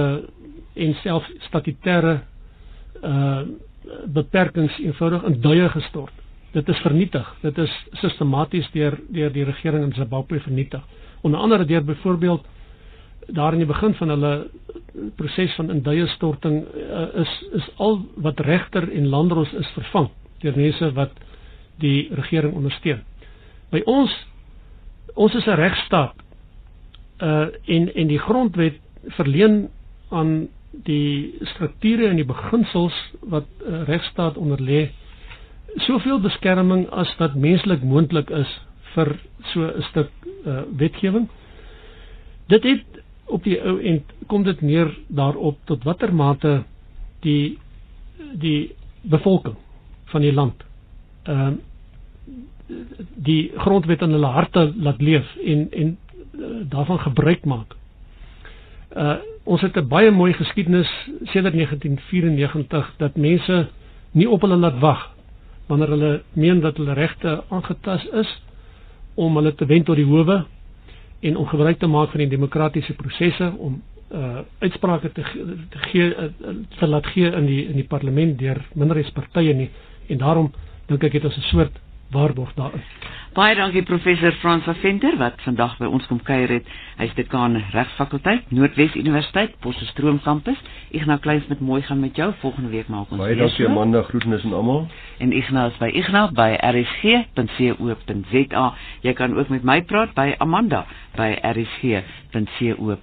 en 0.74 0.94
self 1.02 1.28
statutêre 1.48 2.20
uh 3.02 3.42
beperkings 4.14 4.76
eenvoudig 4.78 5.24
in 5.26 5.40
duie 5.42 5.68
gestort. 5.68 6.12
Dit 6.54 6.68
is 6.68 6.78
vernietig. 6.84 7.26
Dit 7.42 7.58
is 7.58 7.72
sistematies 7.98 8.68
deur 8.72 8.94
deur 9.10 9.32
die 9.34 9.44
regering 9.44 9.84
in 9.88 9.94
Zimbabwe 9.96 10.38
vernietig. 10.40 10.82
Onder 11.20 11.40
andere 11.40 11.64
deur 11.64 11.84
byvoorbeeld 11.84 12.46
daar 13.26 13.52
in 13.52 13.58
die 13.58 13.66
begin 13.66 13.94
van 13.94 14.08
hulle 14.08 14.32
proses 15.16 15.54
van 15.54 15.70
induie 15.70 16.06
storting 16.06 16.62
uh, 16.74 17.06
is 17.22 17.32
is 17.52 17.68
al 17.76 18.00
wat 18.16 18.40
regter 18.40 18.88
en 18.92 19.08
landros 19.08 19.52
is 19.52 19.70
vervang 19.74 20.08
deur 20.42 20.56
mense 20.56 20.92
wat 20.92 21.12
die 21.80 22.08
regering 22.14 22.54
ondersteun. 22.54 23.02
By 23.70 23.82
ons 23.86 24.12
ons 25.14 25.34
is 25.34 25.46
'n 25.46 25.56
regstaat. 25.58 26.14
Uh 27.18 27.46
en 27.66 27.94
en 27.94 28.06
die 28.06 28.18
grondwet 28.18 28.80
verleen 29.18 29.68
aan 30.10 30.48
die 30.86 31.34
strukture 31.54 32.08
en 32.08 32.16
die 32.16 32.26
beginsels 32.28 32.96
wat 33.20 33.46
uh, 33.66 33.82
regstaat 33.88 34.36
onderlê 34.40 34.88
soveel 35.86 36.20
beskerming 36.20 36.86
as 36.90 37.12
wat 37.18 37.34
menslik 37.36 37.82
moontlik 37.84 38.30
is 38.30 38.50
vir 38.94 39.14
so 39.52 39.60
'n 39.68 39.82
stuk 39.90 40.10
uh 40.44 40.62
wetgewing. 40.76 41.28
Dit 42.48 42.62
het 42.64 42.84
op 43.26 43.44
die 43.44 43.58
ou 43.60 43.78
end 43.80 44.04
kom 44.26 44.42
dit 44.42 44.60
neer 44.60 44.90
daarop 45.08 45.58
tot 45.64 45.84
watter 45.84 46.12
mate 46.14 46.64
die 47.20 47.58
die 48.34 48.74
bevolking 49.02 49.56
van 50.12 50.20
die 50.20 50.32
land 50.32 50.64
ehm 51.24 51.48
uh, 51.48 51.52
die 53.16 53.52
grondwet 53.56 54.00
in 54.02 54.10
hulle 54.16 54.26
harte 54.32 54.72
laat 54.76 55.00
leef 55.00 55.26
en 55.44 55.66
en 55.70 55.96
uh, 56.32 56.46
daarvan 56.70 56.98
gebruik 56.98 57.44
maak. 57.44 57.74
Uh 58.96 59.16
ons 59.44 59.60
het 59.60 59.76
'n 59.76 59.88
baie 59.88 60.10
mooi 60.10 60.32
geskiedenis 60.32 60.90
sedert 61.22 61.54
1994 61.54 62.94
dat 62.98 63.16
mense 63.16 63.68
nie 64.12 64.28
op 64.30 64.40
hulle 64.40 64.56
laat 64.56 64.78
wag 64.78 65.10
wanneer 65.66 65.88
hulle 65.88 66.22
meen 66.32 66.60
dat 66.60 66.76
hulle 66.76 66.92
regte 66.92 67.42
aangetast 67.48 68.06
is 68.12 68.42
om 69.14 69.36
hulle 69.36 69.54
te 69.54 69.66
wend 69.66 69.84
tot 69.84 69.96
die 69.96 70.04
howe 70.04 70.44
en 71.20 71.36
om 71.36 71.46
gebruik 71.46 71.78
te 71.78 71.86
maak 71.86 72.10
van 72.10 72.18
die 72.24 72.28
demokratiese 72.28 72.94
prosesse 72.94 73.52
om 73.58 73.82
uh 74.12 74.38
uitsprake 74.58 75.12
te 75.12 75.22
te 75.70 75.78
gee 75.78 76.08
uh, 76.16 76.24
te 76.78 76.86
laat 76.86 77.06
gee 77.06 77.30
in 77.32 77.46
die 77.46 77.62
in 77.68 77.78
die 77.80 77.86
parlement 77.88 78.38
deur 78.38 78.60
minderheidspartye 78.74 79.54
nie. 79.54 79.70
En 80.08 80.18
daarom 80.18 80.50
dink 80.86 81.04
ek 81.04 81.12
het 81.12 81.24
ons 81.24 81.36
'n 81.36 81.40
soort 81.48 81.78
waarborg 82.12 82.52
daarin. 82.54 82.82
Baie 83.32 83.54
dankie 83.56 83.82
professor 83.82 84.32
Frans 84.32 84.64
van 84.64 84.74
Venter 84.74 85.16
wat 85.16 85.32
vandag 85.46 85.78
by 85.80 85.86
ons 85.88 86.06
kom 86.06 86.18
kuier 86.22 86.50
het. 86.52 86.66
Hy's 86.98 87.14
dekaan 87.16 87.56
Regsfakulteit 87.72 88.50
Noordwes 88.52 88.94
Universiteit 89.00 89.54
Potchefstroom 89.64 90.18
kampus. 90.20 90.60
Ignas 90.92 91.20
Kleins 91.24 91.46
met 91.48 91.60
mooi 91.64 91.82
gaan 91.82 92.00
met 92.00 92.16
jou 92.16 92.32
volgende 92.42 92.68
week 92.74 92.88
maak 92.92 93.10
ons. 93.10 93.20
Baie 93.22 93.36
dankie 93.36 93.66
Amanda, 93.68 94.02
groetnis 94.10 94.44
aan 94.44 94.52
almal. 94.52 94.86
En 95.18 95.32
Ignas 95.32 95.76
by 95.80 95.88
Ignas 96.02 96.30
by 96.36 96.50
rsg.co.za. 96.72 98.66
Jy 99.00 99.12
kan 99.16 99.38
ook 99.38 99.48
met 99.48 99.64
my 99.64 99.80
praat 99.82 100.12
by 100.14 100.34
Amanda 100.38 100.84
by 101.16 101.32
rsg.co.za 101.54 102.94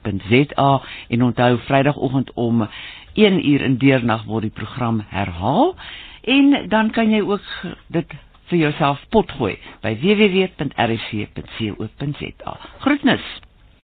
en 1.09 1.23
onthou 1.23 1.57
Vrydagoggend 1.65 2.31
om 2.33 2.67
1 3.13 3.49
uur 3.49 3.61
in 3.61 3.77
deernag 3.77 4.23
word 4.29 4.41
die 4.47 4.53
program 4.53 5.01
herhaal 5.09 5.75
en 6.21 6.69
dan 6.69 6.91
kan 6.91 7.09
jy 7.11 7.21
ook 7.25 7.41
dit 7.87 8.13
vir 8.49 8.59
jouself 8.65 8.97
potgooi 9.13 9.55
by 9.83 9.91
www.rsc.co.za. 10.03 10.51
Groetnis. 12.83 13.25